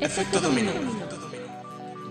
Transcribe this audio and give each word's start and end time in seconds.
Efecto 0.00 0.40
dominó. 0.40 0.70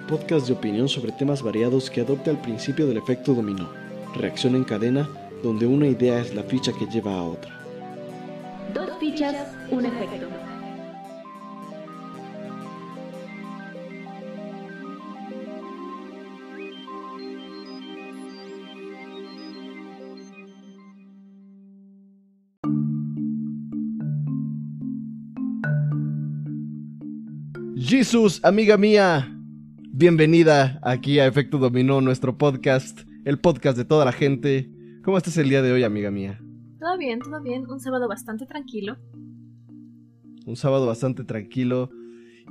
Podcast 0.09 0.47
de 0.47 0.53
opinión 0.53 0.89
sobre 0.89 1.13
temas 1.13 1.41
variados 1.41 1.89
que 1.89 2.01
adopta 2.01 2.31
el 2.31 2.37
principio 2.37 2.85
del 2.85 2.97
efecto 2.97 3.33
dominó. 3.33 3.69
Reacción 4.13 4.55
en 4.55 4.65
cadena, 4.65 5.07
donde 5.41 5.65
una 5.65 5.87
idea 5.87 6.19
es 6.19 6.35
la 6.35 6.43
ficha 6.43 6.73
que 6.77 6.85
lleva 6.87 7.13
a 7.13 7.23
otra. 7.23 7.57
Dos 8.73 8.89
fichas, 8.99 9.35
un 9.71 9.85
efecto. 9.85 10.27
Jesús, 27.87 28.41
amiga 28.43 28.77
mía, 28.77 29.33
bienvenida 29.91 30.77
aquí 30.83 31.19
a 31.19 31.25
Efecto 31.25 31.57
Dominó, 31.57 32.01
nuestro 32.01 32.37
podcast, 32.37 32.99
el 33.23 33.39
podcast 33.39 33.77
de 33.77 33.85
toda 33.85 34.03
la 34.03 34.11
gente. 34.11 34.69
¿Cómo 35.05 35.17
estás 35.17 35.37
el 35.37 35.47
día 35.47 35.61
de 35.61 35.71
hoy, 35.71 35.83
amiga 35.83 36.11
mía? 36.11 36.37
Todo 36.81 36.97
bien, 36.97 37.19
todo 37.19 37.41
bien. 37.41 37.65
Un 37.69 37.79
sábado 37.79 38.09
bastante 38.09 38.45
tranquilo. 38.45 38.97
Un 40.45 40.57
sábado 40.57 40.85
bastante 40.85 41.23
tranquilo 41.23 41.89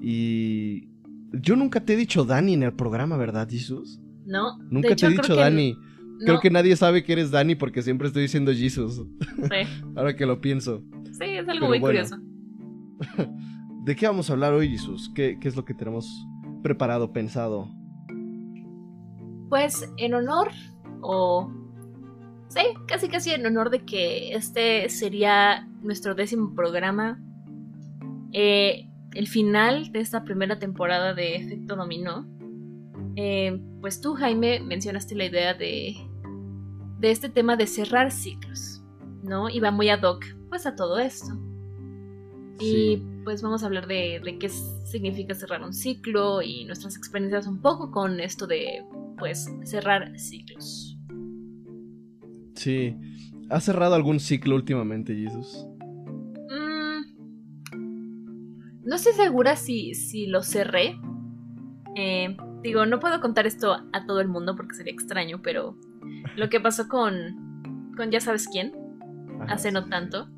y 0.00 0.88
yo 1.32 1.54
nunca 1.56 1.84
te 1.84 1.92
he 1.92 1.96
dicho 1.96 2.24
Dani 2.24 2.54
en 2.54 2.62
el 2.62 2.72
programa, 2.72 3.18
¿verdad, 3.18 3.46
Jesús? 3.50 4.00
No. 4.24 4.56
Nunca 4.70 4.88
de 4.88 4.94
hecho, 4.94 5.06
te 5.06 5.12
he 5.12 5.16
dicho 5.16 5.22
creo 5.24 5.36
que- 5.36 5.42
Dani. 5.42 5.76
Creo 6.24 6.40
que 6.40 6.48
nadie 6.50 6.74
sabe 6.76 7.04
que 7.04 7.12
eres 7.12 7.30
Dani 7.30 7.56
porque 7.56 7.82
siempre 7.82 8.06
estoy 8.06 8.22
diciendo 8.22 8.50
Jesus. 8.54 8.94
Sí, 8.96 9.04
Ahora 9.96 10.16
que 10.16 10.24
lo 10.24 10.40
pienso. 10.40 10.82
sí, 11.12 11.24
es 11.24 11.40
Pero 11.44 11.52
algo 11.52 11.68
muy 11.68 11.78
bueno. 11.78 12.00
curioso. 12.00 12.16
¿De 13.86 13.94
qué 13.94 14.04
vamos 14.08 14.28
a 14.28 14.32
hablar 14.32 14.52
hoy, 14.52 14.68
Jesus? 14.68 15.12
¿Qué, 15.14 15.38
qué 15.40 15.46
es 15.46 15.54
lo 15.54 15.64
que 15.64 15.72
tenemos 15.72 16.26
preparado, 16.60 17.12
pensado? 17.12 17.70
Pues 19.48 19.88
en 19.96 20.12
honor, 20.14 20.48
o. 21.02 21.52
Sí, 22.48 22.62
casi 22.88 23.06
casi 23.06 23.30
en 23.30 23.46
honor 23.46 23.70
de 23.70 23.84
que 23.84 24.32
este 24.32 24.88
sería 24.88 25.68
nuestro 25.82 26.16
décimo 26.16 26.52
programa. 26.52 27.20
eh, 28.32 28.90
el 29.14 29.28
final 29.28 29.92
de 29.92 30.00
esta 30.00 30.24
primera 30.24 30.58
temporada 30.58 31.14
de 31.14 31.36
Efecto 31.36 31.76
Dominó. 31.76 32.26
eh, 33.14 33.62
pues 33.80 34.00
tú, 34.00 34.14
Jaime, 34.14 34.58
mencionaste 34.58 35.14
la 35.14 35.26
idea 35.26 35.54
de. 35.54 35.94
de 36.98 37.10
este 37.12 37.28
tema 37.28 37.54
de 37.54 37.68
cerrar 37.68 38.10
ciclos. 38.10 38.82
¿No? 39.22 39.48
Y 39.48 39.60
va 39.60 39.70
muy 39.70 39.90
ad 39.90 40.02
hoc, 40.02 40.24
pues, 40.48 40.66
a 40.66 40.74
todo 40.74 40.98
esto. 40.98 41.38
Y 42.58 43.00
pues 43.26 43.42
vamos 43.42 43.64
a 43.64 43.66
hablar 43.66 43.88
de, 43.88 44.20
de 44.24 44.38
qué 44.38 44.48
significa 44.48 45.34
cerrar 45.34 45.60
un 45.62 45.72
ciclo 45.72 46.42
y 46.42 46.64
nuestras 46.64 46.96
experiencias 46.96 47.48
un 47.48 47.60
poco 47.60 47.90
con 47.90 48.20
esto 48.20 48.46
de, 48.46 48.84
pues, 49.18 49.50
cerrar 49.64 50.16
ciclos. 50.16 50.96
Sí. 52.54 52.94
¿Has 53.50 53.64
cerrado 53.64 53.96
algún 53.96 54.20
ciclo 54.20 54.54
últimamente, 54.54 55.12
Jesus? 55.12 55.66
Mm, 56.50 57.00
no 58.84 58.94
estoy 58.94 59.14
segura 59.14 59.56
si, 59.56 59.94
si 59.94 60.28
lo 60.28 60.44
cerré. 60.44 60.96
Eh, 61.96 62.36
digo, 62.62 62.86
no 62.86 63.00
puedo 63.00 63.20
contar 63.20 63.44
esto 63.48 63.72
a 63.92 64.06
todo 64.06 64.20
el 64.20 64.28
mundo 64.28 64.54
porque 64.54 64.76
sería 64.76 64.92
extraño, 64.92 65.42
pero 65.42 65.76
lo 66.36 66.48
que 66.48 66.60
pasó 66.60 66.86
con, 66.86 67.90
con 67.96 68.12
ya 68.12 68.20
sabes 68.20 68.46
quién, 68.46 68.72
Ajá, 69.40 69.54
hace 69.54 69.72
no 69.72 69.82
sí. 69.82 69.90
tanto, 69.90 70.28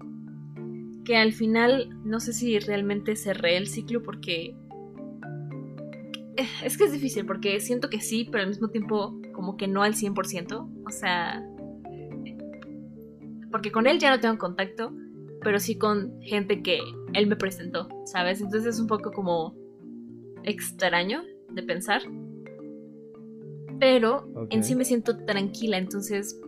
que 1.08 1.16
al 1.16 1.32
final 1.32 1.88
no 2.04 2.20
sé 2.20 2.34
si 2.34 2.58
realmente 2.58 3.16
cerré 3.16 3.56
el 3.56 3.66
ciclo 3.66 4.02
porque... 4.02 4.54
Eh, 6.36 6.46
Es 6.62 6.76
que 6.76 6.84
es 6.84 6.92
difícil 6.92 7.24
porque 7.24 7.58
siento 7.60 7.88
que 7.88 8.02
sí, 8.02 8.28
pero 8.30 8.42
al 8.42 8.50
mismo 8.50 8.68
tiempo 8.68 9.18
como 9.32 9.56
que 9.56 9.68
no 9.68 9.82
al 9.82 9.94
100%. 9.94 10.84
O 10.86 10.90
sea... 10.90 11.42
Porque 13.50 13.72
con 13.72 13.86
él 13.86 13.98
ya 13.98 14.10
no 14.10 14.20
tengo 14.20 14.36
contacto, 14.36 14.92
pero 15.40 15.58
sí 15.58 15.78
con 15.78 16.20
gente 16.20 16.62
que 16.62 16.78
él 17.14 17.26
me 17.26 17.36
presentó, 17.36 17.88
¿sabes? 18.04 18.42
Entonces 18.42 18.74
es 18.74 18.78
un 18.78 18.86
poco 18.86 19.10
como 19.10 19.56
extraño 20.44 21.22
de 21.48 21.62
pensar. 21.62 22.02
Pero 23.80 24.30
en 24.50 24.62
sí 24.62 24.74
me 24.74 24.84
siento 24.84 25.24
tranquila, 25.24 25.78
entonces 25.78 26.38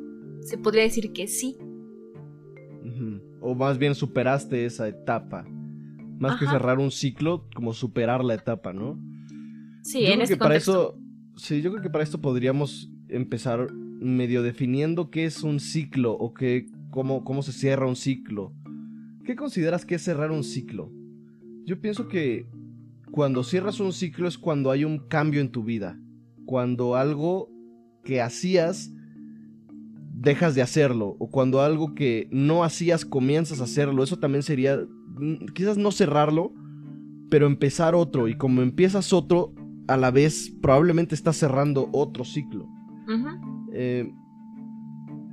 se 0.43 0.59
podría 0.59 0.83
decir 0.83 1.15
que 1.15 1.29
sí. 1.29 1.57
O 3.41 3.55
más 3.55 3.79
bien 3.79 3.95
superaste 3.95 4.65
esa 4.65 4.89
etapa. 4.89 5.47
Más 6.19 6.39
que 6.39 6.47
cerrar 6.47 6.79
un 6.79 6.91
ciclo, 6.91 7.49
como 7.55 7.73
superar 7.73 8.23
la 8.25 8.35
etapa, 8.35 8.73
¿no? 8.73 8.99
Sí, 9.83 10.03
yo 10.03 10.09
en 10.09 10.13
creo 10.13 10.23
este 10.25 10.35
que 10.35 10.39
para 10.39 10.51
contexto. 10.51 10.73
eso. 10.73 11.01
Sí, 11.37 11.63
yo 11.63 11.71
creo 11.71 11.83
que 11.83 11.91
para 11.91 12.05
esto 12.05 12.21
podríamos 12.21 12.91
empezar 13.09 13.73
medio 13.73 14.43
definiendo 14.43 15.11
qué 15.11 15.25
es 15.25 15.43
un 15.43 15.61
ciclo 15.61 16.13
o 16.13 16.35
qué, 16.35 16.67
cómo, 16.91 17.25
cómo 17.25 17.43
se 17.43 17.53
cierra 17.53 17.87
un 17.87 17.97
ciclo. 17.97 18.53
¿Qué 19.25 19.37
consideras 19.37 19.87
que 19.87 19.95
es 19.95 20.03
cerrar 20.03 20.31
un 20.31 20.45
ciclo? 20.45 20.93
Yo 21.65 21.81
pienso 21.81 22.09
que 22.09 22.47
cuando 23.11 23.43
cierras 23.43 23.81
un 23.81 23.93
ciclo 23.93 24.29
es 24.29 24.39
cuando 24.39 24.71
hay 24.71 24.85
un 24.85 25.09
cambio 25.09 25.41
en 25.41 25.51
tu 25.51 25.65
vida. 25.65 25.99
Cuando 26.45 26.97
algo 26.97 27.51
que 28.05 28.21
hacías 28.21 28.93
dejas 30.21 30.55
de 30.55 30.63
hacerlo. 30.63 31.17
O 31.19 31.31
cuando 31.31 31.61
algo 31.63 31.95
que 31.95 32.29
no 32.31 32.63
hacías 32.65 33.05
comienzas 33.05 33.61
a 33.61 33.65
hacerlo. 33.65 34.03
Eso 34.05 34.19
también 34.19 34.43
sería. 34.43 34.77
mm, 35.17 35.47
Quizás 35.55 35.77
no 35.79 35.91
cerrarlo. 35.91 36.53
Pero 37.31 37.47
empezar 37.47 37.95
otro. 37.95 38.29
Y 38.29 38.37
como 38.37 38.63
empiezas 38.63 39.13
otro. 39.13 39.53
A 39.89 39.97
la 39.97 40.11
vez 40.13 40.53
probablemente 40.63 41.15
estás 41.17 41.37
cerrando 41.37 41.89
otro 41.93 42.25
ciclo. 42.25 42.69
Eh, 43.73 44.13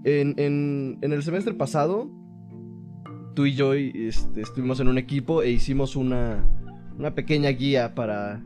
en, 0.03 0.33
en- 0.37 0.97
en 1.01 1.11
el 1.11 1.21
semestre 1.21 1.53
pasado, 1.53 2.09
tú 3.35 3.45
y 3.45 3.53
yo 3.53 3.73
este, 3.73 4.41
estuvimos 4.41 4.79
en 4.79 4.87
un 4.87 4.97
equipo 4.97 5.43
e 5.43 5.51
hicimos 5.51 5.95
una, 5.95 6.43
una 6.97 7.13
pequeña 7.13 7.49
guía 7.49 7.93
para 7.93 8.41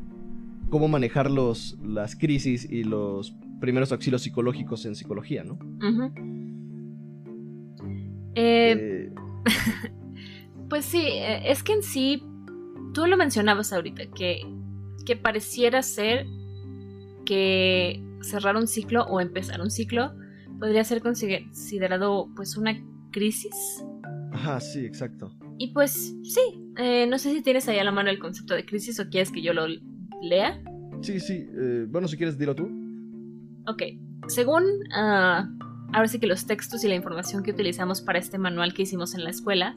cómo 0.69 0.87
manejar 0.89 1.29
los, 1.31 1.77
las 1.81 2.15
crisis 2.17 2.67
y 2.69 2.83
los 2.83 3.37
primeros 3.61 3.91
auxilios 3.93 4.21
psicológicos 4.23 4.85
en 4.85 4.95
psicología, 4.95 5.43
¿no? 5.45 5.57
Eh, 8.35 8.73
Eh, 8.75 9.13
Pues 10.69 10.85
sí, 10.85 11.01
eh, 11.01 11.51
es 11.51 11.63
que 11.63 11.73
en 11.73 11.83
sí, 11.83 12.23
tú 12.93 13.05
lo 13.05 13.17
mencionabas 13.17 13.73
ahorita, 13.73 14.03
que, 14.15 14.39
que 15.05 15.17
pareciera 15.17 15.81
ser 15.81 16.25
que 17.25 18.01
cerrar 18.21 18.55
un 18.55 18.67
ciclo 18.67 19.03
o 19.03 19.19
empezar 19.19 19.59
un 19.61 19.69
ciclo 19.69 20.13
podría 20.59 20.83
ser 20.85 21.01
considerado 21.01 22.29
pues 22.35 22.55
una 22.55 22.73
crisis. 23.11 23.83
ajá, 24.31 24.59
sí, 24.61 24.85
exacto. 24.85 25.35
Y 25.57 25.73
pues 25.73 26.15
sí, 26.23 26.41
eh, 26.77 27.05
no 27.07 27.17
sé 27.17 27.33
si 27.33 27.41
tienes 27.41 27.67
ahí 27.67 27.77
a 27.77 27.83
la 27.83 27.91
mano 27.91 28.09
el 28.09 28.19
concepto 28.19 28.55
de 28.55 28.65
crisis 28.65 28.97
o 28.99 29.09
quieres 29.09 29.29
que 29.31 29.41
yo 29.41 29.53
lo 29.53 29.67
lea. 30.21 30.61
Sí, 31.01 31.19
sí. 31.19 31.45
eh, 31.53 31.85
bueno, 31.89 32.07
si 32.07 32.15
quieres, 32.15 32.37
dilo 32.37 32.55
tú. 32.55 32.69
Ok, 33.67 33.83
según 34.27 34.63
ah, 34.93 35.47
ahora 35.93 36.07
sí 36.07 36.19
que 36.19 36.27
los 36.27 36.45
textos 36.45 36.83
y 36.83 36.87
la 36.87 36.95
información 36.95 37.43
que 37.43 37.51
utilizamos 37.51 38.01
para 38.01 38.19
este 38.19 38.37
manual 38.37 38.73
que 38.73 38.83
hicimos 38.83 39.13
en 39.13 39.23
la 39.23 39.29
escuela, 39.29 39.75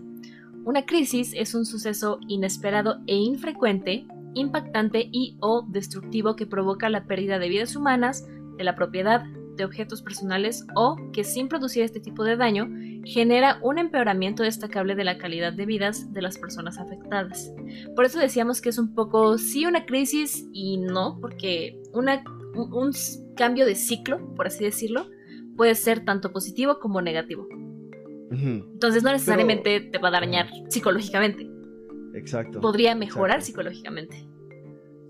una 0.65 0.87
crisis 0.87 1.33
es 1.35 1.55
un 1.55 1.67
suceso 1.67 2.19
inesperado 2.27 3.01
e 3.07 3.17
infrecuente, 3.17 4.07
impactante 4.35 5.09
y 5.13 5.37
o 5.41 5.67
destructivo 5.69 6.37
que 6.37 6.47
provoca 6.47 6.89
la 6.89 7.05
pérdida 7.05 7.39
de 7.39 7.49
vidas 7.49 7.77
humanas, 7.77 8.27
de 8.57 8.65
la 8.65 8.75
propiedad, 8.75 9.25
de 9.57 9.65
objetos 9.65 10.03
personales 10.03 10.67
o 10.75 10.97
que 11.13 11.25
sin 11.25 11.49
producir 11.49 11.83
este 11.83 12.01
tipo 12.01 12.25
de 12.25 12.37
daño 12.37 12.69
genera 13.05 13.59
un 13.63 13.79
empeoramiento 13.79 14.43
destacable 14.43 14.95
de 14.95 15.05
la 15.05 15.19
calidad 15.19 15.53
de 15.53 15.67
vidas 15.67 16.13
de 16.13 16.23
las 16.23 16.39
personas 16.39 16.79
afectadas. 16.79 17.53
Por 17.95 18.05
eso 18.05 18.19
decíamos 18.19 18.61
que 18.61 18.71
es 18.71 18.79
un 18.79 18.95
poco 18.95 19.39
sí 19.39 19.67
una 19.67 19.87
crisis 19.87 20.49
y 20.53 20.79
no, 20.79 21.19
porque 21.21 21.81
una 21.93 22.25
un, 22.55 22.93
cambio 23.37 23.67
de 23.67 23.75
ciclo, 23.75 24.35
por 24.35 24.47
así 24.47 24.65
decirlo, 24.65 25.07
puede 25.57 25.75
ser 25.75 26.05
tanto 26.05 26.33
positivo 26.33 26.79
como 26.79 27.03
negativo. 27.03 27.47
Entonces 28.31 29.03
no 29.05 29.13
necesariamente 29.13 29.81
te 29.81 29.99
va 29.99 30.09
a 30.09 30.13
dañar 30.13 30.49
psicológicamente, 30.69 31.49
Exacto. 32.15 32.61
podría 32.61 32.95
mejorar 32.97 33.39
exacto. 33.39 33.47
psicológicamente. 33.47 34.29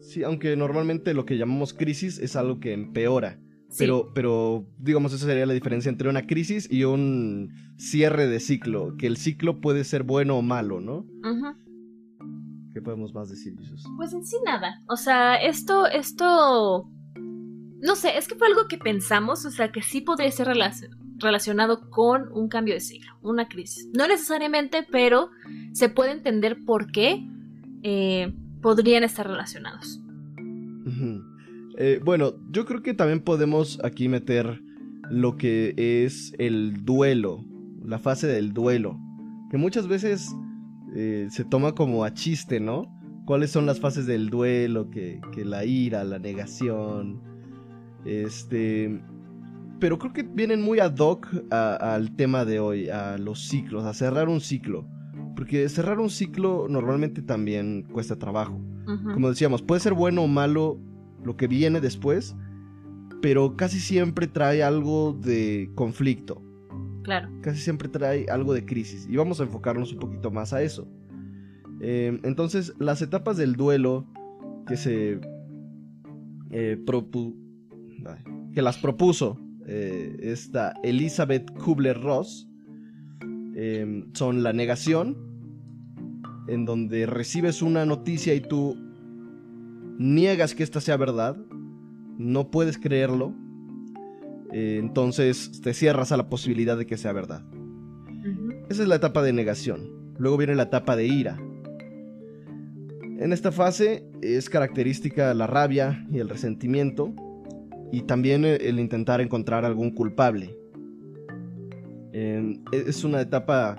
Sí, 0.01 0.23
aunque 0.23 0.55
normalmente 0.57 1.15
lo 1.15 1.25
que 1.25 1.39
llamamos 1.39 1.73
crisis 1.73 2.19
es 2.19 2.37
algo 2.37 2.61
que 2.61 2.75
empeora. 2.75 3.41
Sí, 3.71 3.79
Pero, 3.79 4.13
pero, 4.15 4.67
digamos, 4.79 5.13
esa 5.15 5.27
sería 5.27 5.47
la 5.47 5.55
diferencia 5.55 5.89
entre 5.89 6.09
una 6.09 6.27
crisis 6.27 6.71
y 6.71 6.85
un 6.85 7.51
cierre 7.79 8.29
de 8.29 8.39
ciclo. 8.39 8.95
Que 8.99 9.07
el 9.07 9.17
ciclo 9.17 9.61
puede 9.61 9.83
ser 9.85 10.03
bueno 10.03 10.37
o 10.37 10.43
malo, 10.43 10.81
¿no? 10.81 10.99
ujú. 10.99 11.65
¿Qué 12.75 12.83
podemos 12.83 13.15
más 13.15 13.31
decir, 13.31 13.57
Jesús? 13.57 13.85
Pues 13.97 14.13
en 14.13 14.25
sí 14.27 14.37
nada. 14.45 14.83
O 14.89 14.97
sea, 14.97 15.37
esto, 15.37 15.87
esto... 15.87 16.91
No 17.85 17.97
sé, 17.97 18.17
es 18.17 18.27
que 18.29 18.35
fue 18.35 18.47
algo 18.47 18.67
que 18.69 18.79
pensamos, 18.79 19.45
o 19.45 19.51
sea, 19.51 19.71
que 19.71 19.83
sí 19.83 20.01
podría 20.01 20.31
ser 20.31 20.49
relac- 20.49 20.89
relacionado 21.19 21.91
con 21.91 22.33
un 22.33 22.49
cambio 22.49 22.75
de 22.75 22.81
ciclo, 22.81 23.13
una 23.23 23.47
crisis. 23.49 23.89
No 23.93 24.09
necesariamente, 24.09 24.87
pero 24.91 25.31
se 25.73 25.89
puede 25.89 26.13
entender 26.13 26.65
por 26.65 26.91
qué. 26.91 27.27
eh, 27.83 28.33
podrían 28.63 29.05
estar 29.05 29.27
relacionados. 29.29 30.01
Eh, 31.77 32.01
bueno, 32.03 32.33
yo 32.51 32.65
creo 32.65 32.83
que 32.83 32.95
también 32.95 33.21
podemos 33.21 33.79
aquí 33.85 34.09
meter 34.09 34.63
lo 35.11 35.37
que 35.37 35.75
es 35.77 36.33
el 36.39 36.85
duelo, 36.85 37.45
la 37.85 37.99
fase 37.99 38.27
del 38.27 38.55
duelo, 38.55 38.99
que 39.51 39.59
muchas 39.59 39.87
veces 39.89 40.35
eh, 40.97 41.27
se 41.31 41.45
toma 41.45 41.75
como 41.75 42.05
a 42.05 42.15
chiste, 42.15 42.59
¿no? 42.61 42.87
¿Cuáles 43.27 43.51
son 43.51 43.67
las 43.67 43.81
fases 43.81 44.07
del 44.07 44.31
duelo? 44.31 44.91
Que 44.91 45.21
la 45.45 45.65
ira, 45.65 46.05
la 46.05 46.19
negación, 46.19 47.21
este... 48.05 49.03
Pero 49.81 49.99
creo 49.99 50.13
que 50.13 50.23
vienen 50.23 50.63
muy 50.63 50.79
ad 50.79 50.97
hoc 50.99 51.29
al 51.51 52.15
tema 52.17 52.45
de 52.45 52.61
hoy, 52.61 52.89
a 52.89 53.19
los 53.19 53.49
ciclos, 53.49 53.85
a 53.85 53.93
cerrar 53.93 54.29
un 54.29 54.41
ciclo. 54.41 54.87
Porque 55.37 55.69
cerrar 55.69 55.99
un 55.99 56.11
ciclo 56.11 56.67
normalmente 56.69 57.23
también 57.23 57.83
cuesta 57.93 58.17
trabajo. 58.17 58.61
Como 59.13 59.29
decíamos, 59.29 59.63
puede 59.63 59.81
ser 59.81 59.95
bueno 59.95 60.23
o 60.23 60.29
malo 60.29 60.79
lo 61.23 61.37
que 61.37 61.49
viene 61.49 61.81
después, 61.81 62.37
pero 63.21 63.57
casi 63.57 63.81
siempre 63.81 64.27
trae 64.27 64.63
algo 64.63 65.13
de 65.13 65.71
conflicto. 65.75 66.43
Claro. 67.03 67.29
Casi 67.43 67.61
siempre 67.61 67.89
trae 67.89 68.27
algo 68.31 68.55
de 68.55 68.65
crisis. 68.65 69.07
Y 69.11 69.17
vamos 69.17 69.41
a 69.41 69.45
enfocarnos 69.45 69.93
un 69.93 69.99
poquito 69.99 70.31
más 70.31 70.53
a 70.53 70.63
eso. 70.63 70.89
Eh, 71.81 72.21
entonces, 72.23 72.75
las 72.79 73.03
etapas 73.03 73.37
del 73.37 73.55
duelo 73.55 74.07
que 74.67 74.77
se 74.77 75.21
eh, 76.51 76.79
que 78.53 78.63
las 78.63 78.79
propuso 78.79 79.41
eh, 79.67 80.17
esta 80.21 80.75
Elizabeth 80.83 81.51
Kubler-Ross 81.53 82.49
son 84.15 84.43
la 84.43 84.53
negación, 84.53 85.17
en 86.49 86.65
donde 86.65 87.07
recibes 87.07 87.63
una 87.63 87.87
noticia 87.87 88.35
y 88.35 88.41
tú 88.41 88.77
niegas 89.99 90.55
que 90.55 90.63
esta 90.63 90.81
sea 90.81 90.97
verdad, 90.97 91.37
no 92.19 92.51
puedes 92.51 92.79
creerlo, 92.79 93.35
eh, 94.53 94.79
entonces 94.81 95.61
te 95.63 95.75
cierras 95.75 96.13
a 96.13 96.17
la 96.17 96.29
posibilidad 96.29 96.77
de 96.77 96.87
que 96.87 96.97
sea 96.97 97.13
verdad. 97.13 97.45
Esa 98.69 98.83
es 98.83 98.89
la 98.89 98.97
etapa 98.97 99.23
de 99.23 99.33
negación. 99.33 100.15
Luego 100.19 100.37
viene 100.37 100.55
la 100.55 100.65
etapa 100.65 100.97
de 100.97 101.07
ira. 101.07 101.39
En 103.19 103.33
esta 103.33 103.53
fase 103.53 104.09
es 104.23 104.49
característica 104.49 105.35
la 105.35 105.47
rabia 105.47 106.07
y 106.11 106.19
el 106.19 106.29
resentimiento 106.29 107.15
y 107.95 108.03
también 108.03 108.45
el 108.45 108.81
intentar 108.81 109.21
encontrar 109.21 109.65
algún 109.65 109.93
culpable. 109.93 110.59
es 112.13 113.05
una 113.05 113.21
etapa 113.21 113.77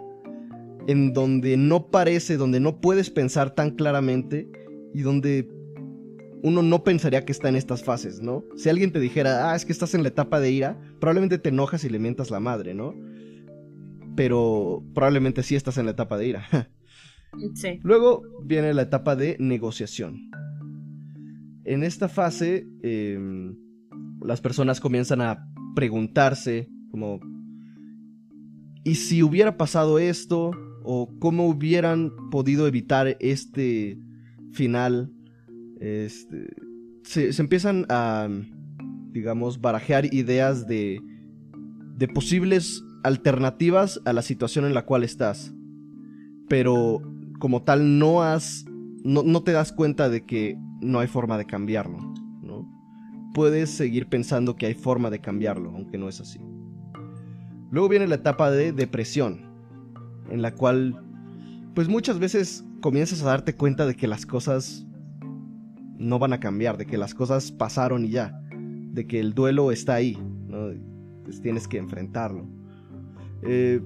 en 0.88 1.14
donde 1.14 1.58
no 1.58 1.88
parece, 1.88 2.38
donde 2.38 2.62
no 2.62 2.80
puedes 2.80 3.10
pensar 3.10 3.56
tan 3.56 3.72
claramente 3.72 4.50
y 4.94 5.02
donde 5.02 5.50
uno 6.44 6.62
no 6.62 6.84
pensaría 6.84 7.26
que 7.26 7.34
está 7.34 7.50
en 7.50 7.56
estas 7.58 7.84
fases, 7.84 8.22
¿no? 8.22 8.46
Si 8.56 8.70
alguien 8.70 8.92
te 8.92 9.00
dijera, 9.00 9.52
ah, 9.52 9.56
es 9.56 9.66
que 9.66 9.74
estás 9.74 9.94
en 9.96 10.04
la 10.04 10.10
etapa 10.10 10.40
de 10.40 10.52
ira, 10.52 10.80
probablemente 11.00 11.38
te 11.38 11.50
enojas 11.50 11.84
y 11.84 11.90
le 11.90 12.00
mientas 12.00 12.32
la 12.32 12.40
madre, 12.40 12.74
¿no? 12.74 12.94
Pero 14.16 14.84
probablemente 14.94 15.44
sí 15.44 15.56
estás 15.56 15.78
en 15.78 15.86
la 15.86 15.92
etapa 15.92 16.18
de 16.18 16.28
ira. 16.28 16.48
sí. 17.56 17.80
Luego 17.84 18.24
viene 18.44 18.74
la 18.74 18.84
etapa 18.84 19.16
de 19.18 19.36
negociación. 19.40 20.30
En 21.66 21.84
esta 21.84 22.08
fase, 22.08 22.68
em, 22.84 23.58
las 24.26 24.42
personas 24.42 24.80
comienzan 24.80 25.22
a 25.22 25.48
preguntarse 25.76 26.70
como, 26.92 27.20
¿y 28.84 28.96
si 28.96 29.24
hubiera 29.24 29.58
pasado 29.58 30.00
esto? 30.00 30.52
¿O 30.84 31.18
cómo 31.20 31.48
hubieran 31.48 32.12
podido 32.30 32.68
evitar 32.68 33.18
este 33.20 34.00
final 34.52 35.12
este, 35.80 36.48
se, 37.04 37.30
empiezan 37.42 37.86
a, 37.90 38.28
digamos, 39.12 39.62
barajear 39.62 40.14
ideas 40.14 40.68
de, 40.68 41.00
de 41.98 42.08
posibles 42.08 42.84
alternativas 43.04 44.02
a 44.06 44.14
la 44.14 44.22
situación 44.22 44.66
en 44.66 44.74
la 44.74 44.86
cual 44.86 45.04
estás. 45.04 45.54
Pero 46.50 47.02
como 47.40 47.64
tal 47.64 48.00
no 48.00 48.24
has, 48.24 48.66
no, 49.04 49.44
te 49.44 49.52
das 49.52 49.72
cuenta 49.72 50.10
de 50.10 50.26
que 50.26 50.58
no 50.82 51.00
hay 51.00 51.08
forma 51.08 51.38
de 51.38 51.46
cambiarlo, 51.46 52.00
¿no? 52.00 52.05
Puedes 53.36 53.70
seguir 53.70 54.08
pensando 54.08 54.56
que 54.56 54.66
hay 54.66 54.74
forma 54.76 55.10
de 55.10 55.20
cambiarlo, 55.20 55.70
aunque 55.72 55.98
no 55.98 56.08
es 56.08 56.22
así. 56.22 56.40
Luego 57.70 57.90
viene 57.90 58.08
la 58.08 58.16
etapa 58.16 58.50
de 58.50 58.72
depresión, 58.72 59.42
en 60.30 60.42
la 60.42 60.56
cual, 60.56 61.04
pues 61.74 61.90
muchas 61.90 62.18
veces 62.18 62.64
comienzas 62.80 63.22
a 63.24 63.26
darte 63.26 63.54
cuenta 63.54 63.86
de 63.86 63.96
que 63.96 64.08
las 64.08 64.26
cosas 64.26 64.88
no 65.98 66.18
van 66.18 66.32
a 66.32 66.40
cambiar, 66.40 66.78
de 66.78 66.86
que 66.86 66.98
las 66.98 67.14
cosas 67.14 67.52
pasaron 67.52 68.06
y 68.06 68.12
ya, 68.12 68.42
de 68.94 69.06
que 69.06 69.20
el 69.20 69.34
duelo 69.34 69.74
está 69.74 69.96
ahí. 69.96 70.18
Pues 71.26 71.42
tienes 71.42 71.68
que 71.68 71.78
enfrentarlo. 71.78 72.48
Eh, 73.42 73.82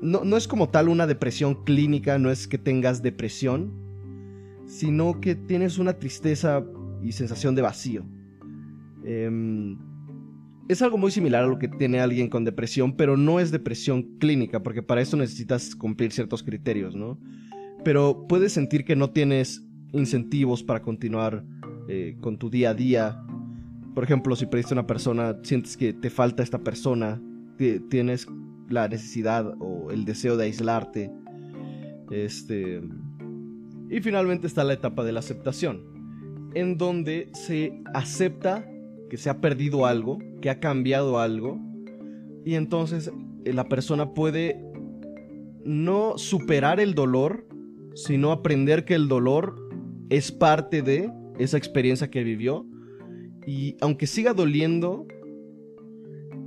no, 0.00 0.24
no, 0.24 0.38
es 0.38 0.48
como 0.48 0.70
tal 0.70 0.88
una 0.88 1.06
depresión 1.06 1.62
clínica, 1.64 2.18
no 2.18 2.30
es 2.30 2.48
que 2.48 2.56
tengas 2.56 3.02
depresión, 3.02 3.70
sino 4.64 5.20
que 5.20 5.34
tienes 5.34 5.76
una 5.76 5.92
tristeza 5.98 6.64
y 7.02 7.12
sensación 7.12 7.54
de 7.54 7.60
vacío. 7.60 8.06
Em, 9.04 9.78
es 10.68 10.82
algo 10.82 10.98
muy 10.98 11.10
similar 11.10 11.42
a 11.42 11.46
lo 11.48 11.58
que 11.58 11.66
tiene 11.66 11.98
alguien 11.98 12.28
con 12.28 12.44
depresión, 12.44 12.96
pero 12.96 13.16
no 13.16 13.40
es 13.40 13.50
depresión 13.50 14.04
clínica, 14.18 14.62
porque 14.62 14.82
para 14.82 15.00
eso 15.00 15.16
necesitas 15.16 15.74
cumplir 15.74 16.12
ciertos 16.12 16.44
criterios, 16.44 16.94
¿no? 16.94 17.18
Pero 17.84 18.26
puedes 18.28 18.52
sentir 18.52 18.84
que 18.84 18.94
no 18.94 19.10
tienes 19.10 19.64
incentivos 19.92 20.62
para 20.62 20.80
continuar 20.80 21.44
eh, 21.88 22.16
con 22.20 22.38
tu 22.38 22.50
día 22.50 22.70
a 22.70 22.74
día. 22.74 23.20
Por 23.96 24.04
ejemplo, 24.04 24.36
si 24.36 24.46
perdiste 24.46 24.74
una 24.74 24.86
persona, 24.86 25.38
sientes 25.42 25.76
que 25.76 25.92
te 25.92 26.08
falta 26.08 26.44
esta 26.44 26.60
persona, 26.60 27.20
tienes 27.88 28.28
la 28.68 28.86
necesidad 28.86 29.52
o 29.58 29.90
el 29.90 30.04
deseo 30.04 30.36
de 30.36 30.44
aislarte. 30.44 31.10
Este. 32.10 32.80
Y 33.90 34.00
finalmente 34.00 34.46
está 34.46 34.62
la 34.62 34.74
etapa 34.74 35.02
de 35.02 35.10
la 35.10 35.18
aceptación, 35.18 35.82
en 36.54 36.78
donde 36.78 37.28
se 37.32 37.82
acepta 37.92 38.64
que 39.10 39.18
se 39.18 39.28
ha 39.28 39.40
perdido 39.40 39.84
algo, 39.84 40.18
que 40.40 40.48
ha 40.48 40.60
cambiado 40.60 41.18
algo, 41.18 41.60
y 42.44 42.54
entonces 42.54 43.12
eh, 43.44 43.52
la 43.52 43.68
persona 43.68 44.14
puede 44.14 44.64
no 45.64 46.16
superar 46.16 46.80
el 46.80 46.94
dolor, 46.94 47.46
sino 47.94 48.32
aprender 48.32 48.84
que 48.84 48.94
el 48.94 49.08
dolor 49.08 49.56
es 50.08 50.32
parte 50.32 50.82
de 50.82 51.10
esa 51.38 51.58
experiencia 51.58 52.10
que 52.10 52.24
vivió. 52.24 52.66
Y 53.46 53.76
aunque 53.80 54.06
siga 54.06 54.32
doliendo, 54.32 55.06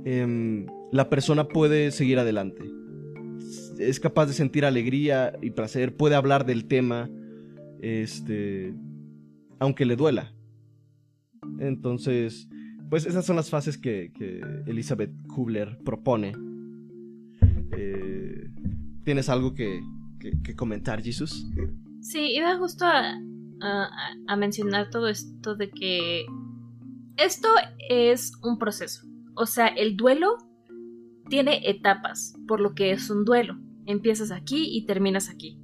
em, 0.04 0.66
la 0.90 1.10
persona 1.10 1.48
puede 1.48 1.90
seguir 1.90 2.18
adelante. 2.18 2.62
Es 3.78 4.00
capaz 4.00 4.26
de 4.26 4.32
sentir 4.32 4.64
alegría 4.64 5.32
y 5.42 5.50
placer, 5.50 5.96
puede 5.96 6.14
hablar 6.14 6.46
del 6.46 6.66
tema, 6.66 7.10
este, 7.80 8.74
aunque 9.58 9.84
le 9.84 9.96
duela. 9.96 10.32
Entonces, 11.58 12.48
pues 12.90 13.06
esas 13.06 13.24
son 13.26 13.36
las 13.36 13.50
fases 13.50 13.78
que, 13.78 14.12
Elizabeth 14.66 15.12
Kubler 15.28 15.78
propone. 15.84 16.32
Eh, 17.72 18.50
¿Tienes 19.04 19.28
algo 19.28 19.54
que, 19.54 19.82
que 20.42 20.54
comentar, 20.54 21.02
Jesus? 21.02 21.46
Sí, 22.00 22.34
iba 22.34 22.56
justo 22.56 22.84
a, 22.84 23.14
a, 24.26 24.36
mencionar 24.36 24.90
todo 24.90 25.08
esto 25.08 25.54
de 25.54 25.70
que 25.70 26.26
esto 27.16 27.48
es 27.88 28.32
un 28.42 28.58
proceso. 28.58 29.06
O 29.34 29.46
sea, 29.46 29.68
el 29.68 29.96
duelo 29.96 30.36
tiene 31.28 31.68
etapas, 31.68 32.36
por 32.46 32.60
lo 32.60 32.74
que 32.74 32.92
es 32.92 33.10
un 33.10 33.24
duelo. 33.24 33.58
Empiezas 33.86 34.30
aquí 34.30 34.68
y 34.70 34.86
terminas 34.86 35.30
aquí. 35.30 35.58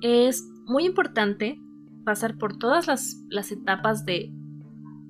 Es 0.00 0.44
muy 0.66 0.84
importante 0.84 1.60
pasar 2.08 2.38
por 2.38 2.56
todas 2.56 2.86
las, 2.86 3.52
etapas 3.52 4.06
de, 4.06 4.32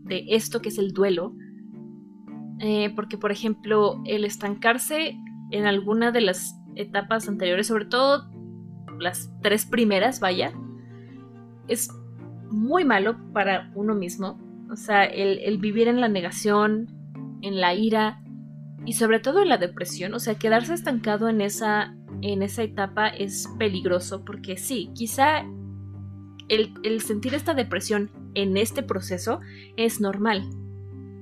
de, 0.03 0.25
esto 0.31 0.61
que 0.61 0.71
es 0.71 0.79
el 0.79 0.91
duelo. 0.91 1.33
Eh, 2.59 2.93
porque, 2.97 3.17
por 3.17 3.31
ejemplo, 3.31 4.03
el 4.05 4.25
estancarse 4.25 5.17
en 5.53 5.67
alguna 5.67 6.11
de 6.11 6.23
las 6.23 6.61
etapas 6.75 7.29
anteriores, 7.29 7.69
sobre 7.69 7.85
todo 7.85 8.29
las 8.99 9.31
tres 9.43 9.65
primeras, 9.65 10.19
vaya, 10.19 10.53
es 11.69 11.89
muy 12.51 12.85
malo 12.85 13.17
para 13.33 13.71
uno 13.77 13.95
mismo. 13.95 14.41
O 14.69 14.75
sea, 14.75 15.05
el, 15.05 15.57
vivir 15.59 15.87
en 15.87 16.01
la 16.01 16.09
negación, 16.09 16.89
en 17.43 17.61
la 17.61 17.75
ira 17.75 18.25
y 18.85 18.95
sobre 18.95 19.21
todo 19.21 19.41
en 19.41 19.51
la 19.51 19.59
depresión. 19.59 20.15
O 20.15 20.19
sea, 20.19 20.35
quedarse 20.35 20.75
estancado 20.75 21.29
en 21.29 21.43
esa, 21.43 21.95
en 22.23 22.43
esa 22.43 22.65
etapa 22.65 23.07
es 23.07 23.49
peligroso 23.57 24.25
porque 24.25 24.57
sí, 24.57 24.91
quizá 24.97 25.45
el, 26.49 27.01
sentir 27.01 27.35
esta 27.35 27.55
depresión 27.55 28.11
en 28.35 28.57
este 28.57 28.83
proceso 28.83 29.41
es 29.77 30.01
normal. 30.01 30.49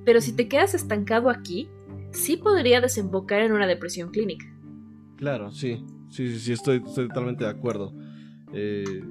Pero 0.05 0.21
si 0.21 0.33
te 0.33 0.49
quedas 0.49 0.75
estancado 0.75 1.31
aquí, 1.31 1.69
sí 2.13 2.37
podría 2.37 2.81
desembocar 2.81 3.41
en 3.41 3.53
una 3.53 3.67
depresión 3.67 4.11
clínica. 4.11 4.47
Claro, 5.17 5.51
sí. 5.51 5.85
Sí, 6.09 6.29
sí, 6.29 6.39
sí, 6.39 6.53
estoy, 6.53 6.81
totalmente 6.81 7.45
de 7.45 7.51
acuerdo. 7.51 7.93
Eh, 8.53 9.03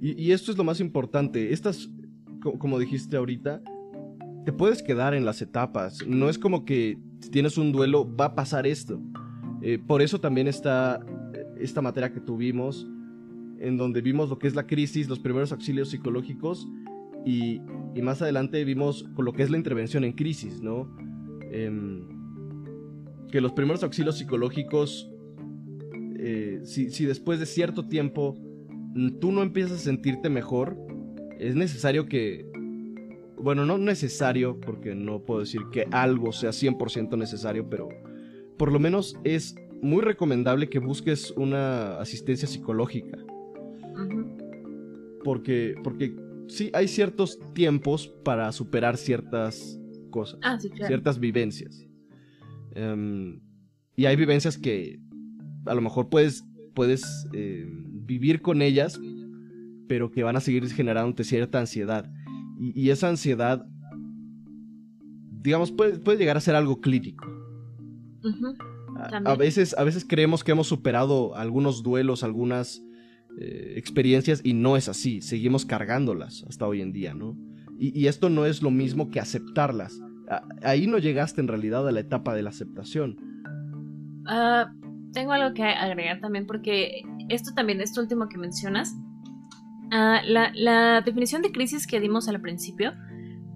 Y, 0.00 0.32
esto 0.32 0.52
es 0.52 0.58
lo 0.58 0.64
más 0.64 0.80
importante. 0.80 1.52
Estas, 1.52 1.88
como 2.58 2.78
dijiste 2.78 3.16
ahorita, 3.16 3.62
te 4.44 4.52
puedes 4.52 4.82
quedar 4.82 5.14
en 5.14 5.24
las 5.24 5.40
etapas. 5.40 6.06
No 6.06 6.28
es 6.28 6.38
como 6.38 6.64
que 6.64 6.98
si 7.20 7.30
tienes 7.30 7.56
un 7.58 7.72
duelo 7.72 8.14
va 8.14 8.26
a 8.26 8.34
pasar 8.34 8.66
esto. 8.66 9.00
Eh, 9.62 9.78
por 9.78 10.02
eso 10.02 10.20
también 10.20 10.46
está 10.46 11.00
esta 11.58 11.80
materia 11.80 12.12
que 12.12 12.20
tuvimos, 12.20 12.86
en 13.58 13.76
donde 13.76 14.00
vimos 14.00 14.30
lo 14.30 14.38
que 14.38 14.46
es 14.46 14.54
la 14.54 14.66
crisis, 14.66 15.08
los 15.08 15.18
primeros 15.20 15.52
auxilios 15.52 15.90
psicológicos 15.90 16.68
y, 17.24 17.60
más 18.02 18.20
adelante 18.20 18.62
vimos 18.64 19.08
lo 19.16 19.32
que 19.32 19.42
es 19.42 19.50
la 19.50 19.56
intervención 19.56 20.04
en 20.04 20.12
crisis, 20.12 20.60
¿no? 20.60 20.94
Em, 21.50 22.06
que 23.30 23.40
los 23.40 23.52
primeros 23.52 23.82
auxilios 23.82 24.18
psicológicos, 24.18 25.10
eh, 26.18 26.60
si, 26.64 26.90
si 26.90 27.06
después 27.06 27.40
de 27.40 27.46
cierto 27.46 27.86
tiempo 27.86 28.36
tú 29.20 29.32
no 29.32 29.42
empiezas 29.42 29.72
a 29.72 29.78
sentirte 29.78 30.28
mejor, 30.28 30.76
es 31.38 31.54
necesario 31.56 32.06
que, 32.06 32.46
bueno, 33.36 33.64
no 33.64 33.78
necesario, 33.78 34.60
porque 34.60 34.94
no 34.94 35.20
puedo 35.20 35.40
decir 35.40 35.62
que 35.72 35.86
algo 35.90 36.32
sea 36.32 36.50
100% 36.50 37.16
necesario, 37.16 37.68
pero 37.68 37.88
por 38.56 38.72
lo 38.72 38.78
menos 38.78 39.16
es 39.24 39.56
muy 39.82 40.02
recomendable 40.02 40.68
que 40.68 40.78
busques 40.78 41.32
una 41.32 41.98
asistencia 41.98 42.48
psicológica. 42.48 43.18
Porque, 45.22 45.74
porque 45.82 46.14
sí, 46.48 46.70
hay 46.74 46.88
ciertos 46.88 47.38
tiempos 47.54 48.08
para 48.24 48.52
superar 48.52 48.96
ciertas 48.96 49.80
cosas, 50.10 50.38
ah, 50.42 50.58
ciertas 50.58 51.18
vivencias. 51.18 51.86
Em, 52.74 53.40
y 53.96 54.06
hay 54.06 54.16
vivencias 54.16 54.58
que 54.58 55.00
a 55.66 55.74
lo 55.74 55.80
mejor 55.80 56.08
puedes, 56.08 56.44
puedes 56.74 57.26
em, 57.32 58.06
vivir 58.06 58.42
con 58.42 58.62
ellas, 58.62 59.00
pero 59.88 60.10
que 60.10 60.22
van 60.22 60.36
a 60.36 60.40
seguir 60.40 60.68
generándote 60.68 61.24
cierta 61.24 61.58
ansiedad. 61.58 62.10
Y, 62.58 62.90
esa 62.90 63.08
ansiedad, 63.08 63.66
digamos, 65.42 65.72
puede, 65.72 65.98
puede, 65.98 66.18
llegar 66.18 66.36
a 66.36 66.40
ser 66.40 66.54
algo 66.54 66.80
clínico. 66.80 67.26
a, 69.24 69.34
veces, 69.34 69.74
a 69.76 69.84
veces 69.84 70.04
creemos 70.08 70.44
que 70.44 70.52
hemos 70.52 70.68
superado 70.68 71.34
algunos 71.36 71.82
duelos, 71.82 72.22
algunas 72.22 72.82
eh, 73.38 73.74
experiencias 73.76 74.40
y 74.44 74.54
no 74.54 74.76
es 74.76 74.88
así, 74.88 75.20
seguimos 75.20 75.66
cargándolas 75.66 76.44
hasta 76.48 76.66
hoy 76.66 76.80
en 76.80 76.92
día, 76.92 77.14
¿no? 77.14 77.36
Y, 77.78 78.06
esto 78.06 78.30
no 78.30 78.46
es 78.46 78.62
lo 78.62 78.70
mismo 78.70 79.10
que 79.10 79.18
aceptarlas. 79.18 80.00
ahí 80.62 80.86
no 80.86 80.98
llegaste 80.98 81.40
en 81.40 81.48
realidad 81.48 81.86
a 81.88 81.92
la 81.92 82.00
etapa 82.00 82.34
de 82.34 82.42
la 82.42 82.50
aceptación. 82.50 83.16
Ah, 84.26 84.72
tengo 85.12 85.32
algo 85.32 85.54
que 85.54 85.64
agregar 85.64 86.20
también 86.20 86.46
porque 86.46 87.02
esto 87.28 87.52
también, 87.54 87.80
esto 87.80 88.00
último 88.00 88.28
que 88.28 88.38
mencionas, 88.38 88.94
ah, 89.90 90.20
la, 90.24 91.00
definición 91.02 91.42
de 91.42 91.52
crisis 91.52 91.86
que 91.86 92.00
dimos 92.00 92.28
al 92.28 92.40
principio 92.40 92.92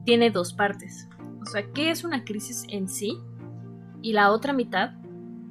tiene 0.05 0.31
dos 0.31 0.55
partes. 0.55 1.09
O 1.41 1.47
sea, 1.47 1.71
¿qué 1.73 1.91
es 1.91 2.05
una 2.05 2.25
crisis 2.25 2.65
en 2.69 2.89
sí? 2.89 3.17
Y 4.03 4.13
la 4.13 4.31
otra 4.31 4.53
mitad, 4.53 4.93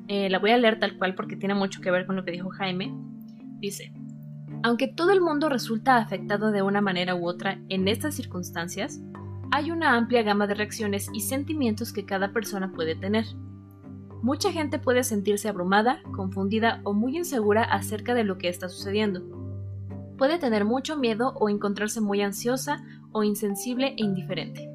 eh, 0.07 0.29
la 0.29 0.39
voy 0.39 0.51
a 0.51 0.57
leer 0.57 0.79
tal 0.79 0.97
cual 0.97 1.15
porque 1.15 1.35
tiene 1.35 1.55
mucho 1.55 1.81
que 1.81 1.91
ver 1.91 2.05
con 2.05 2.15
lo 2.15 2.25
que 2.25 2.31
dijo 2.31 2.49
Jaime. 2.49 2.93
Dice, 3.59 3.91
aunque 4.63 4.87
todo 4.87 5.11
el 5.11 5.21
mundo 5.21 5.49
resulta 5.49 5.97
afectado 5.97 6.51
de 6.51 6.61
una 6.61 6.81
manera 6.81 7.15
u 7.15 7.27
otra 7.27 7.59
en 7.69 7.87
estas 7.87 8.15
circunstancias, 8.15 9.01
hay 9.51 9.71
una 9.71 9.95
amplia 9.95 10.23
gama 10.23 10.47
de 10.47 10.55
reacciones 10.55 11.09
y 11.13 11.21
sentimientos 11.21 11.93
que 11.93 12.05
cada 12.05 12.33
persona 12.33 12.71
puede 12.73 12.95
tener. 12.95 13.25
Mucha 14.21 14.51
gente 14.51 14.79
puede 14.79 15.03
sentirse 15.03 15.47
abrumada, 15.47 16.01
confundida 16.15 16.81
o 16.83 16.93
muy 16.93 17.17
insegura 17.17 17.63
acerca 17.63 18.13
de 18.13 18.23
lo 18.23 18.37
que 18.37 18.49
está 18.49 18.67
sucediendo. 18.67 19.21
Puede 20.17 20.39
tener 20.39 20.65
mucho 20.65 20.97
miedo 20.97 21.33
o 21.39 21.49
encontrarse 21.49 22.01
muy 22.01 22.21
ansiosa 22.21 22.83
o 23.11 23.23
insensible 23.23 23.89
e 23.97 24.03
indiferente. 24.03 24.69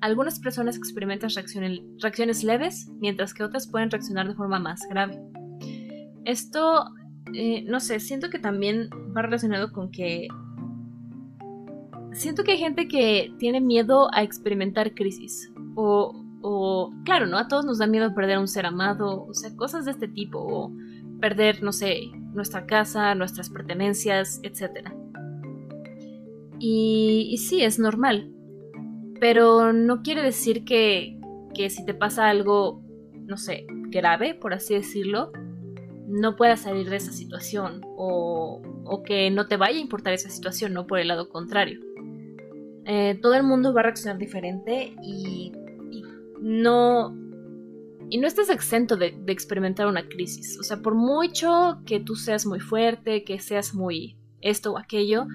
Algunas 0.00 0.40
personas 0.40 0.76
experimentan 0.76 1.30
reacciones, 1.30 2.44
leves, 2.44 2.90
mientras 2.98 3.34
que 3.34 3.44
otras 3.44 3.66
pueden 3.66 3.90
reaccionar 3.90 4.28
de 4.28 4.34
forma 4.34 4.58
más 4.58 4.80
grave. 4.88 5.20
Esto 6.24 6.90
eh, 7.34 7.64
no 7.66 7.80
sé, 7.80 8.00
siento 8.00 8.30
que 8.30 8.38
también 8.38 8.88
va 9.16 9.22
relacionado 9.22 9.72
con 9.72 9.90
que... 9.90 10.28
Siento 12.12 12.42
que 12.42 12.52
hay 12.52 12.58
gente 12.58 12.88
que 12.88 13.32
tiene 13.38 13.60
miedo 13.60 14.08
a 14.12 14.22
experimentar 14.22 14.94
crisis. 14.94 15.52
O, 15.74 16.24
o, 16.42 16.92
claro, 17.04 17.26
¿no? 17.26 17.38
A 17.38 17.48
todos 17.48 17.64
nos 17.64 17.78
da 17.78 17.86
miedo 17.86 18.14
perder 18.14 18.38
un 18.38 18.48
ser 18.48 18.66
amado, 18.66 19.24
o 19.26 19.34
sea, 19.34 19.54
cosas 19.54 19.84
de 19.84 19.92
este 19.92 20.08
tipo. 20.08 20.38
O 20.40 20.72
perder, 21.20 21.62
no 21.62 21.72
sé, 21.72 22.00
nuestra 22.32 22.66
casa, 22.66 23.14
nuestras 23.14 23.50
pertenencias, 23.50 24.40
etc. 24.42 24.90
Y, 26.58 27.28
y 27.30 27.38
sí, 27.38 27.62
es 27.62 27.78
normal. 27.78 28.32
Pero 29.20 29.72
no 29.72 30.02
quiere 30.02 30.22
decir 30.22 30.64
que, 30.64 31.20
que 31.54 31.70
si 31.70 31.84
te 31.84 31.94
pasa 31.94 32.28
algo, 32.28 32.82
no 33.26 33.36
sé, 33.36 33.66
grave, 33.90 34.34
por 34.34 34.54
así 34.54 34.74
decirlo, 34.74 35.32
no 36.08 36.36
puedas 36.36 36.62
salir 36.62 36.88
de 36.88 36.96
esa 36.96 37.12
situación 37.12 37.82
o, 37.96 38.62
que 39.04 39.30
no 39.30 39.46
te 39.46 39.56
vaya 39.56 39.78
a 39.78 39.82
importar 39.82 40.12
esa 40.14 40.30
situación, 40.30 40.72
no 40.72 40.86
por 40.86 40.98
el 40.98 41.08
lado 41.08 41.28
contrario. 41.28 41.80
Eh, 42.84 43.18
todo 43.20 43.34
el 43.34 43.42
mundo 43.42 43.74
va 43.74 43.80
a 43.80 43.84
reaccionar 43.84 44.18
diferente 44.18 44.94
y, 45.02 45.52
no 46.40 47.14
y 48.10 48.16
no 48.16 48.26
estás 48.26 48.48
exento 48.48 48.96
de, 48.96 49.14
de, 49.20 49.32
experimentar 49.32 49.86
una 49.86 50.08
crisis. 50.08 50.58
O 50.58 50.62
sea, 50.62 50.80
por 50.80 50.94
mucho 50.94 51.82
que 51.84 52.00
tú 52.00 52.16
seas 52.16 52.46
muy 52.46 52.60
fuerte, 52.60 53.22
que 53.24 53.38
seas 53.38 53.74
muy 53.74 54.16
esto 54.40 54.72
o 54.72 54.78
aquello, 54.78 55.26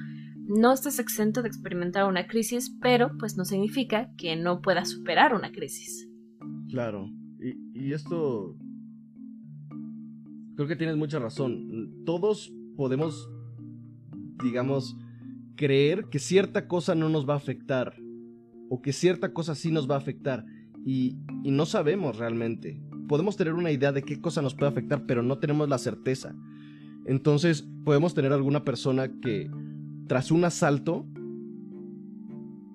no 0.47 0.73
estás 0.73 0.97
exento 0.97 1.43
de 1.43 1.49
experimentar 1.49 2.05
una 2.05 2.25
crisis, 2.25 2.75
pero 2.81 3.11
pues 3.19 3.37
no 3.37 3.45
significa 3.45 4.09
que 4.17 4.35
no 4.35 4.61
puedas 4.61 4.89
superar 4.89 5.35
una 5.35 5.51
crisis. 5.51 6.09
Claro. 6.69 7.07
Y, 7.39 7.79
y 7.79 7.93
esto 7.93 8.55
creo 10.55 10.67
que 10.67 10.75
tienes 10.75 10.97
mucha 10.97 11.19
razón. 11.19 12.03
Todos 12.05 12.53
podemos, 12.75 13.29
digamos, 14.43 14.95
creer 15.55 16.05
que 16.09 16.19
cierta 16.19 16.67
cosa 16.67 16.95
no 16.95 17.09
nos 17.09 17.27
va 17.27 17.33
a 17.33 17.37
afectar 17.37 17.95
o 18.69 18.81
que 18.81 18.93
cierta 18.93 19.33
cosa 19.33 19.55
sí 19.55 19.71
nos 19.71 19.89
va 19.89 19.95
a 19.95 19.99
afectar 19.99 20.45
y, 20.85 21.17
no 21.43 21.65
sabemos 21.65 22.17
realmente. 22.17 22.81
Podemos 23.07 23.35
tener 23.35 23.53
una 23.53 23.71
idea 23.71 23.91
de 23.91 24.01
qué 24.01 24.19
cosa 24.21 24.41
nos 24.41 24.55
puede 24.55 24.71
afectar, 24.71 25.05
pero 25.05 25.21
no 25.21 25.37
tenemos 25.37 25.67
la 25.69 25.77
certeza. 25.77 26.35
Entonces 27.05 27.67
podemos 27.83 28.13
tener 28.13 28.31
alguna 28.31 28.63
persona 28.63 29.09
que 29.21 29.51
tras 30.07 30.31
un 30.31 30.45
asalto 30.45 31.05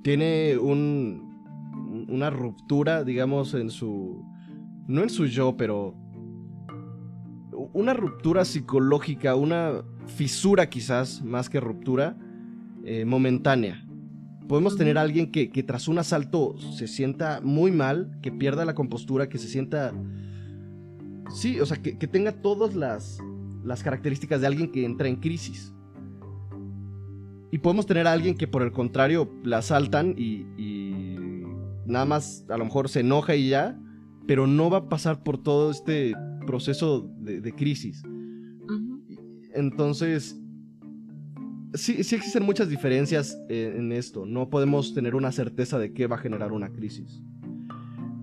tiene 0.03 0.59
un, 0.59 2.07
una 2.09 2.31
ruptura, 2.31 3.05
digamos, 3.05 3.55
en 3.55 3.71
su... 3.71 4.23
No 4.87 5.03
en 5.03 5.11
su 5.11 5.27
yo, 5.27 5.57
pero 5.57 5.95
una 7.73 7.95
ruptura 7.95 8.45
psicológica, 8.45 9.35
una 9.35 9.85
fisura 10.07 10.69
quizás, 10.69 11.23
más 11.23 11.49
que 11.49 11.61
ruptura, 11.61 12.17
eh, 12.85 13.05
momentánea. 13.05 13.85
Podemos 14.49 14.77
tener 14.77 14.97
a 14.97 15.03
alguien 15.03 15.31
que, 15.31 15.49
tras 15.63 15.89
un 15.89 15.99
asalto 15.99 16.57
se 16.59 16.89
sienta 16.89 17.41
muy 17.43 17.71
mal, 17.71 18.19
que 18.23 18.33
pierda 18.33 18.65
la 18.65 18.75
compostura, 18.75 19.29
que 19.29 19.39
se 19.39 19.49
sienta... 19.49 19.93
Sí, 21.31 21.61
o 21.61 21.67
sea, 21.67 21.77
que, 21.77 21.93
tenga 21.93 22.33
todas 22.33 22.75
las, 22.75 23.19
las 23.63 23.83
características 23.83 24.41
de 24.41 24.47
alguien 24.47 24.73
que 24.73 24.87
entra 24.87 25.09
en 25.09 25.17
crisis. 25.17 25.75
Y 27.51 27.59
podemos 27.59 27.85
tener 27.85 28.07
a 28.07 28.13
alguien 28.13 28.37
que 28.37 28.49
por 28.49 28.63
el 28.63 28.73
contrario 28.73 29.31
la 29.45 29.59
asaltan 29.59 30.15
y, 30.17 30.47
y, 30.57 31.17
nada 31.85 32.07
más 32.07 32.47
a 32.49 32.57
lo 32.57 32.65
mejor 32.65 32.89
se 32.89 33.01
enoja 33.01 33.35
y 33.35 33.51
ya, 33.51 33.79
pero 34.27 34.47
no 34.47 34.71
va 34.71 34.79
a 34.79 34.89
pasar 34.89 35.23
por 35.23 35.43
todo 35.43 35.71
este 35.71 36.15
proceso 36.49 37.07
de, 37.19 37.53
crisis. 37.53 38.03
Entonces, 39.53 40.35
sí, 41.75 42.03
sí 42.03 42.15
existen 42.15 42.43
muchas 42.43 42.71
diferencias 42.71 43.39
en, 43.51 43.93
esto. 43.93 44.25
No 44.25 44.49
podemos 44.49 44.95
tener 44.95 45.15
una 45.15 45.31
certeza 45.31 45.79
de 45.79 45.93
qué 45.93 46.07
va 46.07 46.17
a 46.17 46.21
generar 46.21 46.53
una 46.53 46.71
crisis. 46.71 47.23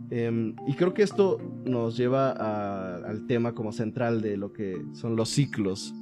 Em, 0.10 0.55
y 0.67 0.74
creo 0.74 0.96
que 0.96 1.03
esto 1.03 1.38
nos 1.65 1.98
lleva 1.98 2.32
al 2.32 3.27
tema 3.27 3.53
como 3.53 3.72
central 3.72 4.22
de 4.22 4.38
lo 4.38 4.51
que 4.53 4.75
son 4.94 5.15
los 5.15 5.29
ciclos. 5.29 5.94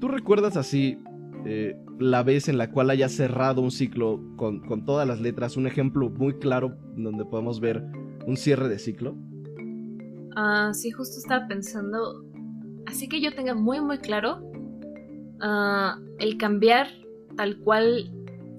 ¿Tú 0.00 0.06
recuerdas 0.06 0.56
así 0.56 0.98
eh, 1.44 1.76
la 1.98 2.22
vez 2.22 2.48
en 2.48 2.56
la 2.56 2.70
cual 2.70 2.90
haya 2.90 3.08
cerrado 3.08 3.62
un 3.62 3.72
ciclo 3.72 4.20
con, 4.36 4.60
con, 4.60 4.84
todas 4.84 5.08
las 5.08 5.20
letras? 5.20 5.56
Un 5.56 5.66
ejemplo 5.66 6.08
muy 6.08 6.34
claro 6.34 6.76
donde 6.96 7.24
podemos 7.24 7.58
ver 7.58 7.82
un 8.28 8.36
cierre 8.36 8.68
de 8.68 8.78
ciclo. 8.78 9.16
Ah, 10.40 10.70
sí, 10.72 10.92
justo 10.92 11.18
estaba 11.18 11.48
pensando. 11.48 12.24
Así 12.86 13.08
que 13.08 13.20
yo 13.20 13.34
tenga 13.34 13.54
muy, 13.54 13.80
muy 13.80 13.98
claro 13.98 14.40
ah, 15.40 15.98
el 16.20 16.38
cambiar 16.38 16.86
tal 17.36 17.58
cual. 17.58 18.12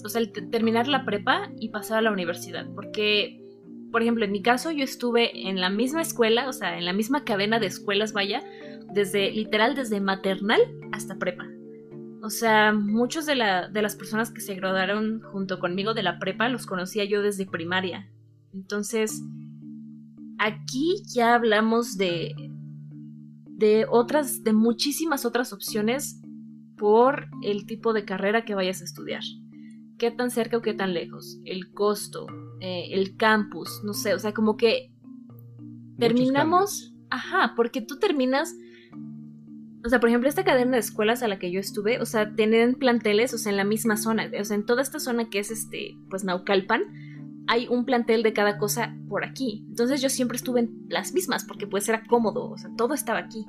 O 0.04 0.10
sea, 0.10 0.20
el 0.20 0.34
terminar 0.52 0.90
la 0.90 1.06
prepa 1.06 1.50
y 1.58 1.70
pasar 1.70 2.00
a 2.00 2.02
la 2.02 2.12
universidad. 2.12 2.68
Porque, 2.76 3.42
por 3.94 4.02
ejemplo, 4.02 4.26
en 4.26 4.34
mi 4.34 4.42
caso, 4.42 4.72
yo 4.72 4.84
estuve 4.84 5.48
en 5.48 5.62
la 5.62 5.70
misma 5.70 6.02
escuela, 6.02 6.50
o 6.50 6.54
sea, 6.54 6.78
en 6.78 6.84
la 6.84 6.92
misma 6.92 7.24
cadena 7.24 7.60
de 7.60 7.68
escuelas, 7.68 8.12
vaya, 8.12 8.44
desde 8.94 9.32
literal, 9.32 9.74
desde 9.74 10.02
maternal 10.02 10.60
hasta 10.92 11.18
prepa. 11.18 11.48
O 12.22 12.30
sea, 12.30 12.74
muchos 12.74 13.26
de, 13.26 13.36
de 13.72 13.82
las 13.82 13.96
personas 13.96 14.32
que 14.32 14.42
se 14.42 14.54
graduaron 14.54 15.22
junto 15.22 15.60
conmigo 15.60 15.94
de 15.94 16.04
la 16.04 16.20
prepa 16.20 16.50
los 16.50 16.66
conocía 16.66 17.06
yo 17.06 17.22
desde 17.22 17.46
primaria. 17.46 18.10
Entonces, 18.54 19.22
aquí 20.40 21.04
ya 21.14 21.36
hablamos 21.36 21.98
de, 21.98 22.34
de 23.46 23.86
otras, 23.90 24.44
de 24.44 24.54
muchísimas 24.54 25.26
otras 25.26 25.54
opciones 25.54 26.22
por 26.78 27.28
el 27.44 27.66
tipo 27.66 27.94
de 27.94 28.06
carrera 28.06 28.46
que 28.46 28.56
vayas 28.56 28.82
a 28.82 28.86
estudiar. 28.86 29.22
¿Qué 29.98 30.12
tan 30.12 30.32
cerca 30.32 30.58
o 30.58 30.62
qué 30.62 30.74
tan 30.74 30.94
lejos? 30.94 31.40
El 31.44 31.72
costo, 31.74 32.26
eh, 32.62 32.88
el 32.92 33.18
campus, 33.18 33.82
no 33.84 33.94
sé, 33.94 34.14
o 34.14 34.20
sea, 34.20 34.34
como 34.34 34.56
que 34.56 34.94
terminamos, 36.00 36.94
ajá, 37.10 37.54
porque 37.58 37.82
tú 37.82 38.00
terminas, 38.00 38.56
o 39.84 39.90
sea, 39.90 40.00
por 40.00 40.08
ejemplo, 40.08 40.30
esta 40.30 40.46
cadena 40.46 40.72
de 40.72 40.80
escuelas 40.80 41.22
a 41.22 41.28
la 41.28 41.38
que 41.38 41.52
yo 41.52 41.60
estuve, 41.60 42.00
o 42.00 42.06
sea, 42.06 42.34
tienen 42.34 42.76
planteles, 42.76 43.34
o 43.34 43.38
sea, 43.38 43.52
en 43.52 43.58
la 43.58 43.66
misma 43.66 43.98
zona, 43.98 44.32
o 44.40 44.46
sea, 44.46 44.56
en 44.56 44.66
toda 44.66 44.82
esta 44.82 45.00
zona 45.00 45.30
que 45.30 45.40
es 45.40 45.52
este, 45.52 45.98
pues 46.10 46.24
Naucalpan, 46.24 46.84
hay 47.50 47.68
un 47.68 47.84
plantel 47.84 48.22
de 48.22 48.32
cada 48.32 48.60
cosa 48.60 48.96
por 49.10 49.26
aquí. 49.26 49.66
Entonces 49.70 50.04
yo 50.04 50.10
siempre 50.10 50.36
estuve 50.36 50.60
en 50.60 50.86
las 50.88 51.14
mismas 51.14 51.44
porque 51.46 51.66
pues 51.66 51.90
era 51.90 52.06
cómodo, 52.06 52.48
o 52.48 52.58
sea, 52.60 52.70
todo 52.78 52.94
estaba 52.94 53.18
aquí. 53.18 53.48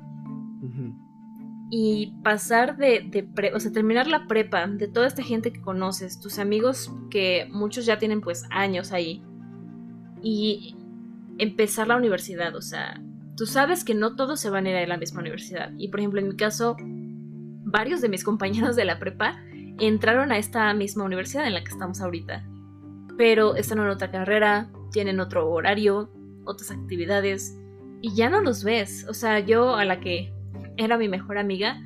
Y 1.70 2.14
pasar 2.24 2.78
de, 2.78 3.06
de 3.10 3.52
o 3.54 3.60
sea, 3.60 3.70
terminar 3.70 4.06
la 4.06 4.26
prepa, 4.26 4.66
de 4.66 4.88
toda 4.88 5.06
esta 5.06 5.22
gente 5.22 5.52
que 5.52 5.60
conoces, 5.60 6.18
tus 6.18 6.38
amigos 6.38 6.90
que 7.10 7.46
muchos 7.52 7.84
ya 7.84 7.98
tienen 7.98 8.22
pues 8.22 8.44
años 8.50 8.90
ahí, 8.90 9.22
y 10.22 10.74
empezar 11.38 11.86
la 11.86 11.96
universidad, 11.96 12.56
o 12.56 12.62
sea, 12.62 13.00
tú 13.36 13.44
sabes 13.44 13.84
que 13.84 13.94
no 13.94 14.16
todos 14.16 14.40
se 14.40 14.48
van 14.48 14.66
a 14.66 14.70
ir 14.70 14.76
a 14.76 14.86
la 14.86 14.96
misma 14.96 15.20
universidad. 15.20 15.72
Y 15.76 15.88
por 15.88 16.00
ejemplo, 16.00 16.20
en 16.20 16.28
mi 16.28 16.36
caso, 16.36 16.74
varios 16.78 18.00
de 18.00 18.08
mis 18.08 18.24
compañeros 18.30 18.76
de 18.76 18.86
la 18.86 18.98
prepa 18.98 19.38
entraron 19.78 20.32
a 20.32 20.38
esta 20.38 20.72
misma 20.72 21.04
universidad 21.04 21.46
en 21.46 21.52
la 21.52 21.62
que 21.62 21.70
estamos 21.70 22.00
ahorita 22.00 22.46
pero 23.20 23.54
están 23.54 23.80
en 23.80 23.88
otra 23.88 24.10
carrera, 24.10 24.70
tienen 24.92 25.20
otro 25.20 25.46
horario, 25.50 26.10
otras 26.46 26.70
actividades, 26.70 27.54
y 28.00 28.14
ya 28.14 28.30
no 28.30 28.40
los 28.40 28.64
ves. 28.64 29.04
O 29.10 29.12
sea, 29.12 29.40
yo 29.40 29.74
a 29.74 29.84
la 29.84 30.00
que 30.00 30.32
era 30.78 30.96
mi 30.96 31.06
mejor 31.06 31.36
amiga, 31.36 31.82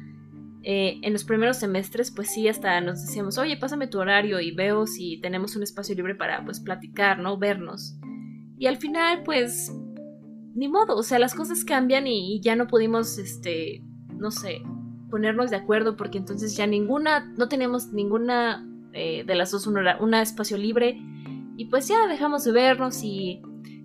eh, 0.63 1.01
en 1.03 1.13
los 1.13 1.25
primeros 1.25 1.57
semestres, 1.57 2.13
pues 2.13 2.33
sí, 2.33 2.47
hasta 2.47 2.81
nos 2.81 3.05
decíamos, 3.05 3.37
oye, 3.37 3.57
pásame 3.57 3.89
tu 3.89 3.99
horario 3.99 4.39
y 4.39 4.53
veo 4.53 4.87
si 4.87 5.21
tenemos 5.21 5.57
un 5.57 5.65
espacio 5.65 5.97
libre 5.97 6.15
para, 6.15 6.45
pues, 6.45 6.61
platicar, 6.61 7.19
¿no? 7.19 7.37
Vernos. 7.37 7.97
Y 8.57 8.69
al 8.69 8.77
final, 8.77 9.25
pues, 9.25 9.77
ni 10.55 10.69
modo, 10.69 10.97
o 10.97 11.03
sea, 11.03 11.19
las 11.19 11.35
cosas 11.35 11.65
cambian 11.65 12.07
y, 12.07 12.41
ya 12.43 12.55
no 12.55 12.69
pudimos, 12.69 13.19
este, 13.19 13.83
no 14.17 14.31
sé, 14.31 14.63
ponernos 15.11 15.51
de 15.51 15.57
acuerdo 15.57 15.97
porque 15.97 16.19
entonces 16.19 16.57
ya 16.57 16.69
ninguna, 16.69 17.25
no 17.37 17.49
teníamos 17.49 17.93
ninguna 17.93 18.65
eh, 18.93 19.25
de 19.27 19.35
las 19.35 19.51
dos 19.51 19.67
un, 19.67 19.77
un 19.99 20.15
espacio 20.15 20.57
libre 20.57 21.01
y 21.57 21.67
pues 21.67 21.89
ya 21.89 22.07
dejamos 22.09 22.45
de 22.45 22.53
vernos 22.53 23.03
y 23.03 23.41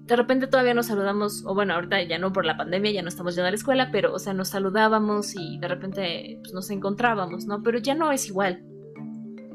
de 0.10 0.16
repente 0.16 0.48
todavía 0.48 0.74
nos 0.74 0.88
saludamos, 0.88 1.46
o 1.46 1.54
bueno, 1.54 1.76
ahorita 1.76 2.02
ya 2.04 2.18
no 2.18 2.34
por 2.34 2.44
la 2.44 2.58
pandemia, 2.58 2.92
ya 2.92 3.04
no 3.04 3.10
estamos 3.10 3.36
yendo 3.36 3.48
a 3.48 3.52
la 3.52 3.56
escuela, 3.56 3.90
pero, 3.92 4.12
o 4.14 4.18
sea, 4.18 4.34
nos 4.34 4.50
saludábamos 4.50 5.36
y 5.36 5.60
de 5.60 5.68
repente 5.68 6.40
pues, 6.42 6.52
nos 6.52 6.72
encontrábamos, 6.72 7.46
¿no? 7.46 7.62
Pero 7.62 7.78
ya 7.78 7.94
no 7.94 8.12
es 8.12 8.28
igual. 8.28 8.64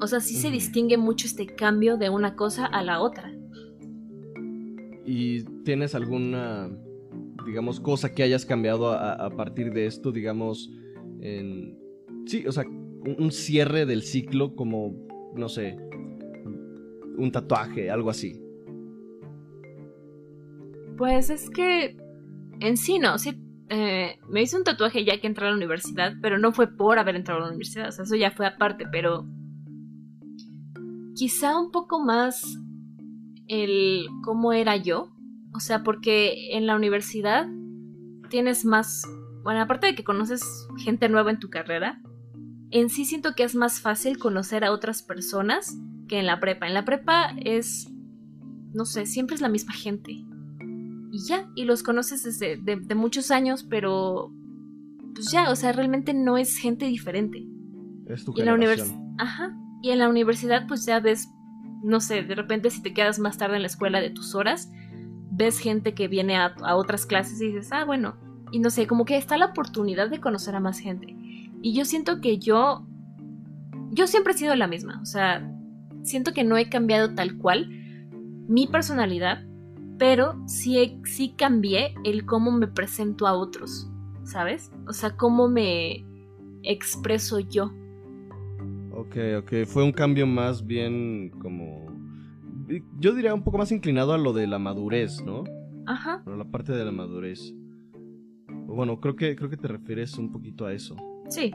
O 0.00 0.06
sea, 0.06 0.20
sí 0.20 0.34
se 0.34 0.50
distingue 0.50 0.96
mucho 0.96 1.26
este 1.26 1.46
cambio 1.46 1.96
de 1.96 2.08
una 2.08 2.36
cosa 2.36 2.66
a 2.66 2.84
la 2.84 3.00
otra. 3.00 3.34
¿Y 5.04 5.42
tienes 5.64 5.96
alguna, 5.96 6.70
digamos, 7.44 7.80
cosa 7.80 8.14
que 8.14 8.22
hayas 8.22 8.46
cambiado 8.46 8.92
a, 8.92 9.30
partir 9.30 9.72
de 9.72 9.86
esto, 9.86 10.12
digamos, 10.12 10.70
en... 11.20 11.78
Sí, 12.26 12.46
o 12.46 12.52
sea, 12.52 12.64
un 12.64 13.32
cierre 13.32 13.86
del 13.86 14.02
ciclo 14.02 14.54
como, 14.54 14.94
no 15.34 15.48
sé, 15.48 15.76
un 17.16 17.32
tatuaje, 17.32 17.90
algo 17.90 18.10
así? 18.10 18.40
Pues 20.96 21.30
es 21.30 21.50
que 21.50 21.96
en 22.60 22.76
sí 22.76 22.98
no, 22.98 23.18
sí, 23.18 23.40
eh, 23.68 24.18
me 24.28 24.42
hice 24.42 24.56
un 24.56 24.64
tatuaje 24.64 25.04
ya 25.04 25.20
que 25.20 25.26
entré 25.26 25.46
a 25.46 25.50
la 25.50 25.56
universidad, 25.56 26.14
pero 26.20 26.38
no 26.38 26.52
fue 26.52 26.68
por 26.68 26.98
haber 26.98 27.16
entrado 27.16 27.40
a 27.40 27.42
la 27.44 27.48
universidad, 27.48 27.88
o 27.88 27.92
sea, 27.92 28.04
eso 28.04 28.16
ya 28.16 28.30
fue 28.30 28.46
aparte, 28.46 28.84
pero 28.90 29.26
quizá 31.14 31.58
un 31.58 31.70
poco 31.70 32.04
más 32.04 32.58
el 33.48 34.06
cómo 34.22 34.52
era 34.52 34.76
yo, 34.76 35.12
o 35.54 35.60
sea, 35.60 35.82
porque 35.82 36.56
en 36.56 36.66
la 36.66 36.76
universidad 36.76 37.46
tienes 38.28 38.64
más, 38.64 39.02
bueno, 39.42 39.60
aparte 39.60 39.88
de 39.88 39.94
que 39.94 40.04
conoces 40.04 40.42
gente 40.78 41.08
nueva 41.08 41.30
en 41.30 41.38
tu 41.38 41.50
carrera, 41.50 42.00
en 42.70 42.88
sí 42.88 43.04
siento 43.04 43.34
que 43.34 43.44
es 43.44 43.54
más 43.54 43.80
fácil 43.80 44.18
conocer 44.18 44.64
a 44.64 44.72
otras 44.72 45.02
personas 45.02 45.76
que 46.08 46.18
en 46.18 46.26
la 46.26 46.40
prepa. 46.40 46.66
En 46.66 46.74
la 46.74 46.84
prepa 46.84 47.34
es, 47.44 47.90
no 48.72 48.84
sé, 48.84 49.06
siempre 49.06 49.34
es 49.34 49.40
la 49.40 49.48
misma 49.48 49.72
gente. 49.72 50.12
Y 51.10 51.26
ya, 51.26 51.48
y 51.54 51.64
los 51.64 51.82
conoces 51.82 52.24
desde 52.24 52.56
de, 52.56 52.94
muchos 52.94 53.30
años, 53.30 53.62
pero 53.62 54.32
pues 55.14 55.30
ya, 55.30 55.50
o 55.50 55.56
sea, 55.56 55.72
realmente 55.72 56.12
no 56.12 56.36
es 56.36 56.56
gente 56.56 56.86
diferente. 56.86 57.46
Es 58.06 58.24
tu 58.24 58.34
y 58.36 58.40
en 58.40 58.46
la 58.46 58.84
Ajá. 59.18 59.56
Y 59.82 59.90
en 59.90 59.98
la 59.98 60.08
universidad, 60.08 60.66
pues 60.66 60.86
ya 60.86 60.98
ves, 60.98 61.28
no 61.84 62.00
sé, 62.00 62.22
de 62.22 62.34
repente 62.34 62.70
si 62.70 62.82
te 62.82 62.92
quedas 62.94 63.18
más 63.18 63.38
tarde 63.38 63.56
en 63.56 63.62
la 63.62 63.68
escuela 63.68 64.00
de 64.00 64.10
tus 64.10 64.34
horas, 64.34 64.70
ves 65.30 65.58
gente 65.58 65.94
que 65.94 66.08
viene 66.08 66.36
a, 66.36 66.54
a 66.62 66.74
otras 66.74 67.06
clases 67.06 67.40
y 67.40 67.48
dices, 67.48 67.70
ah, 67.72 67.84
bueno. 67.84 68.16
Y 68.50 68.58
no 68.60 68.70
sé, 68.70 68.86
como 68.86 69.04
que 69.04 69.16
está 69.16 69.36
la 69.36 69.46
oportunidad 69.46 70.10
de 70.10 70.20
conocer 70.20 70.54
a 70.54 70.60
más 70.60 70.78
gente. 70.78 71.16
Y 71.64 71.74
yo 71.74 71.84
siento 71.84 72.20
que 72.20 72.38
yo. 72.38 72.86
Yo 73.90 74.06
siempre 74.06 74.32
he 74.32 74.36
sido 74.36 74.54
la 74.54 74.66
misma. 74.66 75.00
O 75.00 75.06
sea, 75.06 75.50
siento 76.04 76.32
que 76.32 76.44
no 76.44 76.56
he 76.56 76.68
cambiado 76.68 77.14
tal 77.14 77.36
cual 77.38 77.68
mi 78.46 78.66
personalidad, 78.66 79.44
pero 79.98 80.40
sí, 80.46 81.00
sí 81.04 81.34
cambié 81.36 81.94
el 82.04 82.26
cómo 82.26 82.52
me 82.52 82.68
presento 82.68 83.26
a 83.26 83.32
otros, 83.32 83.90
¿sabes? 84.22 84.70
O 84.86 84.92
sea, 84.92 85.16
cómo 85.16 85.48
me 85.48 86.04
expreso 86.62 87.40
yo. 87.40 87.72
Ok, 88.92 89.16
ok, 89.38 89.52
fue 89.66 89.82
un 89.82 89.92
cambio 89.92 90.26
más 90.26 90.64
bien 90.64 91.30
como... 91.40 91.84
Yo 92.98 93.14
diría 93.14 93.34
un 93.34 93.42
poco 93.42 93.58
más 93.58 93.72
inclinado 93.72 94.12
a 94.12 94.18
lo 94.18 94.32
de 94.32 94.46
la 94.46 94.58
madurez, 94.58 95.22
¿no? 95.24 95.44
Ajá. 95.86 96.22
A 96.24 96.30
la 96.30 96.44
parte 96.44 96.72
de 96.72 96.84
la 96.84 96.92
madurez. 96.92 97.54
Bueno, 98.66 99.00
creo 99.00 99.16
que, 99.16 99.36
creo 99.36 99.50
que 99.50 99.56
te 99.56 99.68
refieres 99.68 100.16
un 100.16 100.32
poquito 100.32 100.64
a 100.64 100.72
eso. 100.72 100.96
Sí. 101.28 101.50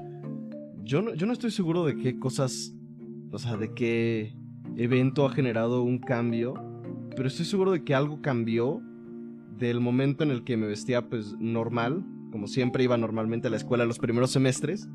Yo 0.84 1.02
no, 1.02 1.14
yo 1.16 1.26
no 1.26 1.34
estoy 1.34 1.52
seguro 1.52 1.86
de 1.86 1.96
qué 1.96 2.20
cosas, 2.20 2.76
o 3.32 3.38
sea, 3.38 3.58
de 3.58 3.74
qué 3.74 4.39
evento 4.80 5.26
ha 5.26 5.32
generado 5.32 5.84
un 5.84 6.00
cambio, 6.00 6.54
pero 7.16 7.28
estoy 7.28 7.46
seguro 7.46 7.72
de 7.72 7.84
que 7.84 7.94
algo 7.94 8.22
cambió 8.22 8.82
del 9.58 9.80
momento 9.80 10.24
en 10.24 10.32
el 10.32 10.44
que 10.44 10.58
me 10.58 10.68
vestía 10.68 11.08
pues 11.10 11.36
normal, 11.38 12.04
como 12.32 12.48
siempre 12.48 12.84
iba 12.84 12.98
normalmente 12.98 13.48
a 13.48 13.52
la 13.52 13.58
escuela 13.58 13.86
los 13.86 14.00
primeros 14.00 14.32
semestres. 14.32 14.88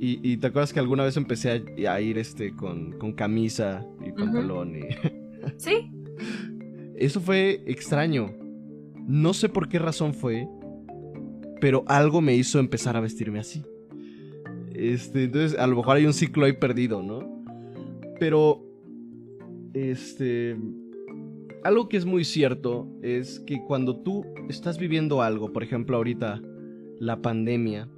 Y, 0.00 0.36
te 0.36 0.46
acuerdas 0.46 0.72
que 0.72 0.78
alguna 0.78 1.02
vez 1.02 1.16
empecé 1.16 1.64
a, 1.88 2.00
ir 2.00 2.18
este 2.18 2.54
con, 2.54 2.92
camisa 3.16 3.84
y 4.06 4.12
pantalón 4.12 4.76
y... 4.76 4.82
sí. 5.56 5.90
Eso 6.94 7.20
fue 7.20 7.64
extraño. 7.66 8.32
No 9.08 9.34
sé 9.34 9.48
por 9.48 9.68
qué 9.68 9.80
razón 9.80 10.14
fue, 10.14 10.46
pero 11.60 11.84
algo 11.88 12.20
me 12.20 12.36
hizo 12.36 12.60
empezar 12.60 12.96
a 12.96 13.00
vestirme 13.00 13.40
así. 13.40 13.64
Este, 14.72 15.24
entonces 15.24 15.58
a 15.58 15.66
lo 15.66 15.74
mejor 15.74 15.96
hay 15.96 16.06
un 16.06 16.12
ciclo 16.12 16.46
ahí 16.46 16.52
perdido, 16.52 17.02
¿no? 17.02 17.42
Pero 18.20 18.67
este. 19.74 20.56
Algo 21.64 21.88
que 21.88 21.96
es 21.96 22.04
muy 22.04 22.24
cierto 22.24 22.88
es 23.02 23.40
que 23.40 23.60
cuando 23.66 24.00
tú 24.00 24.24
estás 24.48 24.78
viviendo 24.78 25.22
algo, 25.22 25.52
por 25.52 25.62
ejemplo, 25.62 25.96
ahorita 25.96 26.40
la 27.00 27.20
pandemia, 27.20 27.88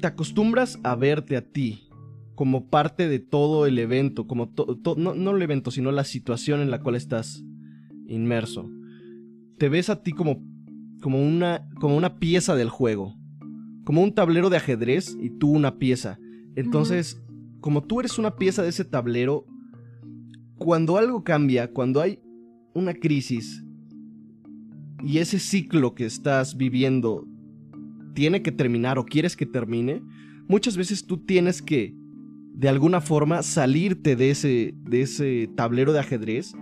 te 0.00 0.06
acostumbras 0.08 0.78
a 0.82 0.96
verte 0.96 1.36
a 1.36 1.42
ti 1.42 1.88
como 2.34 2.68
parte 2.68 3.08
de 3.08 3.20
todo 3.20 3.66
el 3.66 3.78
evento, 3.78 4.26
como 4.26 4.52
no, 4.96 5.14
no 5.14 5.36
el 5.36 5.42
evento, 5.42 5.70
sino 5.70 5.92
la 5.92 6.04
situación 6.04 6.60
en 6.60 6.70
la 6.70 6.80
cual 6.80 6.96
estás 6.96 7.44
inmerso. 8.08 8.68
Te 9.58 9.68
ves 9.68 9.90
a 9.90 10.02
ti 10.02 10.12
como, 10.12 10.42
como, 11.00 11.22
una, 11.22 11.68
como 11.80 11.96
una 11.96 12.18
pieza 12.18 12.56
del 12.56 12.68
juego, 12.68 13.14
como 13.84 14.02
un 14.02 14.14
tablero 14.14 14.50
de 14.50 14.56
ajedrez 14.56 15.16
y 15.20 15.30
tú 15.30 15.50
una 15.50 15.78
pieza. 15.78 16.18
Entonces, 16.56 17.21
como 17.62 17.82
tú 17.82 18.00
eres 18.00 18.18
una 18.18 18.36
pieza 18.36 18.62
de 18.62 18.68
ese 18.68 18.84
tablero, 18.84 19.46
cuando 20.58 20.98
algo 20.98 21.24
cambia, 21.24 21.72
cuando 21.72 22.02
hay 22.02 22.18
una 22.74 22.92
crisis 22.92 23.64
y 25.02 25.18
ese 25.18 25.38
ciclo 25.38 25.94
que 25.94 26.04
estás 26.04 26.56
viviendo 26.56 27.26
tiene 28.14 28.42
que 28.42 28.52
terminar 28.52 28.98
o 28.98 29.06
quieres 29.06 29.36
que 29.36 29.46
termine, 29.46 30.02
muchas 30.48 30.76
veces 30.76 31.06
tú 31.06 31.24
tienes 31.24 31.62
que, 31.62 31.94
de 32.52 32.68
alguna 32.68 33.00
forma, 33.00 33.42
salirte 33.42 34.16
de 34.16 34.30
ese, 34.30 34.74
de 34.76 35.02
ese 35.02 35.48
tablero 35.56 35.92
de 35.92 36.00
ajedrez 36.00 36.52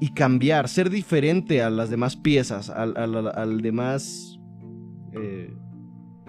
y 0.00 0.12
cambiar, 0.12 0.68
ser 0.68 0.90
diferente 0.90 1.62
a 1.62 1.70
las 1.70 1.90
demás 1.90 2.16
piezas, 2.16 2.70
al, 2.70 3.60
demás... 3.60 4.38
Eh, 5.12 5.52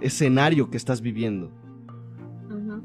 escenario 0.01 0.69
que 0.69 0.77
estás 0.77 1.01
viviendo. 1.01 1.51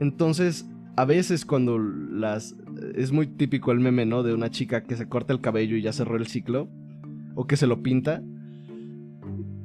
Entonces, 0.01 0.69
a 0.97 1.05
veces 1.05 1.45
cuando 1.45 1.79
las... 1.79 2.57
Es 2.95 3.13
muy 3.13 3.27
típico 3.27 3.71
el 3.71 3.81
meme, 3.81 4.07
¿no? 4.07 4.23
De 4.23 4.35
una 4.35 4.51
chica 4.51 4.83
que 4.83 4.97
se 4.97 5.09
corta 5.09 5.33
el 5.33 5.41
cabello 5.41 5.77
y 5.77 5.83
ya 5.83 5.93
cerró 5.93 6.17
el 6.17 6.27
ciclo. 6.27 6.69
O 7.35 7.47
que 7.47 7.57
se 7.57 7.67
lo 7.67 7.83
pinta. 7.83 8.23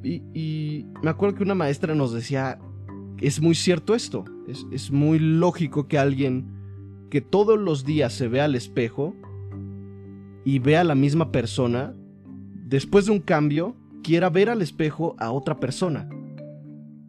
Y, 0.04 0.86
me 1.02 1.10
acuerdo 1.10 1.34
que 1.34 1.42
una 1.42 1.56
maestra 1.56 1.96
nos 1.96 2.12
decía, 2.12 2.60
es 3.18 3.40
muy 3.40 3.56
cierto 3.56 3.94
esto. 3.94 4.24
Es, 4.46 4.64
es 4.70 4.92
muy 4.92 5.18
lógico 5.18 5.88
que 5.88 5.98
alguien 5.98 6.46
que 7.10 7.20
todos 7.20 7.58
los 7.58 7.84
días 7.84 8.12
se 8.12 8.28
vea 8.28 8.44
al 8.44 8.54
espejo 8.54 9.14
y 10.44 10.60
vea 10.60 10.82
a 10.82 10.84
la 10.84 10.94
misma 10.94 11.32
persona, 11.32 11.94
después 12.66 13.06
de 13.06 13.12
un 13.12 13.20
cambio, 13.20 13.74
quiera 14.02 14.30
ver 14.30 14.48
al 14.48 14.62
espejo 14.62 15.16
a 15.18 15.32
otra 15.32 15.58
persona. 15.58 16.08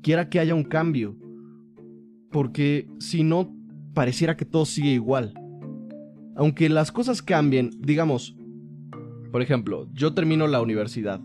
Quiera 0.02 0.30
que 0.30 0.40
haya 0.40 0.56
un 0.56 0.64
cambio. 0.64 1.16
Porque 2.38 2.88
si 3.00 3.24
no, 3.24 3.52
pareciera 3.96 4.38
que 4.38 4.46
todo 4.46 4.66
sigue 4.66 4.92
igual. 4.92 5.34
Aunque 6.36 6.70
las 6.70 6.92
cosas 6.92 7.24
cambien, 7.24 7.72
digamos, 7.80 8.38
por 9.32 9.42
ejemplo, 9.42 9.88
yo 9.92 10.14
termino 10.14 10.46
la 10.46 10.62
universidad. 10.62 11.20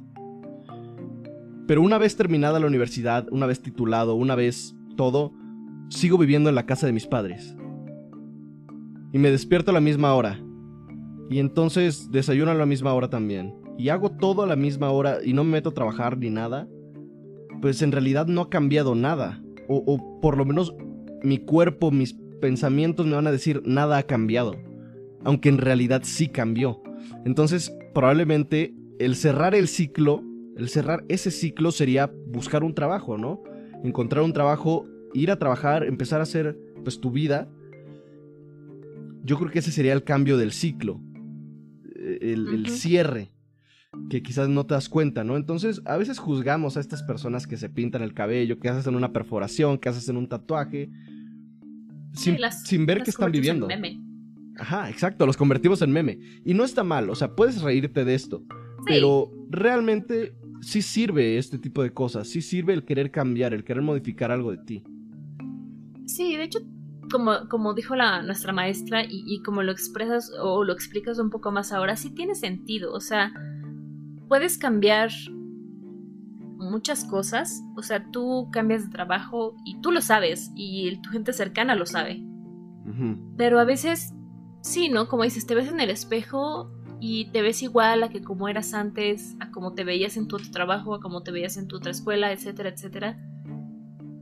Pero 1.66 1.82
una 1.82 1.98
vez 1.98 2.16
terminada 2.16 2.58
la 2.60 2.66
universidad, 2.66 3.26
una 3.30 3.44
vez 3.44 3.60
titulado, 3.60 4.14
una 4.14 4.36
vez 4.36 4.74
todo, 4.96 5.34
sigo 5.90 6.16
viviendo 6.16 6.48
en 6.48 6.54
la 6.54 6.64
casa 6.64 6.86
de 6.86 6.94
mis 6.94 7.06
padres. 7.06 7.58
Y 9.12 9.18
me 9.18 9.30
despierto 9.30 9.70
a 9.70 9.74
la 9.74 9.82
misma 9.82 10.14
hora. 10.14 10.40
Y 11.28 11.40
entonces 11.40 12.10
desayuno 12.10 12.52
a 12.52 12.54
la 12.54 12.64
misma 12.64 12.94
hora 12.94 13.10
también. 13.10 13.54
Y 13.76 13.90
hago 13.90 14.12
todo 14.12 14.44
a 14.44 14.46
la 14.46 14.56
misma 14.56 14.88
hora 14.88 15.18
y 15.22 15.34
no 15.34 15.44
me 15.44 15.50
meto 15.50 15.68
a 15.68 15.74
trabajar 15.74 16.16
ni 16.16 16.30
nada. 16.30 16.66
Pues 17.60 17.82
en 17.82 17.92
realidad 17.92 18.28
no 18.28 18.40
ha 18.40 18.48
cambiado 18.48 18.94
nada. 18.94 19.42
O, 19.68 20.20
por 20.22 20.38
lo 20.38 20.46
menos 20.46 20.74
mi 21.22 21.38
cuerpo, 21.38 21.90
mis 21.90 22.14
pensamientos 22.40 23.06
me 23.06 23.14
van 23.14 23.26
a 23.26 23.32
decir 23.32 23.62
nada 23.64 23.98
ha 23.98 24.02
cambiado. 24.04 24.56
Aunque 25.24 25.48
en 25.48 25.58
realidad 25.58 26.02
sí 26.04 26.28
cambió. 26.28 26.82
Entonces 27.24 27.72
probablemente 27.94 28.74
el 28.98 29.16
cerrar 29.16 29.54
el 29.54 29.68
ciclo, 29.68 30.22
el 30.56 30.68
cerrar 30.68 31.04
ese 31.08 31.30
ciclo 31.30 31.72
sería 31.72 32.12
buscar 32.26 32.64
un 32.64 32.74
trabajo, 32.74 33.18
¿no? 33.18 33.42
Encontrar 33.84 34.24
un 34.24 34.32
trabajo, 34.32 34.86
ir 35.14 35.30
a 35.30 35.38
trabajar, 35.38 35.84
empezar 35.84 36.20
a 36.20 36.24
hacer 36.24 36.58
pues 36.84 37.00
tu 37.00 37.10
vida 37.10 37.48
yo 39.24 39.38
creo 39.38 39.50
que 39.50 39.60
ese 39.60 39.72
sería 39.72 39.92
el 39.92 40.04
cambio 40.04 40.36
del 40.36 40.52
ciclo, 40.52 41.00
eh, 41.94 42.18
el, 42.22 42.68
cierre, 42.68 43.30
que 44.10 44.22
quizás 44.22 44.48
no 44.48 44.66
te 44.66 44.74
das 44.74 44.88
cuenta, 44.88 45.24
¿no? 45.24 45.36
Entonces, 45.36 45.80
a 45.84 45.96
veces 45.96 46.18
juzgamos 46.18 46.76
a 46.76 46.80
estas 46.80 47.02
personas 47.02 47.46
que 47.46 47.56
se 47.56 47.68
pintan 47.68 48.02
el 48.02 48.14
cabello, 48.14 48.58
que 48.58 48.68
hacen 48.68 48.96
una 48.96 49.12
perforación, 49.12 49.78
que 49.78 49.88
hacen 49.88 50.16
un 50.16 50.28
tatuaje, 50.28 50.90
sin, 52.22 52.38
sin 52.64 52.86
ver 52.86 53.02
que 53.02 53.10
están 53.10 53.32
viviendo. 53.32 53.66
meme. 53.66 54.00
Ajá, 54.58 54.90
exacto, 54.90 55.26
los 55.26 55.36
convertimos 55.36 55.82
en 55.82 55.90
meme. 55.90 56.18
Y 56.44 56.54
no 56.54 56.64
está 56.64 56.84
mal, 56.84 57.10
o 57.10 57.14
sea, 57.14 57.34
puedes 57.34 57.62
reírte 57.62 58.04
de 58.04 58.14
esto, 58.14 58.44
pero 58.86 59.30
realmente 59.50 60.34
sí 60.60 60.82
sirve 60.82 61.38
este 61.38 61.58
tipo 61.58 61.82
de 61.82 61.92
cosas, 61.92 62.28
sí 62.28 62.42
sirve 62.42 62.72
el 62.72 62.84
querer 62.84 63.10
cambiar, 63.10 63.54
el 63.54 63.64
querer 63.64 63.82
modificar 63.82 64.30
algo 64.30 64.50
de 64.50 64.58
ti. 64.58 64.84
Sí, 66.06 66.36
de 66.36 66.44
hecho 66.44 66.60
como, 67.10 67.48
como 67.48 67.74
dijo 67.74 67.94
la, 67.94 68.22
nuestra 68.22 68.52
maestra 68.52 69.04
y, 69.08 69.40
como 69.42 69.62
lo 69.62 69.72
expresas 69.72 70.32
o 70.40 70.64
lo 70.64 70.72
explicas 70.72 71.18
un 71.18 71.30
poco 71.30 71.52
más 71.52 71.72
ahora, 71.72 71.96
sí 71.96 72.10
tiene 72.10 72.34
sentido. 72.34 72.92
O 72.92 73.00
sea, 73.00 73.32
puedes 74.28 74.58
cambiar 74.58 75.10
muchas 76.72 77.04
cosas. 77.04 77.62
O 77.76 77.82
sea, 77.82 78.10
tú 78.10 78.48
cambias 78.50 78.84
de 78.84 78.90
trabajo 78.90 79.54
y 79.64 79.80
tú 79.80 79.92
lo 79.92 80.00
sabes 80.00 80.50
y 80.56 80.96
tu 80.96 81.10
gente 81.10 81.32
cercana 81.32 81.76
lo 81.76 81.86
sabe. 81.86 82.24
Pero 83.36 83.60
a 83.60 83.64
veces, 83.64 84.12
sí, 84.62 84.88
¿no? 84.88 85.06
Como 85.08 85.22
dices, 85.22 85.46
te 85.46 85.54
ves 85.54 85.68
en 85.68 85.80
el 85.80 85.90
espejo 85.90 86.72
y 87.00 87.26
te 87.26 87.42
ves 87.42 87.62
igual 87.62 88.02
a 88.02 88.08
que 88.08 88.22
como 88.22 88.48
eras 88.48 88.74
antes, 88.74 89.36
a 89.38 89.50
como 89.50 89.74
te 89.74 89.84
veías 89.84 90.16
en 90.16 90.26
tu 90.26 90.36
otro 90.36 90.50
trabajo, 90.50 90.94
a 90.94 91.00
como 91.00 91.22
te 91.22 91.30
veías 91.30 91.56
en 91.56 91.68
tu 91.68 91.76
otra 91.76 91.92
escuela, 91.92 92.32
etcétera, 92.32 92.70
etcétera. 92.70 93.18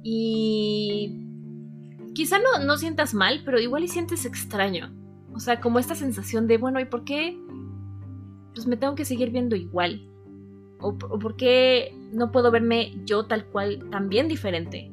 Y 0.02 1.26
quizá 2.14 2.38
no, 2.38 2.64
no 2.64 2.76
sientas 2.76 3.14
mal, 3.14 3.42
pero 3.44 3.60
igual 3.60 3.84
y 3.84 3.88
sientes 3.88 4.24
extraño. 4.24 4.94
O 5.32 5.40
sea, 5.40 5.60
como 5.60 5.78
esta 5.78 5.94
sensación 5.94 6.46
de, 6.46 6.58
bueno, 6.58 6.80
¿y 6.80 6.84
por 6.84 7.04
qué? 7.04 7.38
Pues 8.54 8.66
me 8.66 8.76
tengo 8.76 8.94
que 8.94 9.04
seguir 9.04 9.30
viendo 9.30 9.56
igual. 9.56 10.09
O, 10.80 10.96
por 10.96 11.36
qué 11.36 11.94
no 12.12 12.32
puedo 12.32 12.50
verme 12.50 12.94
yo 13.04 13.26
tal 13.26 13.44
cual, 13.46 13.88
también 13.90 14.28
diferente. 14.28 14.90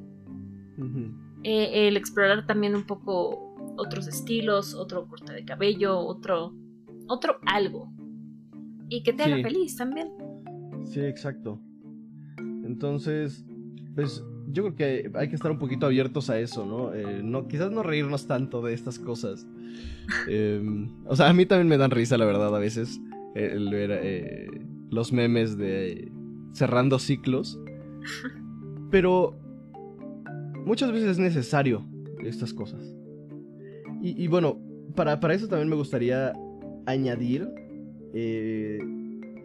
Eh, 1.43 1.88
el 1.88 1.97
explorar 1.97 2.45
también 2.45 2.76
un 2.76 2.86
poco 2.86 3.56
otros 3.78 4.08
estilos, 4.08 4.73
otro 4.73 5.08
corte 5.08 5.34
de 5.34 5.45
cabello, 5.45 6.00
otro, 6.00 6.54
otro 7.08 7.39
algo. 7.45 7.91
Y 8.89 9.04
que 9.04 9.13
te 9.13 9.23
haga 9.23 9.41
feliz 9.41 9.76
también. 9.76 10.10
Sí, 10.86 11.02
exacto. 11.02 11.60
Entonces, 12.38 13.45
pues 13.95 14.23
yo 14.50 14.63
creo 14.63 14.76
que 14.76 15.12
hay 15.17 15.30
que 15.30 15.36
estar 15.36 15.52
un 15.52 15.60
poquito 15.60 15.86
abiertos 15.86 16.30
a 16.30 16.39
eso, 16.39 16.65
¿no? 16.65 16.93
Eh, 16.93 17.21
no 17.23 17.47
quizás 17.47 17.71
no 17.71 17.84
reírnos 17.84 18.28
tanto 18.28 18.62
de 18.62 18.73
estas 18.73 19.00
cosas. 19.00 19.45
Em, 20.30 20.89
o 21.06 21.15
sea, 21.15 21.28
a 21.28 21.34
mí 21.34 21.45
también 21.45 21.67
me 21.67 21.78
dan 21.78 21.91
risa, 21.91 22.17
la 22.17 22.23
verdad, 22.23 22.56
a 22.56 22.60
veces, 22.60 23.02
el 23.36 23.69
ver 23.69 23.91
eh, 23.91 24.50
los 24.89 25.12
memes 25.12 25.58
de 25.58 26.12
cerrando 26.54 27.00
ciclos. 27.00 27.60
Pero 28.91 29.38
muchas 30.65 30.91
veces 30.91 31.12
es 31.12 31.19
necesario 31.19 31.86
estas 32.23 32.54
cosas. 32.54 32.82
Y, 34.02 34.28
bueno, 34.28 34.60
para, 34.95 35.19
para, 35.19 35.34
eso 35.34 35.47
también 35.47 35.69
me 35.69 35.76
gustaría 35.76 36.32
añadir 36.86 37.50
eh, 38.13 38.80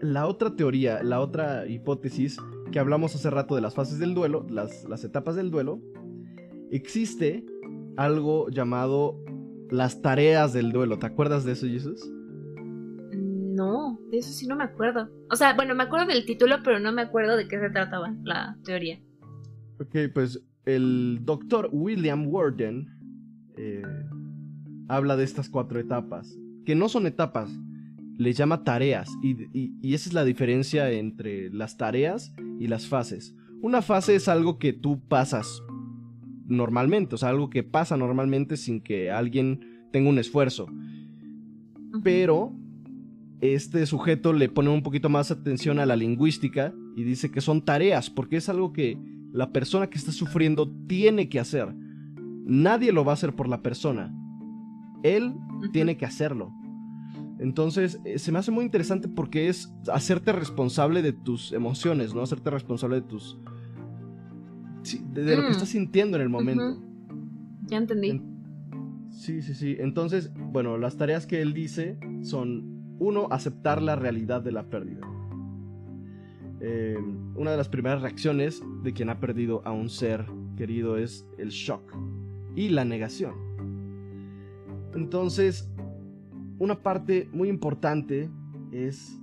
la 0.00 0.26
otra 0.26 0.54
teoría, 0.54 1.02
la 1.02 1.20
otra 1.20 1.66
hipótesis 1.66 2.36
que 2.70 2.78
hablamos 2.78 3.14
hace 3.14 3.30
rato 3.30 3.54
de 3.54 3.62
las 3.62 3.74
fases 3.74 3.98
del 3.98 4.14
duelo, 4.14 4.46
las, 4.50 4.84
las 4.84 5.04
etapas 5.04 5.36
del 5.36 5.50
duelo, 5.50 5.80
existe 6.70 7.44
algo 7.96 8.50
llamado 8.50 9.22
las 9.70 10.02
tareas 10.02 10.52
del 10.52 10.70
duelo. 10.70 10.98
¿Te 10.98 11.06
acuerdas 11.06 11.44
de 11.44 11.52
eso, 11.52 11.66
Jesús? 11.66 12.11
Eso 14.22 14.32
sí 14.32 14.46
no 14.46 14.54
me 14.54 14.62
acuerdo. 14.62 15.10
O 15.32 15.36
sea, 15.36 15.54
bueno, 15.54 15.74
me 15.74 15.82
acuerdo 15.82 16.06
del 16.06 16.24
título, 16.24 16.58
pero 16.62 16.78
no 16.78 16.92
me 16.92 17.02
acuerdo 17.02 17.36
de 17.36 17.48
qué 17.48 17.58
se 17.58 17.70
trataba 17.70 18.14
la 18.22 18.56
teoría. 18.64 19.00
Ok, 19.80 19.96
pues 20.14 20.40
el 20.64 21.18
doctor 21.22 21.68
William 21.72 22.28
Worden 22.28 22.88
eh, 23.56 23.82
habla 24.86 25.16
de 25.16 25.24
estas 25.24 25.48
cuatro 25.48 25.80
etapas, 25.80 26.38
que 26.64 26.76
no 26.76 26.88
son 26.88 27.08
etapas, 27.08 27.50
le 28.16 28.32
llama 28.32 28.62
tareas 28.62 29.10
y, 29.24 29.92
esa 29.92 30.08
es 30.08 30.12
la 30.12 30.24
diferencia 30.24 30.88
entre 30.92 31.50
las 31.50 31.76
tareas 31.76 32.32
y 32.60 32.68
las 32.68 32.86
fases. 32.86 33.34
Una 33.60 33.82
fase 33.82 34.14
es 34.14 34.28
algo 34.28 34.60
que 34.60 34.72
tú 34.72 35.00
pasas 35.08 35.64
normalmente, 36.46 37.16
o 37.16 37.18
sea, 37.18 37.30
algo 37.30 37.50
que 37.50 37.64
pasa 37.64 37.96
normalmente 37.96 38.56
sin 38.56 38.82
que 38.82 39.10
alguien 39.10 39.88
tenga 39.90 40.10
un 40.10 40.20
esfuerzo. 40.20 40.68
Pero 42.04 42.54
este 43.42 43.84
sujeto 43.86 44.32
le 44.32 44.48
pone 44.48 44.70
un 44.70 44.84
poquito 44.84 45.08
más 45.08 45.32
atención 45.32 45.80
a 45.80 45.86
la 45.86 45.96
lingüística 45.96 46.72
y 46.96 47.02
dice 47.02 47.32
que 47.32 47.40
son 47.40 47.64
tareas, 47.64 48.08
porque 48.08 48.36
es 48.36 48.48
algo 48.48 48.72
que 48.72 48.96
la 49.32 49.52
persona 49.52 49.88
que 49.88 49.98
está 49.98 50.12
sufriendo 50.12 50.72
tiene 50.86 51.28
que 51.28 51.40
hacer. 51.40 51.74
Nadie 52.44 52.92
lo 52.92 53.04
va 53.04 53.12
a 53.12 53.14
hacer 53.14 53.34
por 53.34 53.48
la 53.48 53.60
persona. 53.60 54.14
Él 55.02 55.34
tiene 55.72 55.96
que 55.96 56.06
hacerlo. 56.06 56.52
Entonces, 57.40 57.98
eh, 58.04 58.20
se 58.20 58.30
me 58.30 58.38
hace 58.38 58.52
muy 58.52 58.64
interesante 58.64 59.08
porque 59.08 59.48
es 59.48 59.74
hacerte 59.92 60.30
responsable 60.30 61.02
de 61.02 61.12
tus 61.12 61.50
emociones, 61.50 62.14
¿no? 62.14 62.22
Hacerte 62.22 62.48
responsable 62.48 63.00
de 63.00 63.02
tus... 63.02 63.40
de, 65.12 65.36
lo 65.36 65.42
que 65.42 65.48
mm. 65.48 65.50
estás 65.50 65.68
sintiendo 65.70 66.16
en 66.16 66.22
el 66.22 66.28
momento. 66.28 66.80
Ya 67.66 67.78
entendí. 67.78 68.22
sí, 69.10 69.42
sí, 69.42 69.54
sí. 69.54 69.74
Entonces, 69.80 70.30
bueno, 70.36 70.78
las 70.78 70.96
tareas 70.96 71.26
que 71.26 71.42
él 71.42 71.52
dice 71.52 71.98
son, 72.20 72.71
uno, 72.98 73.28
aceptar 73.30 73.82
la 73.82 73.96
realidad 73.96 74.42
de 74.42 74.52
la 74.52 74.68
pérdida. 74.68 75.00
Em, 76.60 77.36
una 77.36 77.50
de 77.50 77.56
las 77.56 77.68
primeras 77.68 78.02
reacciones 78.02 78.62
de 78.82 78.92
quien 78.92 79.10
ha 79.10 79.18
perdido 79.18 79.62
a 79.64 79.72
un 79.72 79.90
ser 79.90 80.26
querido 80.56 80.96
es 80.96 81.26
el 81.38 81.48
shock 81.48 81.82
y 82.54 82.68
la 82.68 82.84
negación. 82.84 83.34
Entonces, 84.94 85.68
una 86.58 86.82
parte 86.82 87.28
muy 87.32 87.48
importante 87.48 88.30
es 88.70 89.20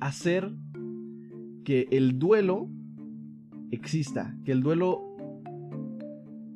hacer 0.00 0.52
que 1.64 1.88
el 1.90 2.18
duelo 2.18 2.68
exista, 3.70 4.36
que 4.44 4.52
el 4.52 4.62
duelo 4.62 5.16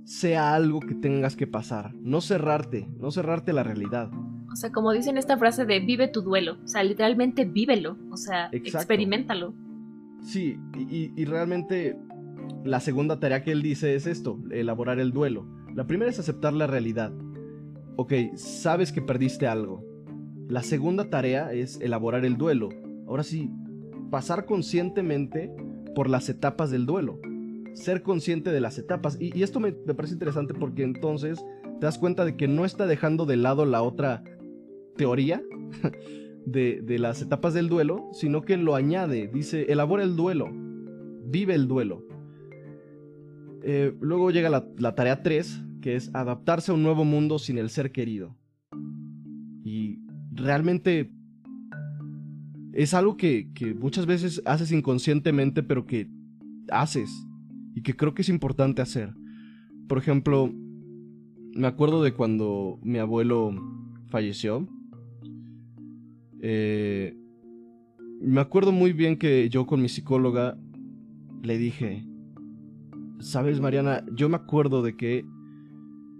sea 0.05 0.55
algo 0.55 0.81
que 0.81 0.95
tengas 0.95 1.37
que 1.37 1.47
pasar, 1.47 1.95
no 1.95 2.21
cerrarte, 2.21 2.88
no 2.99 3.11
cerrarte 3.11 3.53
la 3.53 3.62
realidad. 3.62 4.11
O 4.52 4.56
sea, 4.56 4.72
como 4.72 4.92
dicen 4.92 5.16
esta 5.16 5.38
frase 5.38 5.64
de 5.64 5.80
vive 5.80 6.08
tu 6.08 6.22
duelo, 6.22 6.58
o 6.64 6.66
sea, 6.66 6.82
literalmente 6.82 7.44
vívelo, 7.44 7.96
o 8.10 8.16
sea, 8.16 8.48
experimentalo. 8.52 9.54
Sí, 10.22 10.58
y, 10.76 11.24
realmente 11.24 11.96
la 12.64 12.80
segunda 12.80 13.20
tarea 13.20 13.42
que 13.42 13.52
él 13.52 13.62
dice 13.62 13.94
es 13.94 14.06
esto, 14.06 14.38
elaborar 14.50 14.98
el 14.98 15.12
duelo. 15.12 15.46
La 15.74 15.86
primera 15.86 16.10
es 16.10 16.18
aceptar 16.18 16.52
la 16.52 16.66
realidad. 16.66 17.12
Ok, 17.96 18.12
sabes 18.34 18.92
que 18.92 19.00
perdiste 19.00 19.46
algo. 19.46 19.84
La 20.48 20.62
segunda 20.62 21.10
tarea 21.10 21.52
es 21.52 21.80
elaborar 21.80 22.24
el 22.24 22.36
duelo. 22.36 22.70
Ahora 23.06 23.22
sí, 23.22 23.50
pasar 24.10 24.46
conscientemente 24.46 25.54
por 25.94 26.10
las 26.10 26.28
etapas 26.28 26.70
del 26.70 26.86
duelo. 26.86 27.20
Ser 27.74 28.02
consciente 28.02 28.50
de 28.50 28.60
las 28.60 28.78
etapas. 28.78 29.16
Y, 29.20 29.42
esto 29.42 29.60
me, 29.60 29.74
me 29.86 29.94
parece 29.94 30.14
interesante 30.14 30.54
porque 30.54 30.82
entonces 30.82 31.42
te 31.78 31.86
das 31.86 31.98
cuenta 31.98 32.24
de 32.24 32.36
que 32.36 32.48
no 32.48 32.64
está 32.64 32.86
dejando 32.86 33.26
de 33.26 33.36
lado 33.36 33.64
la 33.64 33.82
otra 33.82 34.22
teoría 35.00 35.42
de, 36.44 36.98
las 36.98 37.22
etapas 37.22 37.54
del 37.54 37.70
duelo, 37.70 38.10
sino 38.12 38.42
que 38.42 38.58
lo 38.58 38.74
añade. 38.74 39.30
Dice, 39.32 39.72
elabora 39.72 40.02
el 40.02 40.14
duelo, 40.14 40.50
vive 41.24 41.54
el 41.54 41.68
duelo. 41.68 42.04
Eh, 43.62 43.94
luego 43.98 44.30
llega 44.30 44.50
la, 44.50 44.94
tarea 44.94 45.22
3, 45.22 45.62
que 45.80 45.96
es 45.96 46.14
adaptarse 46.14 46.70
a 46.70 46.74
un 46.74 46.82
nuevo 46.82 47.06
mundo 47.06 47.38
sin 47.38 47.56
el 47.56 47.70
ser 47.70 47.92
querido. 47.92 48.36
Y 49.64 50.00
realmente 50.32 51.10
es 52.74 52.92
algo 52.92 53.16
que, 53.16 53.50
que, 53.54 53.72
muchas 53.72 54.04
veces 54.04 54.42
haces 54.44 54.70
inconscientemente, 54.70 55.62
pero 55.62 55.86
que 55.86 56.10
haces 56.70 57.10
y 57.74 57.80
que 57.80 57.96
creo 57.96 58.12
que 58.12 58.20
es 58.20 58.28
importante 58.28 58.82
hacer. 58.82 59.14
Por 59.88 59.96
ejemplo, 59.96 60.52
me 61.54 61.66
acuerdo 61.66 62.02
de 62.02 62.12
cuando 62.12 62.78
mi 62.82 62.98
abuelo 62.98 63.54
falleció 64.10 64.68
eh, 66.42 67.16
me 68.20 68.40
acuerdo 68.40 68.72
muy 68.72 68.92
bien 68.92 69.16
que 69.16 69.48
yo 69.48 69.66
con 69.66 69.81
mi 69.81 69.88
psicóloga 69.88 70.59
le 71.42 71.59
dije, 71.59 72.05
sabes 73.18 73.61
Mariana, 73.61 74.05
yo 74.12 74.29
me 74.29 74.37
acuerdo 74.37 74.83
de 74.83 74.96
que 74.96 75.24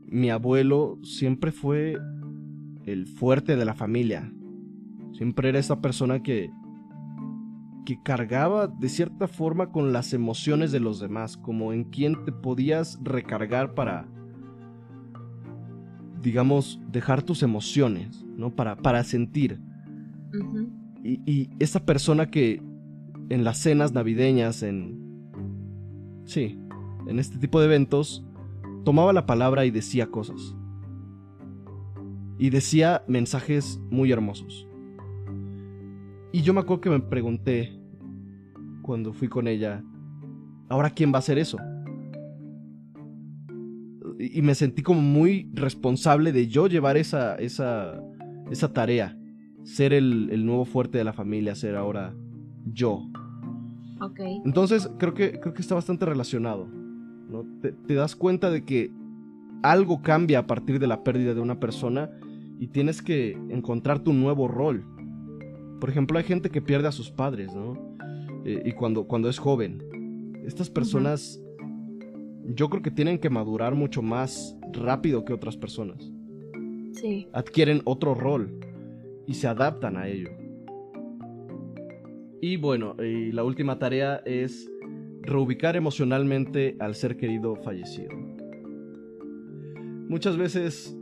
mi 0.07 0.31
abuelo 0.31 0.99
siempre 1.03 1.53
fue 1.53 1.99
el 2.85 3.07
fuerte 3.07 3.57
de 3.57 3.65
la 3.65 3.75
familia. 3.75 4.33
Siempre 5.13 5.51
era 5.51 5.59
esa 5.59 5.81
persona 5.81 6.23
que 6.23 6.51
que 7.87 8.01
cargaba 8.03 8.67
de 8.67 8.89
cierta 8.89 9.27
forma 9.27 9.73
con 9.73 9.93
las 9.93 10.13
emociones 10.13 10.71
de 10.71 10.81
los 10.81 11.01
demás, 11.01 11.37
como 11.37 11.73
en 11.73 11.85
quien 11.85 12.25
te 12.25 12.31
podías 12.31 13.01
recargar 13.03 13.75
para 13.75 14.07
digamos 16.23 16.81
dejar 16.91 17.23
tus 17.23 17.43
emociones, 17.43 18.25
¿no? 18.37 18.55
Para 18.55 18.77
para 18.77 19.03
sentir 19.03 19.61
y, 21.03 21.51
esa 21.59 21.85
persona 21.85 22.31
que 22.31 22.63
en 23.29 23.45
las 23.45 23.59
cenas 23.59 23.93
navideñas, 23.93 24.63
en... 24.63 24.99
Sí, 26.25 26.59
en 27.07 27.19
este 27.19 27.39
tipo 27.39 27.61
de 27.61 27.67
eventos, 27.67 28.25
tomaba 28.85 29.13
la 29.13 29.27
palabra 29.27 29.65
y 29.65 29.71
decía 29.71 30.11
cosas. 30.11 30.57
Y 32.39 32.51
decía 32.51 33.05
mensajes 33.09 33.81
muy 33.91 34.13
hermosos. 34.13 34.67
Y 36.33 36.43
yo 36.43 36.55
me 36.55 36.61
acuerdo 36.61 36.81
que 36.81 36.91
me 36.91 37.01
pregunté, 37.01 37.79
cuando 38.83 39.13
fui 39.13 39.29
con 39.29 39.49
ella, 39.49 39.83
¿ahora 40.69 40.91
quién 40.91 41.13
va 41.13 41.17
a 41.17 41.19
hacer 41.21 41.39
eso? 41.39 41.59
Y 44.19 44.43
me 44.43 44.55
sentí 44.55 44.83
como 44.83 45.01
muy 45.01 45.51
responsable 45.55 46.33
de 46.33 46.47
yo 46.47 46.67
llevar 46.67 46.97
esa, 46.97 47.37
esa, 47.37 48.01
esa 48.51 48.73
tarea 48.73 49.20
ser 49.65 49.93
el, 49.93 50.45
nuevo 50.45 50.65
fuerte 50.65 50.99
de 50.99 51.05
la 51.05 51.13
familia, 51.13 51.55
ser 51.55 51.77
ahora 51.77 52.15
yo. 52.73 53.07
Ok. 54.01 54.21
Entonces, 54.45 54.91
creo 54.99 55.15
que, 55.15 55.39
creo 55.41 55.55
que 55.55 55.63
está 55.63 55.75
bastante 55.75 56.07
relacionado. 56.07 56.67
¿no? 56.67 57.45
Te, 57.61 57.95
das 57.95 58.17
cuenta 58.17 58.51
de 58.51 58.65
que 58.65 58.91
algo 59.63 60.03
cambia 60.03 60.41
a 60.41 60.47
partir 60.47 60.79
de 60.79 60.87
la 60.87 61.05
pérdida 61.05 61.35
de 61.35 61.41
una 61.41 61.61
persona 61.61 62.11
y 62.59 62.69
tienes 62.69 63.03
que 63.03 63.33
encontrar 63.51 64.01
tu 64.01 64.13
nuevo 64.13 64.49
rol. 64.49 64.85
Por 65.81 65.91
ejemplo, 65.91 66.19
hay 66.19 66.25
gente 66.25 66.51
que 66.51 66.61
pierde 66.61 66.89
a 66.89 66.93
sus 66.93 67.11
padres, 67.11 67.55
¿no? 67.55 67.75
Eh, 68.45 68.63
y 68.65 68.73
cuando, 68.73 69.07
cuando 69.07 69.29
es 69.29 69.39
joven. 69.39 69.83
Estas 70.47 70.71
personas, 70.71 71.41
yo 72.55 72.69
creo 72.69 72.83
que 72.83 72.91
tienen 72.91 73.19
que 73.19 73.31
madurar 73.31 73.75
mucho 73.75 74.03
más 74.03 74.57
rápido 74.73 75.25
que 75.25 75.33
otras 75.33 75.57
personas. 75.57 76.11
Sí. 76.93 77.29
Adquieren 77.33 77.83
otro 77.85 78.15
rol 78.15 78.60
y 79.27 79.35
se 79.35 79.49
adaptan 79.49 79.97
a 79.97 80.09
ello. 80.09 80.31
Y 82.41 82.57
bueno, 82.57 82.97
y 83.03 83.33
la 83.33 83.45
última 83.45 83.79
tarea 83.79 84.23
es 84.25 84.71
reubicar 85.23 85.77
emocionalmente 85.77 86.77
al 86.81 86.95
ser 86.95 87.17
querido 87.17 87.57
fallecido. 87.57 88.11
Muchas 90.09 90.37
veces, 90.37 90.97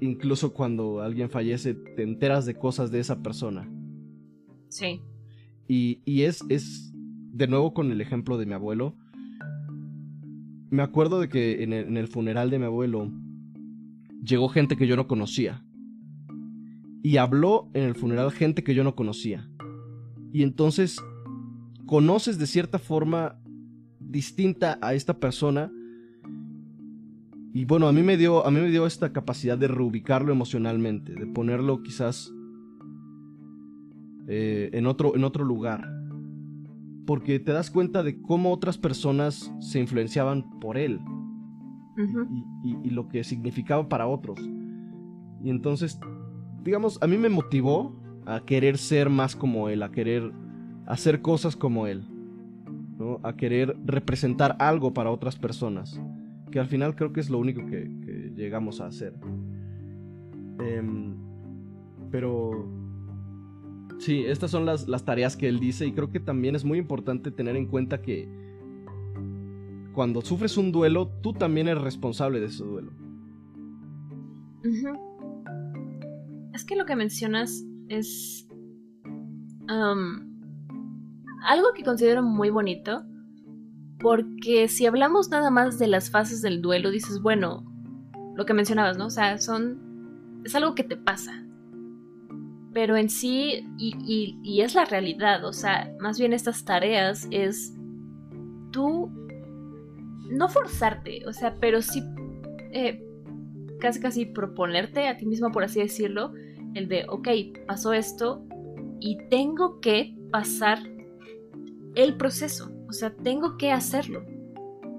incluso 0.00 0.54
cuando 0.54 1.00
alguien 1.00 1.30
fallece, 1.30 1.74
te 1.74 2.02
enteras 2.02 2.46
de 2.46 2.54
cosas 2.54 2.90
de 2.90 3.00
esa 3.00 3.22
persona. 3.22 3.68
Sí. 4.68 5.02
Y, 5.66 6.00
y 6.04 6.22
es, 6.22 6.44
es, 6.48 6.92
de 6.94 7.48
nuevo 7.48 7.74
con 7.74 7.90
el 7.90 8.00
ejemplo 8.00 8.38
de 8.38 8.46
mi 8.46 8.54
abuelo, 8.54 8.94
me 10.70 10.82
acuerdo 10.82 11.20
de 11.20 11.28
que 11.28 11.62
en 11.62 11.72
el 11.96 12.08
funeral 12.08 12.50
de 12.50 12.58
mi 12.58 12.66
abuelo 12.66 13.10
llegó 14.22 14.48
gente 14.48 14.76
que 14.76 14.86
yo 14.86 14.96
no 14.96 15.08
conocía 15.08 15.64
y 17.08 17.16
habló 17.16 17.70
en 17.72 17.84
el 17.84 17.94
funeral 17.94 18.30
gente 18.32 18.62
que 18.62 18.74
yo 18.74 18.84
no 18.84 18.94
conocía. 18.94 19.48
Y 20.30 20.42
entonces 20.42 21.02
conoces 21.86 22.38
de 22.38 22.46
cierta 22.46 22.78
forma 22.78 23.40
distinta 23.98 24.78
a 24.82 24.92
esta 24.92 25.18
persona. 25.18 25.72
Y 27.54 27.64
bueno, 27.64 27.88
a 27.88 27.94
mí 27.94 28.02
me 28.02 28.18
dio, 28.18 28.44
a 28.46 28.50
mí 28.50 28.60
me 28.60 28.68
dio 28.68 28.86
esta 28.86 29.10
capacidad 29.10 29.56
de 29.56 29.68
reubicarlo 29.68 30.32
emocionalmente, 30.32 31.14
de 31.14 31.26
ponerlo 31.28 31.82
quizás 31.82 32.30
eh, 34.28 34.68
en, 34.74 34.86
otro, 34.86 35.16
en 35.16 35.24
otro 35.24 35.46
lugar. 35.46 35.90
Porque 37.06 37.40
te 37.40 37.52
das 37.52 37.70
cuenta 37.70 38.02
de 38.02 38.20
cómo 38.20 38.52
otras 38.52 38.76
personas 38.76 39.50
se 39.60 39.80
influenciaban 39.80 40.60
por 40.60 40.76
él. 40.76 41.00
y 42.62 42.90
lo 42.90 43.08
que 43.08 43.24
significaba 43.24 43.88
para 43.88 44.06
otros. 44.06 44.38
Y 45.42 45.48
entonces 45.48 45.98
digamos, 46.62 46.98
a 47.02 47.06
mí 47.06 47.16
me 47.16 47.28
motivó 47.28 47.94
a 48.26 48.40
querer 48.40 48.78
ser 48.78 49.08
más 49.08 49.34
como 49.34 49.68
él, 49.68 49.82
a 49.82 49.90
querer 49.90 50.32
hacer 50.86 51.20
cosas 51.22 51.56
como 51.56 51.86
él, 51.86 52.04
¿no? 52.98 53.20
a 53.22 53.36
querer 53.36 53.76
representar 53.84 54.56
algo 54.58 54.92
para 54.92 55.10
otras 55.10 55.36
personas, 55.36 56.00
que 56.50 56.58
al 56.58 56.66
final 56.66 56.94
creo 56.94 57.12
que 57.12 57.20
es 57.20 57.30
lo 57.30 57.38
único 57.38 57.64
que, 57.66 57.96
llegamos 58.34 58.80
a 58.80 58.86
hacer. 58.86 59.14
Em, 60.60 61.16
pero 62.10 62.68
sí, 63.98 64.24
estas 64.24 64.50
son 64.52 64.64
las, 64.64 64.86
las 64.86 65.04
tareas 65.04 65.36
que 65.36 65.48
él 65.48 65.58
dice 65.58 65.86
y 65.86 65.92
creo 65.92 66.10
que 66.10 66.20
también 66.20 66.54
es 66.54 66.64
muy 66.64 66.78
importante 66.78 67.32
tener 67.32 67.56
en 67.56 67.66
cuenta 67.66 68.00
que 68.00 68.28
cuando 69.92 70.20
sufres 70.20 70.56
un 70.56 70.70
duelo, 70.70 71.08
tú 71.22 71.32
también 71.32 71.66
eres 71.66 71.82
responsable 71.82 72.38
de 72.38 72.46
ese 72.46 72.62
duelo. 72.62 72.92
Es 76.58 76.64
que 76.64 76.74
lo 76.74 76.86
que 76.86 76.96
mencionas 76.96 77.64
es 77.86 78.48
algo 79.68 80.26
que 81.72 81.84
considero 81.84 82.24
muy 82.24 82.50
bonito. 82.50 83.04
Porque 84.00 84.66
si 84.66 84.84
hablamos 84.84 85.30
nada 85.30 85.52
más 85.52 85.78
de 85.78 85.86
las 85.86 86.10
fases 86.10 86.42
del 86.42 86.60
duelo, 86.60 86.90
dices, 86.90 87.22
bueno, 87.22 87.64
lo 88.34 88.44
que 88.44 88.54
mencionabas, 88.54 88.98
¿no? 88.98 89.06
O 89.06 89.10
sea, 89.10 89.38
son. 89.38 90.42
es 90.44 90.52
algo 90.56 90.74
que 90.74 90.82
te 90.82 90.96
pasa. 90.96 91.46
Pero 92.72 92.96
en 92.96 93.08
sí, 93.08 93.64
y, 93.78 94.60
es 94.60 94.74
la 94.74 94.84
realidad, 94.84 95.44
o 95.44 95.52
sea, 95.52 95.94
más 96.00 96.18
bien 96.18 96.32
estas 96.32 96.64
tareas 96.64 97.28
es 97.30 97.72
tú 98.72 99.12
no 100.28 100.48
forzarte, 100.48 101.24
o 101.24 101.32
sea, 101.32 101.54
pero 101.60 101.82
sí 101.82 102.02
eh, 102.72 103.00
casi 103.78 104.00
casi 104.00 104.26
proponerte 104.26 105.06
a 105.06 105.16
ti 105.16 105.24
mismo, 105.24 105.52
por 105.52 105.62
así 105.62 105.78
decirlo, 105.78 106.32
el 106.74 106.88
de, 106.88 107.06
ok, 107.08 107.28
pasó 107.66 107.92
esto 107.92 108.44
y 109.00 109.18
tengo 109.28 109.80
que 109.80 110.16
pasar 110.30 110.78
el 111.94 112.16
proceso, 112.16 112.70
o 112.88 112.92
sea, 112.92 113.14
tengo 113.14 113.56
que 113.56 113.72
hacerlo, 113.72 114.24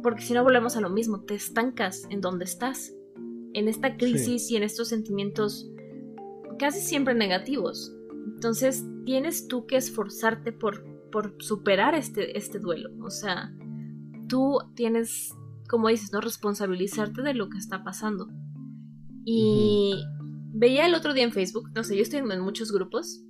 porque 0.04 0.22
si 0.22 0.34
no 0.34 0.44
volvemos 0.44 0.76
a 0.76 0.82
lo 0.82 0.90
mismo, 0.90 1.22
te 1.22 1.36
estancas 1.36 2.08
en 2.10 2.22
donde 2.22 2.46
estás, 2.46 2.94
en 3.54 3.68
esta 3.68 3.98
crisis 3.98 4.50
y 4.52 4.56
en 4.56 4.64
estos 4.64 4.90
sentimientos 4.90 5.72
casi 6.60 6.82
siempre 6.82 7.16
negativos. 7.16 7.96
Entonces 8.36 8.86
tienes 9.06 9.48
tú 9.48 9.66
que 9.66 9.78
esforzarte 9.78 10.52
por, 10.52 10.86
por 11.12 11.36
superar 11.40 11.96
este, 11.96 12.38
este 12.38 12.60
duelo, 12.60 12.90
o 13.04 13.10
sea, 13.10 13.52
tú 14.28 14.60
tienes, 14.76 15.34
como 15.68 15.90
dices, 15.90 16.14
no 16.14 16.22
responsabilizarte 16.22 17.22
de 17.22 17.34
lo 17.34 17.50
que 17.50 17.58
está 17.58 17.84
pasando. 17.84 18.30
Y 19.26 20.02
veía 20.52 20.86
el 20.86 20.96
otro 20.96 21.14
día 21.14 21.24
en 21.24 21.32
Facebook, 21.32 21.70
no 21.76 21.84
sé, 21.84 21.96
yo 21.96 22.04
estoy 22.04 22.20
en 22.20 22.42
muchos 22.42 22.72
grupos 22.72 23.24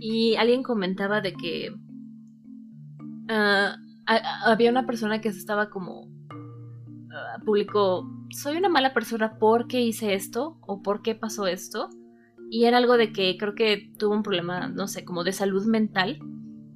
y 0.00 0.36
alguien 0.36 0.62
comentaba 0.62 1.20
de 1.20 1.32
que 1.34 1.74
ah, 3.28 3.76
había 4.44 4.70
una 4.70 4.86
persona 4.86 5.20
que 5.20 5.28
estaba 5.28 5.70
como 5.70 6.08
ah, 7.12 7.40
publicó 7.44 8.08
soy 8.30 8.56
una 8.56 8.68
mala 8.68 8.92
persona 8.92 9.38
porque 9.38 9.80
hice 9.80 10.14
esto 10.14 10.58
o 10.66 10.82
porque 10.82 11.14
pasó 11.14 11.46
esto 11.46 11.88
y 12.50 12.64
era 12.64 12.78
algo 12.78 12.96
de 12.96 13.12
que 13.12 13.36
creo 13.38 13.54
que 13.54 13.92
tuvo 13.98 14.14
un 14.14 14.22
problema 14.22 14.68
no 14.68 14.86
sé 14.86 15.04
como 15.04 15.24
de 15.24 15.32
salud 15.32 15.66
mental 15.66 16.18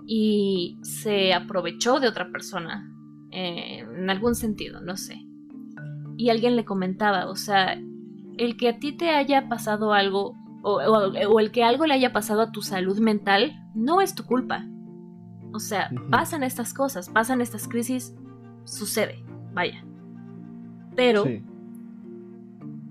y 0.07 0.79
se 0.83 1.33
aprovechó 1.33 2.01
de 2.01 2.09
otra 2.09 2.31
persona 2.31 2.91
eh, 3.31 3.79
en 3.79 4.11
algún 4.11 4.35
sentido 4.35 4.81
no 4.81 4.97
sé. 4.97 5.27
Y 6.17 6.29
alguien 6.29 6.57
le 6.57 6.65
comentaba 6.65 7.29
o 7.29 7.37
sea 7.37 7.81
el 8.39 8.57
que 8.57 8.69
a 8.69 8.79
ti 8.79 8.93
te 8.93 9.11
haya 9.11 9.49
pasado 9.49 9.93
algo 9.93 10.35
o, 10.63 11.41
el 11.41 11.51
que 11.51 11.65
algo 11.65 11.87
le 11.87 11.95
haya 11.95 12.13
pasado 12.13 12.41
a 12.43 12.53
tu 12.53 12.63
salud 12.63 12.99
mental 12.99 13.53
no 13.75 14.01
es 14.01 14.15
tu 14.15 14.25
culpa. 14.25 14.65
O 15.53 15.59
sea, 15.59 15.91
pasan 16.11 16.43
estas 16.43 16.73
cosas, 16.73 17.11
pasan 17.11 17.41
estas 17.41 17.69
crisis, 17.69 18.15
sucede, 18.65 19.25
vaya. 19.53 19.85
Pero 20.95 21.25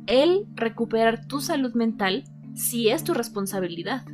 el 0.08 0.45
recuperar 0.56 1.25
tu 1.27 1.39
salud 1.39 1.73
mental 1.73 2.23
sí 2.54 2.89
es 2.89 3.04
tu 3.04 3.13
responsabilidad. 3.13 4.06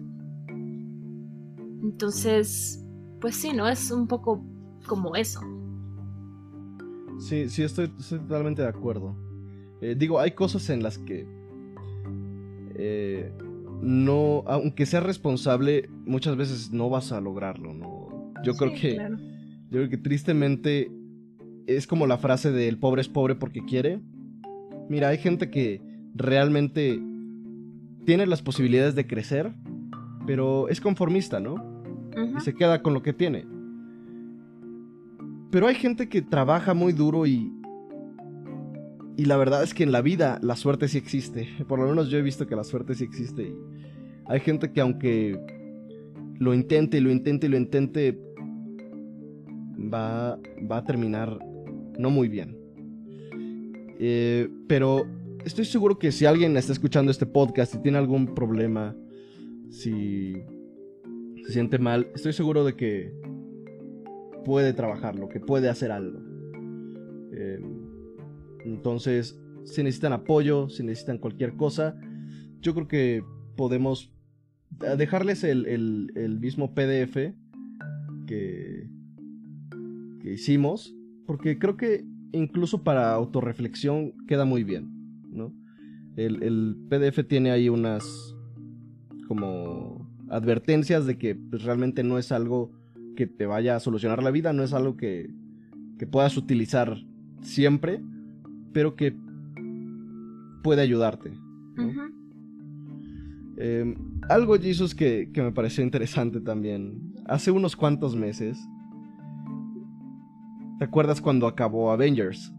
Entonces, 1.82 2.84
pues 3.20 3.36
sí, 3.36 3.54
¿no? 3.54 3.68
Es 3.68 3.92
un 3.92 4.08
poco 4.08 4.44
como 4.88 5.16
eso. 5.16 5.42
Sí, 7.20 7.50
sí, 7.50 7.64
estoy, 7.64 7.88
totalmente 7.88 8.62
de 8.62 8.68
acuerdo. 8.68 9.16
Eh, 9.82 9.96
digo, 9.98 10.20
hay 10.20 10.32
cosas 10.32 10.70
en 10.70 10.82
las 10.84 10.98
que 10.98 11.28
eh, 12.76 13.32
no, 13.82 14.44
aunque 14.48 14.86
seas 14.86 15.04
responsable, 15.04 15.90
muchas 16.06 16.36
veces 16.36 16.72
no 16.72 16.90
vas 16.90 17.12
a 17.12 17.22
lograrlo, 17.22 17.74
¿no? 17.74 18.34
Yo 18.44 18.56
creo 18.56 18.74
que, 18.74 18.96
yo 18.96 19.70
creo 19.70 19.90
que 19.90 19.98
tristemente 19.98 20.92
es 21.68 21.86
como 21.86 22.08
la 22.08 22.18
frase 22.18 22.52
de 22.52 22.68
el 22.68 22.78
pobre 22.78 23.02
es 23.02 23.10
pobre 23.10 23.36
porque 23.36 23.66
quiere. 23.66 24.00
Mira, 24.90 25.10
hay 25.10 25.18
gente 25.18 25.50
que 25.50 25.82
realmente 26.16 27.00
tiene 28.06 28.26
las 28.26 28.42
posibilidades 28.42 28.96
de 28.96 29.06
crecer, 29.06 29.54
pero 30.26 30.70
es 30.70 30.80
conformista, 30.80 31.40
¿no? 31.40 31.84
Y 32.38 32.40
se 32.40 32.56
queda 32.56 32.82
con 32.82 32.94
lo 32.94 33.04
que 33.04 33.14
tiene. 33.14 33.46
Pero 35.52 35.68
hay 35.68 35.76
gente 35.76 36.10
que 36.10 36.22
trabaja 36.22 36.74
muy 36.74 36.94
duro 36.94 37.26
y, 37.26 37.52
y 39.18 39.26
la 39.26 39.36
verdad 39.36 39.64
es 39.64 39.74
que 39.74 39.82
en 39.84 39.92
la 39.92 40.02
vida 40.02 40.40
la 40.44 40.56
suerte 40.56 40.88
sí 40.88 41.00
existe. 41.00 41.50
Por 41.68 41.80
lo 41.80 41.88
menos 41.88 42.10
yo 42.10 42.20
he 42.20 42.22
visto 42.22 42.46
que 42.46 42.56
la 42.56 42.64
suerte 42.64 42.94
sí 42.94 43.04
existe. 43.04 43.54
Hay 44.26 44.40
gente 44.40 44.72
que 44.72 44.80
aunque 44.80 45.40
lo 46.38 46.54
intente 46.54 46.98
y 46.98 47.02
lo 47.02 47.10
intente 47.10 47.48
y 47.48 47.50
lo 47.50 47.58
intente, 47.58 48.20
va, 49.92 50.40
va 50.72 50.78
a 50.78 50.84
terminar 50.86 51.40
no 51.98 52.12
muy 52.12 52.28
bien. 52.28 52.56
Eh, 54.00 54.48
pero 54.68 55.08
estoy 55.44 55.66
seguro 55.66 55.98
que 55.98 56.12
si 56.12 56.28
alguien 56.28 56.56
está 56.56 56.74
escuchando 56.74 57.12
este 57.12 57.26
podcast 57.26 57.74
y 57.74 57.80
tiene 57.80 57.98
algún 57.98 58.36
problema, 58.36 58.96
si 59.72 60.36
se 61.44 61.54
siente 61.54 61.80
mal, 61.80 62.08
estoy 62.14 62.34
seguro 62.34 62.64
de 62.64 62.76
que 62.76 63.12
puede 64.46 64.74
trabajarlo, 64.74 65.28
que 65.28 65.40
puede 65.40 65.70
hacer 65.70 65.92
algo. 65.92 66.20
Eh, 67.32 67.60
entonces, 68.68 69.40
si 69.64 69.84
necesitan 69.84 70.14
apoyo, 70.14 70.70
si 70.70 70.84
necesitan 70.84 71.18
cualquier 71.18 71.56
cosa, 71.56 71.96
yo 72.62 72.74
creo 72.74 72.88
que 72.88 73.24
podemos 73.56 74.14
dejarles 74.98 75.44
el, 75.44 76.40
mismo 76.42 76.74
PDF 76.74 77.34
que, 78.28 78.90
que 80.22 80.34
hicimos, 80.34 80.94
porque 81.26 81.58
creo 81.58 81.78
que 81.78 82.06
incluso 82.32 82.84
para 82.84 83.14
autorreflexión 83.14 84.14
queda 84.28 84.46
muy 84.46 84.64
bien, 84.64 84.90
¿no? 85.30 85.54
El, 86.16 86.44
el 86.44 86.76
PDF 86.90 87.28
tiene 87.28 87.52
ahí 87.52 87.70
unas 87.70 88.36
como 89.28 90.10
advertencias 90.30 91.06
de 91.06 91.18
que 91.18 91.36
pues, 91.36 91.64
realmente 91.64 92.04
no 92.04 92.18
es 92.18 92.32
algo 92.32 92.72
que 93.16 93.28
te 93.28 93.46
vaya 93.46 93.76
a 93.76 93.80
solucionar 93.80 94.24
la 94.24 94.32
vida, 94.32 94.54
no 94.54 94.64
es 94.64 94.74
algo 94.74 94.98
que, 94.98 95.30
que 95.98 96.08
puedas 96.08 96.38
utilizar 96.38 96.98
siempre, 97.42 98.02
pero 98.74 98.96
que 98.96 99.16
puede 100.64 100.82
ayudarte. 100.82 101.32
Em, 103.58 103.96
algo, 104.30 104.58
Jesus, 104.58 104.94
que, 104.94 105.30
que 105.34 105.42
me 105.42 105.52
pareció 105.52 105.84
interesante 105.84 106.42
también. 106.42 107.14
Hace 107.26 107.52
unos 107.52 107.76
cuantos 107.76 108.16
meses, 108.16 108.60
¿te 110.80 110.86
acuerdas 110.86 111.22
cuando 111.22 111.48
acabó 111.48 111.92
Avengers? 111.92 112.54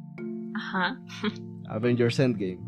Ajá. 0.54 1.00
Avengers 1.68 2.18
Endgame. 2.18 2.58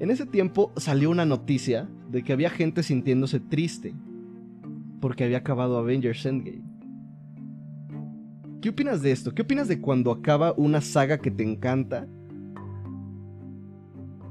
En 0.00 0.10
ese 0.10 0.26
tiempo 0.26 0.72
salió 0.76 1.10
una 1.10 1.24
noticia 1.24 1.88
de 2.10 2.22
que 2.22 2.32
había 2.32 2.50
gente 2.50 2.82
sintiéndose 2.82 3.40
triste 3.40 3.94
porque 5.00 5.24
había 5.24 5.38
acabado 5.38 5.78
Avengers 5.78 6.24
Endgame. 6.26 6.62
¿Qué 8.64 8.70
opinas 8.70 9.02
de 9.02 9.12
esto? 9.12 9.34
¿Qué 9.34 9.42
opinas 9.42 9.68
de 9.68 9.78
cuando 9.78 10.10
acaba 10.10 10.54
una 10.56 10.80
saga 10.80 11.18
que 11.18 11.30
te 11.30 11.42
encanta 11.42 12.08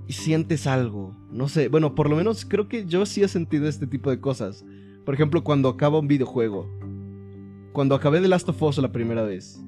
y 0.08 0.14
sientes 0.14 0.66
algo. 0.66 1.16
No 1.30 1.48
sé, 1.48 1.68
bueno, 1.68 1.94
por 1.94 2.10
lo 2.10 2.16
menos 2.16 2.44
creo 2.44 2.68
que 2.68 2.88
yo 2.88 3.06
sí 3.06 3.22
he 3.22 3.28
sentido 3.28 3.68
este 3.68 3.86
tipo 3.86 4.10
de 4.10 4.20
cosas. 4.20 4.66
Por 5.06 5.14
ejemplo, 5.14 5.44
cuando 5.44 5.70
acaba 5.70 6.00
un 6.00 6.08
videojuego. 6.08 6.68
Cuando 7.74 7.94
acabé 7.94 8.22
The 8.22 8.28
Last 8.28 8.50
of 8.50 8.60
Us 8.64 8.80
la 8.80 8.92
primera 8.92 9.22
vez. 9.22 9.64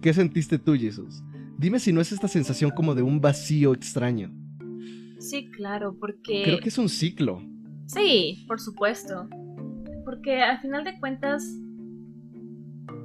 ¿Qué 0.00 0.14
sentiste 0.14 0.56
tú, 0.56 0.74
Jesús? 0.74 1.24
Dime 1.58 1.80
si 1.80 1.92
no 1.92 2.00
es 2.00 2.12
esta 2.12 2.28
sensación 2.28 2.70
como 2.70 2.94
de 2.94 3.02
un 3.02 3.20
vacío 3.20 3.74
extraño. 3.74 4.32
Sí, 5.18 5.50
claro, 5.50 5.96
porque... 5.98 6.42
Creo 6.44 6.60
que 6.60 6.68
es 6.68 6.78
un 6.78 6.88
ciclo. 6.88 7.42
Sí, 7.86 8.44
por 8.46 8.60
supuesto. 8.60 9.28
Porque 10.04 10.42
al 10.42 10.60
final 10.60 10.84
de 10.84 10.96
cuentas, 11.00 11.42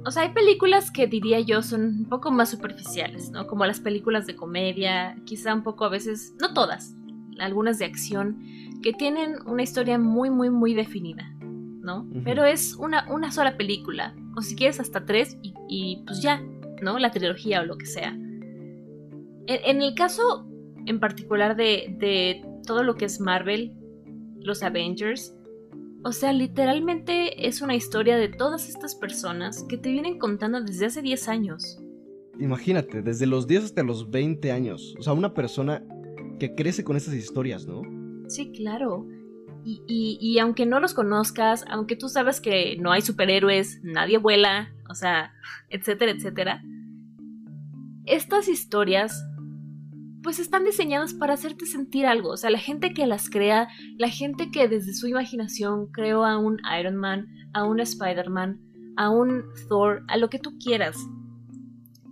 o 0.06 0.10
sea, 0.12 0.22
hay 0.22 0.28
películas 0.28 0.92
que 0.92 1.08
diría 1.08 1.40
yo 1.40 1.62
son 1.62 1.82
un 1.82 2.08
poco 2.08 2.30
más 2.30 2.50
superficiales, 2.50 3.30
¿no? 3.32 3.48
Como 3.48 3.66
las 3.66 3.80
películas 3.80 4.24
de 4.24 4.36
comedia, 4.36 5.16
quizá 5.24 5.52
un 5.52 5.64
poco 5.64 5.84
a 5.84 5.88
veces, 5.88 6.32
no 6.40 6.54
todas, 6.54 6.94
algunas 7.40 7.80
de 7.80 7.86
acción, 7.86 8.38
que 8.84 8.92
tienen 8.92 9.34
una 9.46 9.64
historia 9.64 9.98
muy, 9.98 10.30
muy, 10.30 10.48
muy 10.48 10.74
definida, 10.74 11.28
¿no? 11.40 12.08
Pero 12.24 12.44
es 12.44 12.76
una, 12.76 13.12
una 13.12 13.32
sola 13.32 13.56
película, 13.56 14.14
o 14.36 14.42
si 14.42 14.54
quieres 14.54 14.78
hasta 14.78 15.04
tres, 15.04 15.38
y, 15.42 16.04
pues 16.06 16.22
ya, 16.22 16.40
¿no? 16.80 17.00
La 17.00 17.10
trilogía 17.10 17.62
o 17.62 17.64
lo 17.64 17.76
que 17.76 17.86
sea. 17.86 18.12
En, 19.48 19.82
el 19.82 19.94
caso 19.94 20.46
en 20.86 21.00
particular 21.00 21.56
de, 21.56 21.96
de 21.98 22.44
todo 22.64 22.84
lo 22.84 22.94
que 22.94 23.06
es 23.06 23.20
Marvel, 23.20 23.72
los 24.38 24.62
Avengers, 24.62 25.35
o 26.06 26.12
sea, 26.12 26.32
literalmente 26.32 27.48
es 27.48 27.62
una 27.62 27.74
historia 27.74 28.16
de 28.16 28.28
todas 28.28 28.68
estas 28.68 28.94
personas 28.94 29.64
que 29.68 29.76
te 29.76 29.90
vienen 29.90 30.20
contando 30.20 30.62
desde 30.62 30.86
hace 30.86 31.02
10 31.02 31.28
años. 31.28 31.82
Imagínate, 32.38 33.02
desde 33.02 33.26
los 33.26 33.48
10 33.48 33.64
hasta 33.64 33.82
los 33.82 34.08
20 34.08 34.52
años. 34.52 34.94
O 35.00 35.02
sea, 35.02 35.14
una 35.14 35.34
persona 35.34 35.82
que 36.38 36.54
crece 36.54 36.84
con 36.84 36.96
estas 36.96 37.14
historias, 37.14 37.66
¿no? 37.66 37.82
Sí, 38.28 38.52
claro. 38.52 39.04
Y, 39.64 39.82
y, 40.20 40.38
aunque 40.38 40.64
no 40.64 40.78
los 40.78 40.94
conozcas, 40.94 41.64
aunque 41.68 41.96
tú 41.96 42.08
sabes 42.08 42.40
que 42.40 42.76
no 42.78 42.92
hay 42.92 43.02
superhéroes, 43.02 43.80
nadie 43.82 44.18
vuela, 44.18 44.72
o 44.88 44.94
sea, 44.94 45.32
etcétera, 45.70 46.12
etcétera, 46.12 46.62
estas 48.04 48.46
historias 48.46 49.26
pues 50.26 50.40
están 50.40 50.64
diseñadas 50.64 51.14
para 51.14 51.34
hacerte 51.34 51.66
sentir 51.66 52.04
algo. 52.04 52.30
O 52.30 52.36
sea, 52.36 52.50
la 52.50 52.58
gente 52.58 52.92
que 52.92 53.06
las 53.06 53.30
crea, 53.30 53.68
la 53.96 54.08
gente 54.08 54.50
que 54.50 54.66
desde 54.66 54.92
su 54.92 55.06
imaginación 55.06 55.86
creó 55.92 56.24
a 56.24 56.36
un 56.36 56.60
Iron 56.80 56.96
Man, 56.96 57.28
a 57.54 57.62
un 57.62 57.78
Spider-Man, 57.78 58.60
a 58.96 59.08
un 59.08 59.44
Thor, 59.68 60.02
a 60.08 60.16
lo 60.16 60.28
que 60.28 60.40
tú 60.40 60.58
quieras. 60.58 60.96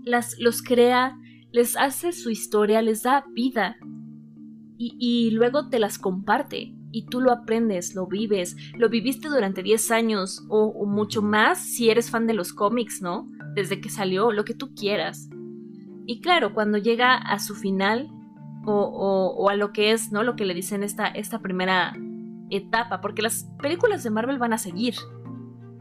Las, 0.05 0.39
los 0.39 0.63
crea, 0.63 1.19
les 1.51 1.77
hace 1.77 2.13
su 2.13 2.31
historia, 2.31 2.83
les 2.83 3.03
da 3.03 3.25
vida. 3.33 3.79
Y, 4.79 5.33
luego 5.33 5.69
te 5.69 5.81
las 5.81 5.99
comparte. 5.99 6.73
Y 6.93 7.07
tú 7.07 7.21
lo 7.21 7.33
aprendes, 7.33 7.97
lo 7.97 8.07
vives, 8.07 8.55
lo 8.79 8.89
viviste 8.91 9.29
durante 9.29 9.65
10 9.65 9.91
años 9.91 10.45
o, 10.49 10.67
o 10.67 10.87
mucho 10.87 11.21
más 11.21 11.59
si 11.59 11.91
eres 11.91 12.13
fan 12.13 12.29
de 12.29 12.35
los 12.35 12.53
cómics, 12.53 13.03
¿no? 13.03 13.29
Desde 13.57 13.81
que 13.81 13.89
salió, 13.89 14.31
lo 14.31 14.45
que 14.45 14.55
tú 14.55 14.73
quieras. 14.77 15.29
Y 16.07 16.21
claro, 16.21 16.55
cuando 16.55 16.79
llega 16.79 17.15
a 17.15 17.39
su 17.39 17.55
final, 17.55 18.11
o, 18.67 19.49
a 19.51 19.57
lo 19.57 19.73
que 19.73 19.93
es, 19.93 20.13
¿no? 20.13 20.23
Lo 20.23 20.37
que 20.37 20.45
le 20.45 20.55
dicen 20.55 20.83
esta, 20.83 21.07
esta 21.07 21.41
primera 21.41 21.95
etapa, 22.51 23.01
porque 23.01 23.23
las 23.23 23.45
películas 23.61 24.03
de 24.03 24.11
Marvel 24.11 24.39
van 24.39 24.53
a 24.53 24.59
seguir. 24.59 24.95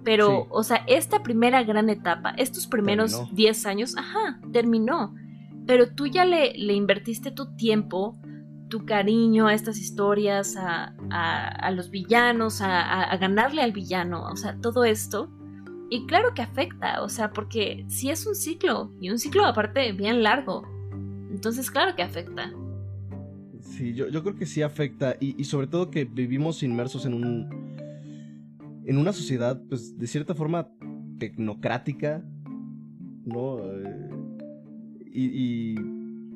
Pero, 0.04 0.48
o 0.50 0.64
sea, 0.64 0.84
esta 0.88 1.24
primera 1.24 1.64
gran 1.64 1.90
etapa, 1.90 2.32
estos 2.32 2.68
primeros 2.68 3.34
10 3.34 3.66
años, 3.66 3.96
ajá, 3.98 4.40
terminó. 4.52 5.16
Pero 5.66 5.94
tú 5.94 6.08
ya 6.08 6.26
le, 6.26 6.54
le 6.58 6.74
invertiste 6.74 7.32
tu 7.32 7.56
tiempo, 7.56 8.20
tu 8.68 8.86
cariño 8.86 9.48
a 9.48 9.54
estas 9.54 9.78
historias, 9.78 10.58
a, 10.58 10.94
a, 11.10 11.72
los 11.72 11.90
villanos, 11.90 12.60
a, 12.60 13.04
a, 13.04 13.18
ganarle 13.18 13.62
al 13.62 13.72
villano, 13.72 14.26
o 14.26 14.36
sea, 14.36 14.60
todo 14.60 14.84
esto. 14.84 15.30
Y 15.94 16.08
claro 16.08 16.34
que 16.34 16.42
afecta, 16.42 17.04
o 17.04 17.08
sea, 17.08 17.30
porque 17.30 17.86
si 17.88 18.10
es 18.10 18.26
un 18.26 18.34
ciclo, 18.34 18.92
y 19.00 19.12
un 19.12 19.20
ciclo 19.20 19.46
aparte 19.46 19.92
bien 19.92 20.24
largo, 20.24 20.64
entonces 21.30 21.70
claro 21.70 21.96
que 21.96 22.02
afecta. 22.02 22.52
Sí, 23.62 23.94
yo, 23.94 24.10
creo 24.10 24.36
que 24.36 24.48
sí 24.48 24.64
afecta, 24.64 25.16
y, 25.20 25.44
sobre 25.44 25.68
todo 25.68 25.92
que 25.92 26.06
vivimos 26.06 26.64
inmersos 26.64 27.06
en 27.06 27.14
un... 27.14 27.48
En 28.88 28.98
una 28.98 29.14
sociedad, 29.14 29.62
pues, 29.70 29.96
de 30.00 30.08
cierta 30.08 30.34
forma 30.34 30.68
tecnocrática, 31.20 32.24
¿no? 33.24 33.60
Eh, 33.60 34.10
y, 35.14 35.76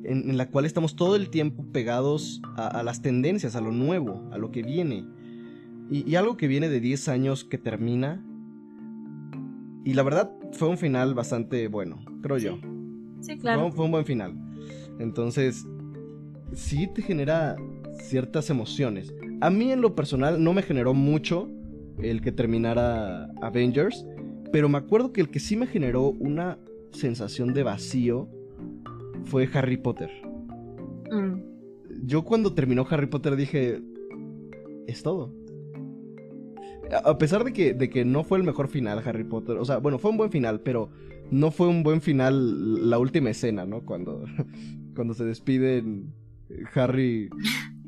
en, 0.03 0.38
la 0.38 0.51
cual 0.51 0.66
estamos 0.66 0.95
todo 0.95 1.16
el 1.16 1.32
tiempo 1.32 1.66
pegados 1.72 2.43
a, 2.58 2.84
las 2.84 3.01
tendencias, 3.01 3.55
a 3.55 3.62
lo 3.62 3.72
nuevo, 3.72 4.30
a 4.32 4.38
lo 4.38 4.51
que 4.51 4.62
viene. 4.62 5.03
Y, 5.89 6.08
y, 6.08 6.16
algo 6.16 6.38
que 6.38 6.47
viene 6.47 6.70
de 6.70 6.80
10 6.80 7.08
años 7.08 7.43
que 7.43 7.58
termina, 7.58 8.24
y 9.88 9.94
la 9.94 10.04
verdad 10.04 10.30
fue 10.52 10.68
un 10.68 10.78
final 10.78 11.14
bastante 11.14 11.70
bueno, 11.70 12.04
creo 12.22 12.38
yo. 12.38 12.60
Sí, 13.22 13.38
claro. 13.38 13.72
Fue, 13.72 13.86
un 13.86 13.92
buen 13.92 14.04
final. 14.04 14.38
Entonces, 15.00 15.66
sí 16.52 16.90
te 16.94 17.02
genera 17.02 17.56
ciertas 18.02 18.50
emociones. 18.50 19.16
A 19.40 19.50
mí 19.50 19.72
en 19.72 19.80
lo 19.80 19.96
personal 19.96 20.44
no 20.44 20.52
me 20.52 20.62
generó 20.62 20.94
mucho 20.94 21.50
el 22.00 22.20
que 22.20 22.34
terminara 22.34 23.30
Avengers, 23.42 24.06
pero 24.52 24.68
me 24.68 24.78
acuerdo 24.78 25.14
que 25.14 25.22
el 25.22 25.30
que 25.30 25.40
sí 25.40 25.56
me 25.56 25.68
generó 25.68 26.10
una 26.20 26.60
sensación 26.92 27.54
de 27.54 27.64
vacío 27.64 28.28
fue 29.24 29.48
Harry 29.54 29.78
Potter. 29.78 30.12
Mm. 31.10 31.40
Yo 32.04 32.26
cuando 32.26 32.54
terminó 32.54 32.86
Harry 32.90 33.08
Potter 33.08 33.38
dije, 33.38 33.82
es 34.86 35.02
todo 35.02 35.32
a 36.92 37.18
pesar 37.18 37.44
de 37.44 37.54
que, 37.54 37.74
de 37.74 37.90
que 37.90 38.06
no 38.06 38.24
fue 38.24 38.38
el 38.38 38.44
mejor 38.44 38.68
final 38.68 39.02
Harry 39.06 39.24
Potter, 39.24 39.58
o 39.58 39.66
sea, 39.66 39.78
bueno, 39.78 40.00
fue 40.00 40.12
un 40.12 40.18
buen 40.18 40.32
final, 40.32 40.62
pero 40.62 40.90
no 41.32 41.52
fue 41.52 41.68
un 41.68 41.84
buen 41.84 42.02
final 42.02 42.90
la 42.90 43.00
última 43.00 43.30
escena, 43.30 43.66
¿no? 43.66 43.82
Cuando, 43.82 44.24
cuando 44.96 45.14
se 45.14 45.26
despiden 45.26 46.14
Harry, 46.74 47.30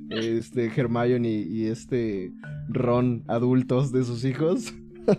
este, 0.10 0.72
Hermione 0.76 1.30
y, 1.30 1.66
este 1.66 2.32
Ron 2.68 3.24
adultos 3.28 3.91
de 3.91 4.04
sus 4.04 4.26
hijos. 4.26 4.74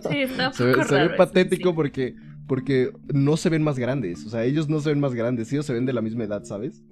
Sí, 0.09 0.17
está 0.21 0.53
se, 0.53 0.65
ve, 0.65 0.83
se 0.83 0.95
ve 0.95 1.09
patético 1.11 1.73
porque, 1.73 2.15
porque 2.47 2.91
no 3.13 3.37
se 3.37 3.49
ven 3.49 3.63
más 3.63 3.79
grandes, 3.79 4.25
o 4.25 4.29
sea, 4.29 4.43
ellos 4.43 4.69
no 4.69 4.79
se 4.79 4.89
ven 4.89 4.99
más 4.99 5.13
grandes, 5.13 5.51
ellos 5.51 5.65
se 5.65 5.73
ven 5.73 5.85
de 5.85 5.93
la 5.93 6.01
misma 6.01 6.25
edad, 6.25 6.43
¿sabes? 6.43 6.83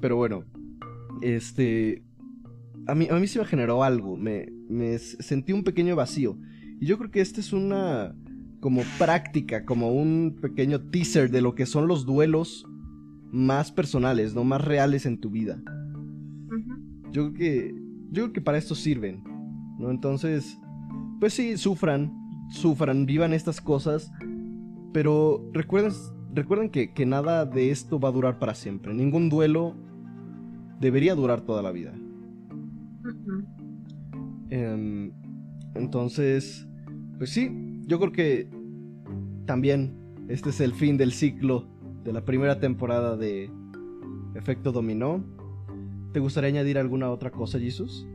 Pero 0.00 0.16
bueno, 0.16 0.44
este, 1.22 2.02
a 2.86 2.94
mí, 2.94 3.08
a 3.10 3.14
mí 3.14 3.26
sí 3.26 3.38
me 3.38 3.44
generó 3.44 3.82
algo, 3.84 4.16
me, 4.16 4.48
me 4.68 4.98
sentí 4.98 5.52
un 5.52 5.64
pequeño 5.64 5.96
vacío. 5.96 6.38
Y 6.80 6.86
yo 6.86 6.98
creo 6.98 7.10
que 7.10 7.20
esta 7.20 7.40
es 7.40 7.52
una 7.52 8.14
como 8.60 8.82
práctica, 8.98 9.64
como 9.64 9.92
un 9.92 10.36
pequeño 10.40 10.80
teaser 10.90 11.30
de 11.30 11.40
lo 11.40 11.54
que 11.54 11.66
son 11.66 11.88
los 11.88 12.04
duelos 12.04 12.66
más 13.32 13.72
personales, 13.72 14.34
no 14.34 14.44
más 14.44 14.64
reales 14.64 15.06
en 15.06 15.18
tu 15.18 15.30
vida. 15.30 15.62
Yo 17.12 17.32
creo 17.32 17.34
que 17.34 17.74
yo 18.12 18.24
creo 18.24 18.32
que 18.32 18.40
para 18.40 18.58
esto 18.58 18.74
sirven, 18.74 19.22
¿no? 19.78 19.90
Entonces, 19.90 20.58
pues 21.20 21.32
sí, 21.32 21.56
sufran, 21.56 22.12
sufran, 22.50 23.06
vivan 23.06 23.32
estas 23.32 23.60
cosas, 23.60 24.10
pero 24.92 25.48
recuerden, 25.52 25.92
recuerden 26.34 26.70
que, 26.70 26.92
que 26.92 27.06
nada 27.06 27.46
de 27.46 27.70
esto 27.70 28.00
va 28.00 28.08
a 28.08 28.12
durar 28.12 28.38
para 28.38 28.54
siempre. 28.54 28.92
Ningún 28.94 29.28
duelo 29.28 29.76
debería 30.80 31.14
durar 31.14 31.42
toda 31.42 31.62
la 31.62 31.70
vida. 31.70 31.94
Em, 34.50 35.12
entonces, 35.74 36.66
pues 37.18 37.30
sí, 37.30 37.50
yo 37.86 37.98
creo 37.98 38.12
que 38.12 38.48
también 39.46 39.96
este 40.28 40.50
es 40.50 40.60
el 40.60 40.74
fin 40.74 40.96
del 40.96 41.12
ciclo 41.12 41.68
de 42.04 42.12
la 42.12 42.24
primera 42.24 42.58
temporada 42.58 43.16
de 43.16 43.50
Efecto 44.34 44.72
Dominó. 44.72 45.24
¿Te 46.12 46.20
gustaría 46.20 46.48
añadir 46.48 46.78
alguna 46.78 47.10
otra 47.10 47.30
cosa, 47.30 47.58
Jesus? 47.58 48.06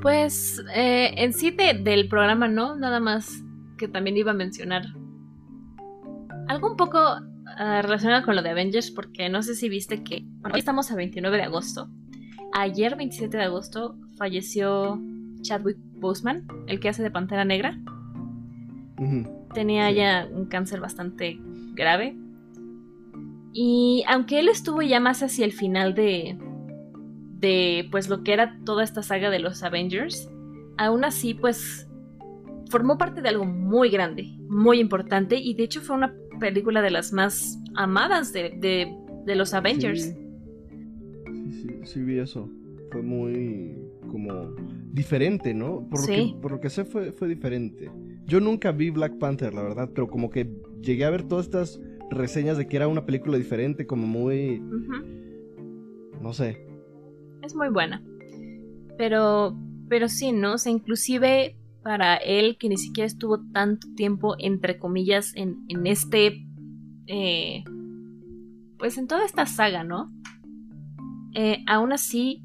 Pues 0.00 0.62
eh, 0.74 1.12
en 1.16 1.32
sí 1.32 1.50
del 1.50 2.08
programa 2.08 2.48
no, 2.48 2.76
nada 2.76 3.00
más 3.00 3.44
que 3.76 3.88
también 3.88 4.16
iba 4.16 4.30
a 4.30 4.34
mencionar 4.34 4.84
algo 6.48 6.70
un 6.70 6.76
poco 6.76 6.98
ah, 6.98 7.82
relacionado 7.82 8.24
con 8.24 8.36
lo 8.36 8.42
de 8.42 8.50
Avengers, 8.50 8.90
porque 8.90 9.28
no 9.28 9.42
sé 9.42 9.54
si 9.54 9.68
viste 9.68 10.02
que 10.02 10.26
hoy 10.44 10.58
estamos 10.58 10.90
a 10.90 10.96
29 10.96 11.36
de 11.36 11.42
agosto 11.42 11.90
Ayer, 12.52 12.96
27 12.96 13.36
de 13.36 13.44
agosto, 13.44 13.96
falleció 14.16 15.00
Chadwick 15.42 15.78
Boseman, 15.96 16.46
el 16.66 16.80
que 16.80 16.88
hace 16.88 17.02
de 17.02 17.10
Pantera 17.10 17.44
Negra. 17.44 17.78
Tenía 19.54 19.90
ya 19.90 20.28
un 20.30 20.46
cáncer 20.46 20.80
bastante 20.80 21.38
grave. 21.74 22.16
Y 23.52 24.04
aunque 24.08 24.40
él 24.40 24.48
estuvo 24.48 24.82
ya 24.82 25.00
más 25.00 25.22
hacia 25.22 25.44
el 25.44 25.52
final 25.52 25.94
de, 25.94 26.38
de 27.38 27.88
pues 27.90 28.08
lo 28.08 28.22
que 28.22 28.32
era 28.32 28.58
toda 28.64 28.84
esta 28.84 29.02
saga 29.02 29.30
de 29.30 29.38
los 29.38 29.62
Avengers, 29.62 30.30
aún 30.76 31.04
así 31.04 31.34
pues 31.34 31.88
formó 32.68 32.98
parte 32.98 33.22
de 33.22 33.28
algo 33.30 33.44
muy 33.44 33.90
grande, 33.90 34.36
muy 34.48 34.78
importante 34.78 35.36
y 35.36 35.54
de 35.54 35.64
hecho 35.64 35.80
fue 35.80 35.96
una 35.96 36.14
película 36.38 36.80
de 36.82 36.90
las 36.90 37.12
más 37.12 37.58
amadas 37.74 38.32
de, 38.32 38.94
los 39.26 39.54
Avengers 39.54 40.14
sí 41.84 42.02
vi 42.02 42.18
eso. 42.18 42.48
Fue 42.90 43.02
muy 43.02 43.76
como 44.10 44.54
diferente, 44.92 45.54
¿no? 45.54 45.86
Por, 45.88 46.00
lo, 46.00 46.06
que, 46.06 46.34
por 46.40 46.50
lo 46.52 46.60
que 46.60 46.70
sé 46.70 46.84
fue, 46.84 47.12
fue 47.12 47.28
diferente. 47.28 47.90
Yo 48.26 48.40
nunca 48.40 48.72
vi 48.72 48.90
Black 48.90 49.18
Panther, 49.18 49.54
la 49.54 49.62
verdad, 49.62 49.90
pero 49.94 50.08
como 50.08 50.30
que 50.30 50.50
llegué 50.80 51.04
a 51.04 51.10
ver 51.10 51.24
todas 51.24 51.46
estas 51.46 51.80
reseñas 52.10 52.58
de 52.58 52.66
que 52.66 52.76
era 52.76 52.88
una 52.88 53.06
película 53.06 53.38
diferente, 53.38 53.86
como 53.86 54.06
muy... 54.06 54.60
No 56.20 56.32
sé. 56.32 56.66
Es 57.42 57.54
muy 57.54 57.68
buena. 57.68 58.02
Pero, 58.98 59.56
pero 59.88 60.08
sí, 60.08 60.32
¿no? 60.32 60.54
O 60.54 60.58
sea, 60.58 60.72
inclusive 60.72 61.56
para 61.82 62.16
él, 62.16 62.58
que 62.58 62.68
ni 62.68 62.76
siquiera 62.76 63.06
estuvo 63.06 63.40
tanto 63.52 63.88
tiempo, 63.94 64.34
entre 64.38 64.78
comillas, 64.78 65.32
en, 65.36 65.64
en 65.68 65.86
este... 65.86 66.46
Eh, 67.06 67.64
pues 68.78 68.96
en 68.98 69.06
toda 69.06 69.24
esta 69.24 69.46
saga, 69.46 69.84
¿no? 69.84 70.12
Eh, 71.34 71.62
aún 71.66 71.92
así, 71.92 72.42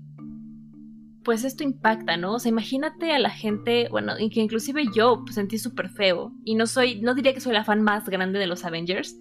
pues 1.25 1.43
esto 1.43 1.63
impacta, 1.63 2.15
¿no? 2.15 2.35
O 2.35 2.39
sea, 2.39 2.51
imagínate 2.51 3.11
a 3.11 3.19
la 3.19 3.31
gente, 3.31 3.89
bueno, 3.89 4.13
que 4.31 4.39
inclusive 4.39 4.85
yo 4.95 5.23
pues, 5.25 5.35
sentí 5.35 5.57
súper 5.57 5.89
feo. 5.89 6.31
Y 6.45 6.53
no 6.53 6.67
soy, 6.67 7.01
no 7.01 7.15
diría 7.15 7.33
que 7.33 7.41
soy 7.41 7.51
la 7.51 7.65
fan 7.65 7.81
más 7.81 8.07
grande 8.07 8.37
de 8.37 8.45
los 8.45 8.63
Avengers, 8.63 9.17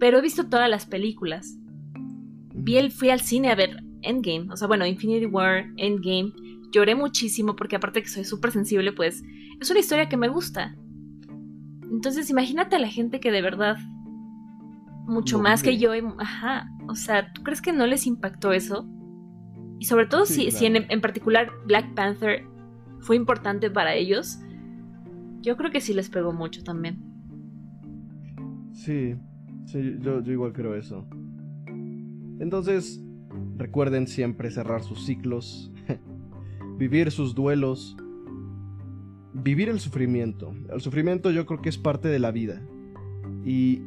pero 0.00 0.18
he 0.18 0.22
visto 0.22 0.48
todas 0.48 0.70
las 0.70 0.86
películas. 0.86 1.56
Vi 2.54 2.78
el, 2.78 2.90
fui 2.90 3.10
al 3.10 3.20
cine 3.20 3.50
a 3.50 3.54
ver 3.54 3.84
Endgame, 4.00 4.50
o 4.50 4.56
sea, 4.56 4.66
bueno, 4.66 4.86
Infinity 4.86 5.26
War, 5.26 5.66
Endgame. 5.76 6.32
Lloré 6.72 6.94
muchísimo 6.94 7.54
porque 7.54 7.76
aparte 7.76 8.02
que 8.02 8.08
soy 8.08 8.24
súper 8.24 8.50
sensible, 8.50 8.92
pues 8.92 9.22
es 9.60 9.70
una 9.70 9.80
historia 9.80 10.08
que 10.08 10.16
me 10.16 10.28
gusta. 10.28 10.74
Entonces 11.90 12.30
imagínate 12.30 12.76
a 12.76 12.80
la 12.80 12.88
gente 12.88 13.20
que 13.20 13.30
de 13.30 13.42
verdad, 13.42 13.76
mucho 15.06 15.38
más 15.38 15.62
que 15.62 15.76
yo, 15.76 15.92
ajá, 16.18 16.66
o 16.88 16.94
sea, 16.94 17.32
¿tú 17.34 17.42
crees 17.42 17.60
que 17.60 17.74
no 17.74 17.86
les 17.86 18.06
impactó 18.06 18.52
eso? 18.52 18.88
Y 19.78 19.86
sobre 19.86 20.06
todo 20.06 20.24
si, 20.26 20.48
en, 20.66 21.00
particular 21.00 21.50
Black 21.66 21.94
Panther 21.94 22.44
fue 23.00 23.16
importante 23.16 23.70
para 23.70 23.94
ellos, 23.94 24.38
yo 25.42 25.56
creo 25.56 25.70
que 25.70 25.80
sí 25.80 25.92
les 25.92 26.08
pegó 26.08 26.32
mucho 26.32 26.62
también. 26.62 27.02
Sí, 28.72 29.14
sí, 29.66 29.96
yo, 30.00 30.22
yo 30.22 30.32
igual 30.32 30.52
creo 30.52 30.74
eso. 30.74 31.06
Entonces, 32.40 33.02
recuerden 33.56 34.06
siempre 34.06 34.50
cerrar 34.50 34.82
sus 34.82 35.04
ciclos, 35.04 35.70
vivir 36.78 37.10
sus 37.10 37.34
duelos, 37.34 37.96
vivir 39.32 39.68
el 39.68 39.80
sufrimiento. 39.80 40.54
El 40.72 40.80
sufrimiento 40.80 41.30
yo 41.30 41.46
creo 41.46 41.60
que 41.60 41.68
es 41.68 41.78
parte 41.78 42.08
de 42.08 42.18
la 42.18 42.30
vida. 42.30 42.62
Y 43.44 43.82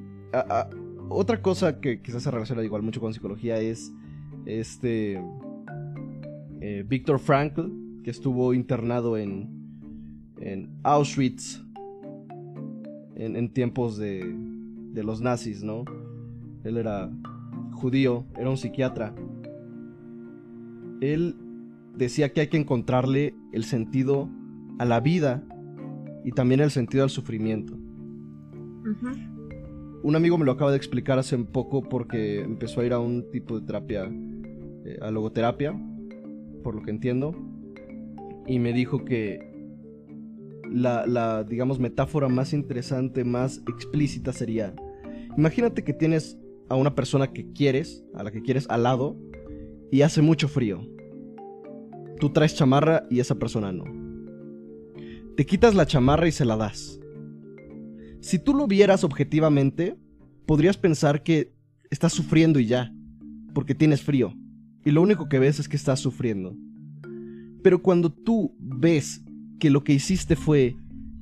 otra 1.09 1.41
cosa 1.41 1.79
que 1.79 2.01
quizás 2.01 2.23
se 2.23 2.31
relaciona 2.31 2.63
igual 2.63 2.83
mucho 2.83 2.99
con 2.99 3.13
psicología 3.13 3.59
es 3.59 3.93
este 4.45 5.21
eh, 6.70 6.84
Víctor 6.86 7.20
Frankl, 7.20 7.72
que 8.03 8.11
estuvo 8.11 8.53
internado 8.53 9.15
en, 9.15 9.49
en 10.41 10.70
Auschwitz 10.84 11.63
en, 13.15 13.53
tiempos 13.53 13.97
de, 13.97 14.36
de 14.91 15.01
los 15.01 15.22
nazis, 15.22 15.63
¿no? 15.63 15.86
Él 16.65 16.76
era 16.76 17.09
judío, 17.72 18.26
era 18.38 18.49
un 18.49 18.57
psiquiatra. 18.57 19.15
Él 20.99 21.38
decía 21.95 22.34
que 22.34 22.41
hay 22.41 22.47
que 22.47 22.57
encontrarle 22.57 23.34
el 23.53 23.63
sentido 23.63 24.30
a 24.78 24.84
la 24.84 24.99
vida 24.99 25.45
y 26.26 26.34
también 26.34 26.59
el 26.59 26.70
sentido 26.70 27.03
al 27.05 27.09
sufrimiento. 27.09 27.78
Un 30.03 30.15
amigo 30.18 30.38
me 30.38 30.43
lo 30.43 30.51
acaba 30.51 30.72
de 30.72 30.78
explicar 30.78 31.18
hace 31.18 31.38
poco 31.38 31.82
porque 31.88 32.41
empezó 32.41 32.82
a 32.82 32.86
ir 32.86 32.91
a 32.91 32.99
un 32.99 33.32
tipo 33.32 33.57
de 33.57 33.65
terapia, 33.65 34.11
eh, 34.84 34.99
a 35.01 35.09
logoterapia, 35.11 35.74
por 36.64 36.76
lo 36.76 36.82
que 36.82 36.91
entiendo, 36.91 37.36
y 38.45 38.60
me 38.60 38.74
dijo 38.74 39.03
que 39.03 39.39
la, 40.72 41.43
digamos, 41.43 41.80
metáfora 41.80 42.28
más 42.28 42.53
interesante, 42.53 43.24
más 43.24 43.62
explícita 43.68 44.34
sería, 44.34 44.76
imagínate 45.38 45.84
que 45.84 45.93
tienes 45.93 46.38
a 46.70 46.76
una 46.76 46.95
persona 46.95 47.32
que 47.32 47.51
quieres, 47.51 48.03
a 48.14 48.24
la 48.24 48.32
que 48.32 48.41
quieres 48.41 48.68
al 48.70 48.84
lado, 48.84 49.18
y 49.91 50.01
hace 50.01 50.22
mucho 50.22 50.47
frío. 50.47 50.86
Tú 52.20 52.32
traes 52.32 52.55
chamarra 52.55 53.05
y 53.10 53.20
esa 53.20 53.36
persona 53.36 53.72
no. 53.72 53.86
Te 55.36 55.45
quitas 55.45 55.76
la 55.76 55.86
chamarra 55.86 56.28
y 56.28 56.32
se 56.32 56.45
la 56.45 56.58
das. 56.58 56.99
Si 58.20 58.39
tú 58.39 58.53
lo 58.53 58.68
vieras 58.68 59.03
objetivamente, 59.03 59.95
podrías 60.45 60.78
pensar 60.78 61.24
que 61.24 61.53
estás 61.89 62.12
sufriendo 62.12 62.60
y 62.60 62.66
ya, 62.66 62.91
porque 63.53 63.76
tienes 63.76 64.01
frío, 64.01 64.34
y 64.88 64.91
lo 64.91 65.01
único 65.01 65.27
que 65.27 65.38
ves 65.38 65.59
es 65.59 65.67
que 65.67 65.75
estás 65.75 65.99
sufriendo. 65.99 66.55
Pero 67.61 67.81
cuando 67.81 68.09
tú 68.09 68.55
ves 68.57 69.21
que 69.59 69.69
lo 69.69 69.83
que 69.83 69.91
hiciste 69.91 70.38
fue 70.38 70.77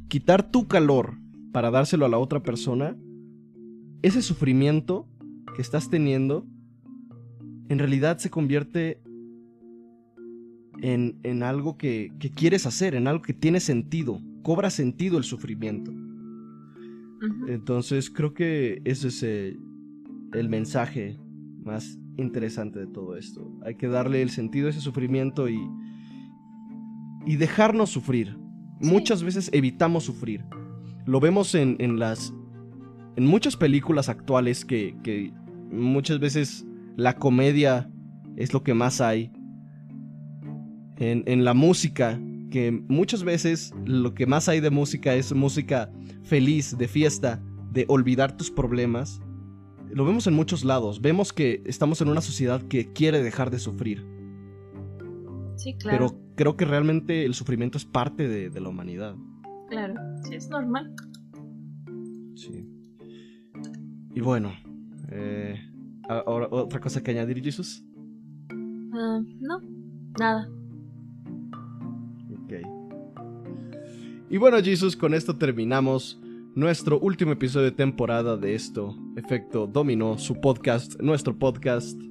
quitar 0.08 0.52
tu 0.52 0.68
calor 0.68 1.18
para 1.52 1.72
dárselo 1.72 2.06
a 2.06 2.10
la 2.10 2.20
otra 2.20 2.44
persona, 2.44 2.96
ese 4.04 4.22
sufrimiento 4.22 5.08
que 5.56 5.64
estás 5.64 5.90
teniendo 5.90 6.46
en 7.68 7.80
realidad 7.80 8.20
se 8.20 8.30
convierte 8.30 9.02
en, 10.84 11.18
en 11.24 11.42
algo 11.42 11.76
que, 11.76 12.12
que, 12.20 12.30
quieres 12.30 12.68
hacer, 12.68 12.94
en 12.94 13.08
algo 13.08 13.24
que 13.24 13.34
tiene 13.34 13.60
sentido, 13.60 14.22
cobra 14.44 14.70
sentido 14.70 15.18
el 15.18 15.24
sufrimiento. 15.24 15.92
Entonces 17.48 18.12
creo 18.12 18.36
que 18.36 18.84
ese 18.86 19.08
es 19.08 19.24
el, 19.24 19.60
el 20.34 20.50
mensaje 20.50 21.18
más 21.64 21.98
interesante 22.18 22.80
de 22.80 22.88
todo 22.88 23.18
esto. 23.18 23.52
Hay 23.64 23.76
que 23.76 23.88
darle 23.88 24.22
el 24.22 24.30
sentido 24.30 24.68
a 24.68 24.70
ese 24.70 24.82
sufrimiento 24.82 25.50
y, 25.50 25.60
y 27.26 27.36
dejarnos 27.36 27.90
sufrir. 27.90 28.38
Sí. 28.82 28.90
Muchas 28.90 29.24
veces 29.24 29.50
evitamos 29.54 30.04
sufrir. 30.04 30.46
Lo 31.06 31.20
vemos 31.20 31.56
en, 31.56 31.76
en 31.80 32.00
las. 32.00 32.34
en 33.16 33.26
muchas 33.26 33.56
películas 33.56 34.10
actuales 34.10 34.66
que, 34.66 34.98
que 35.04 35.32
muchas 35.72 36.20
veces 36.20 36.66
la 36.96 37.16
comedia 37.16 37.90
es 38.36 38.54
lo 38.54 38.64
que 38.64 38.74
más 38.74 39.02
hay. 39.02 39.32
En, 40.98 41.24
en, 41.26 41.44
la 41.44 41.54
música, 41.54 42.20
que 42.52 42.72
muchas 42.72 43.24
veces 43.24 43.74
lo 43.86 44.14
que 44.14 44.26
más 44.26 44.48
hay 44.48 44.62
de 44.62 44.70
música 44.70 45.14
es 45.14 45.34
música 45.34 45.92
feliz, 46.24 46.78
de 46.78 46.88
fiesta, 46.88 47.44
de 47.72 47.86
olvidar 47.90 48.38
tus 48.38 48.50
problemas. 48.50 49.20
Lo 49.96 50.06
vemos 50.06 50.28
en 50.28 50.36
muchos 50.36 50.64
lados. 50.64 51.02
Vemos 51.02 51.34
que 51.34 51.64
estamos 51.66 52.02
en 52.02 52.10
una 52.10 52.22
sociedad 52.22 52.62
que 52.62 52.94
quiere 52.94 53.24
dejar 53.24 53.50
de 53.50 53.58
sufrir. 53.58 54.06
Sí, 55.56 55.74
claro. 55.74 55.98
Pero 55.98 56.20
creo 56.36 56.58
que 56.58 56.66
realmente 56.66 57.26
el 57.26 57.34
sufrimiento 57.34 57.80
es 57.80 57.86
parte 57.86 58.28
de, 58.28 58.52
de 58.52 58.60
la 58.62 58.70
humanidad. 58.70 59.16
Claro, 59.70 59.96
sí, 60.24 60.36
es 60.36 60.50
normal. 60.50 60.94
Sí. 62.36 62.70
Y 64.14 64.20
bueno, 64.20 64.54
eh, 65.10 65.60
Ahora, 66.08 66.48
¿Otra 66.52 66.80
cosa 66.80 67.02
que 67.02 67.12
añadir, 67.12 67.44
Jesus? 67.44 67.84
Uh, 68.52 69.24
no, 69.40 69.60
nada. 70.20 70.48
Ok. 72.32 72.54
Y 74.30 74.38
bueno, 74.38 74.58
Jesus, 74.62 74.96
con 74.96 75.14
esto 75.14 75.36
terminamos 75.36 76.22
nuestro 76.56 76.98
último 77.00 77.34
episodio 77.34 77.66
de 77.66 77.72
temporada 77.74 78.38
de 78.38 78.56
esto, 78.56 78.96
Efecto 79.18 79.68
Dominó, 79.68 80.18
su 80.18 80.40
podcast, 80.40 81.00
nuestro 81.02 81.38
podcast. 81.38 82.02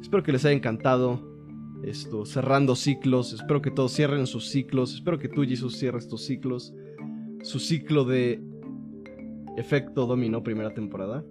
Espero 0.00 0.22
que 0.22 0.32
les 0.32 0.44
haya 0.44 0.54
encantado 0.54 1.22
esto, 1.82 2.26
cerrando 2.26 2.76
ciclos. 2.76 3.32
Espero 3.32 3.62
que 3.62 3.70
todos 3.70 3.92
cierren 3.92 4.26
sus 4.26 4.50
ciclos. 4.50 4.94
Espero 4.94 5.18
que 5.18 5.28
tú, 5.28 5.42
Jesus, 5.42 5.78
cierres 5.78 6.06
tus 6.06 6.26
ciclos. 6.26 6.74
Su 7.42 7.58
ciclo 7.58 8.04
de 8.04 8.42
Efecto 9.56 10.06
Dominó, 10.06 10.42
primera 10.42 10.74
temporada. 10.74 11.24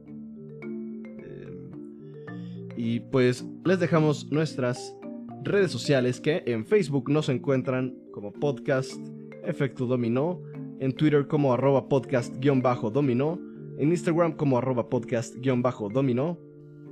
Y 2.76 3.02
pues 3.02 3.46
les 3.64 3.80
dejamos 3.80 4.32
nuestras 4.32 4.98
redes 5.44 5.72
sociales 5.72 6.20
que 6.20 6.42
en 6.48 6.66
Facebook 6.66 7.10
nos 7.10 7.30
encuentran 7.30 7.96
como 8.12 8.34
podcast 8.34 9.00
Efecto 9.46 9.86
Dominó, 9.86 10.42
en 10.80 10.94
Twitter 10.94 11.28
como 11.28 11.54
arroba 11.54 11.88
podcast-dominó, 11.88 13.40
en 13.78 13.90
Instagram 13.90 14.34
como 14.34 14.58
arroba 14.58 14.90
podcast-dominó. 14.90 16.38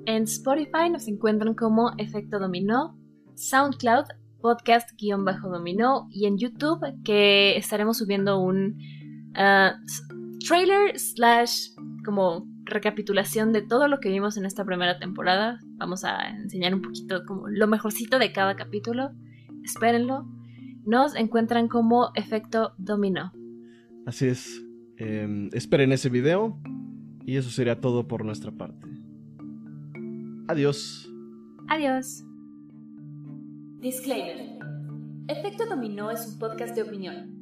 En 0.06 0.24
Spotify 0.24 0.90
nos 0.92 1.08
encuentran 1.08 1.54
como 1.54 1.92
Efecto 1.98 2.40
Dominó, 2.40 2.98
SoundCloud 3.36 4.06
podcast-dominó 4.42 6.08
y 6.12 6.26
en 6.26 6.38
YouTube 6.38 6.82
que 7.06 7.56
estaremos 7.58 7.98
subiendo 7.98 8.40
un 8.40 8.78
uh, 9.32 10.40
trailer 10.46 11.00
slash 11.00 11.70
como 12.04 12.46
recapitulación 12.66 13.54
de 13.54 13.62
todo 13.62 13.88
lo 13.88 14.00
que 14.00 14.10
vimos 14.10 14.36
en 14.38 14.46
esta 14.46 14.66
primera 14.66 15.00
temporada. 15.00 15.60
Vamos 15.78 16.04
a 16.04 16.30
enseñar 16.30 16.74
un 16.74 16.82
poquito 16.82 17.24
como 17.26 17.48
lo 17.48 17.68
mejorcito 17.68 18.20
de 18.20 18.34
cada 18.34 18.56
capítulo. 18.56 19.12
Espérenlo. 19.64 20.26
Nos 20.86 21.16
encuentran 21.16 21.70
como 21.70 22.12
efecto 22.16 22.74
dominó. 22.78 23.32
Así 24.06 24.28
es. 24.28 24.62
Em, 24.98 25.50
esperen 25.54 25.92
ese 25.92 26.10
video. 26.10 26.58
Y 27.26 27.38
eso 27.38 27.50
sería 27.50 27.80
todo 27.80 28.08
por 28.08 28.26
nuestra 28.26 28.52
parte. 28.52 28.88
Adiós. 30.48 31.10
Adiós. 31.70 32.24
Disclaimer. 33.80 34.60
Efecto 35.28 35.66
Dominó 35.66 36.12
es 36.12 36.28
un 36.28 36.38
podcast 36.38 36.76
de 36.76 36.84
opinión. 36.84 37.34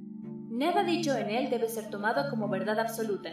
Nada 0.52 0.84
dicho 0.84 1.16
en 1.18 1.30
él 1.30 1.50
debe 1.50 1.68
ser 1.68 1.90
tomado 1.90 2.30
como 2.30 2.48
verdad 2.48 2.80
absoluta. 2.80 3.30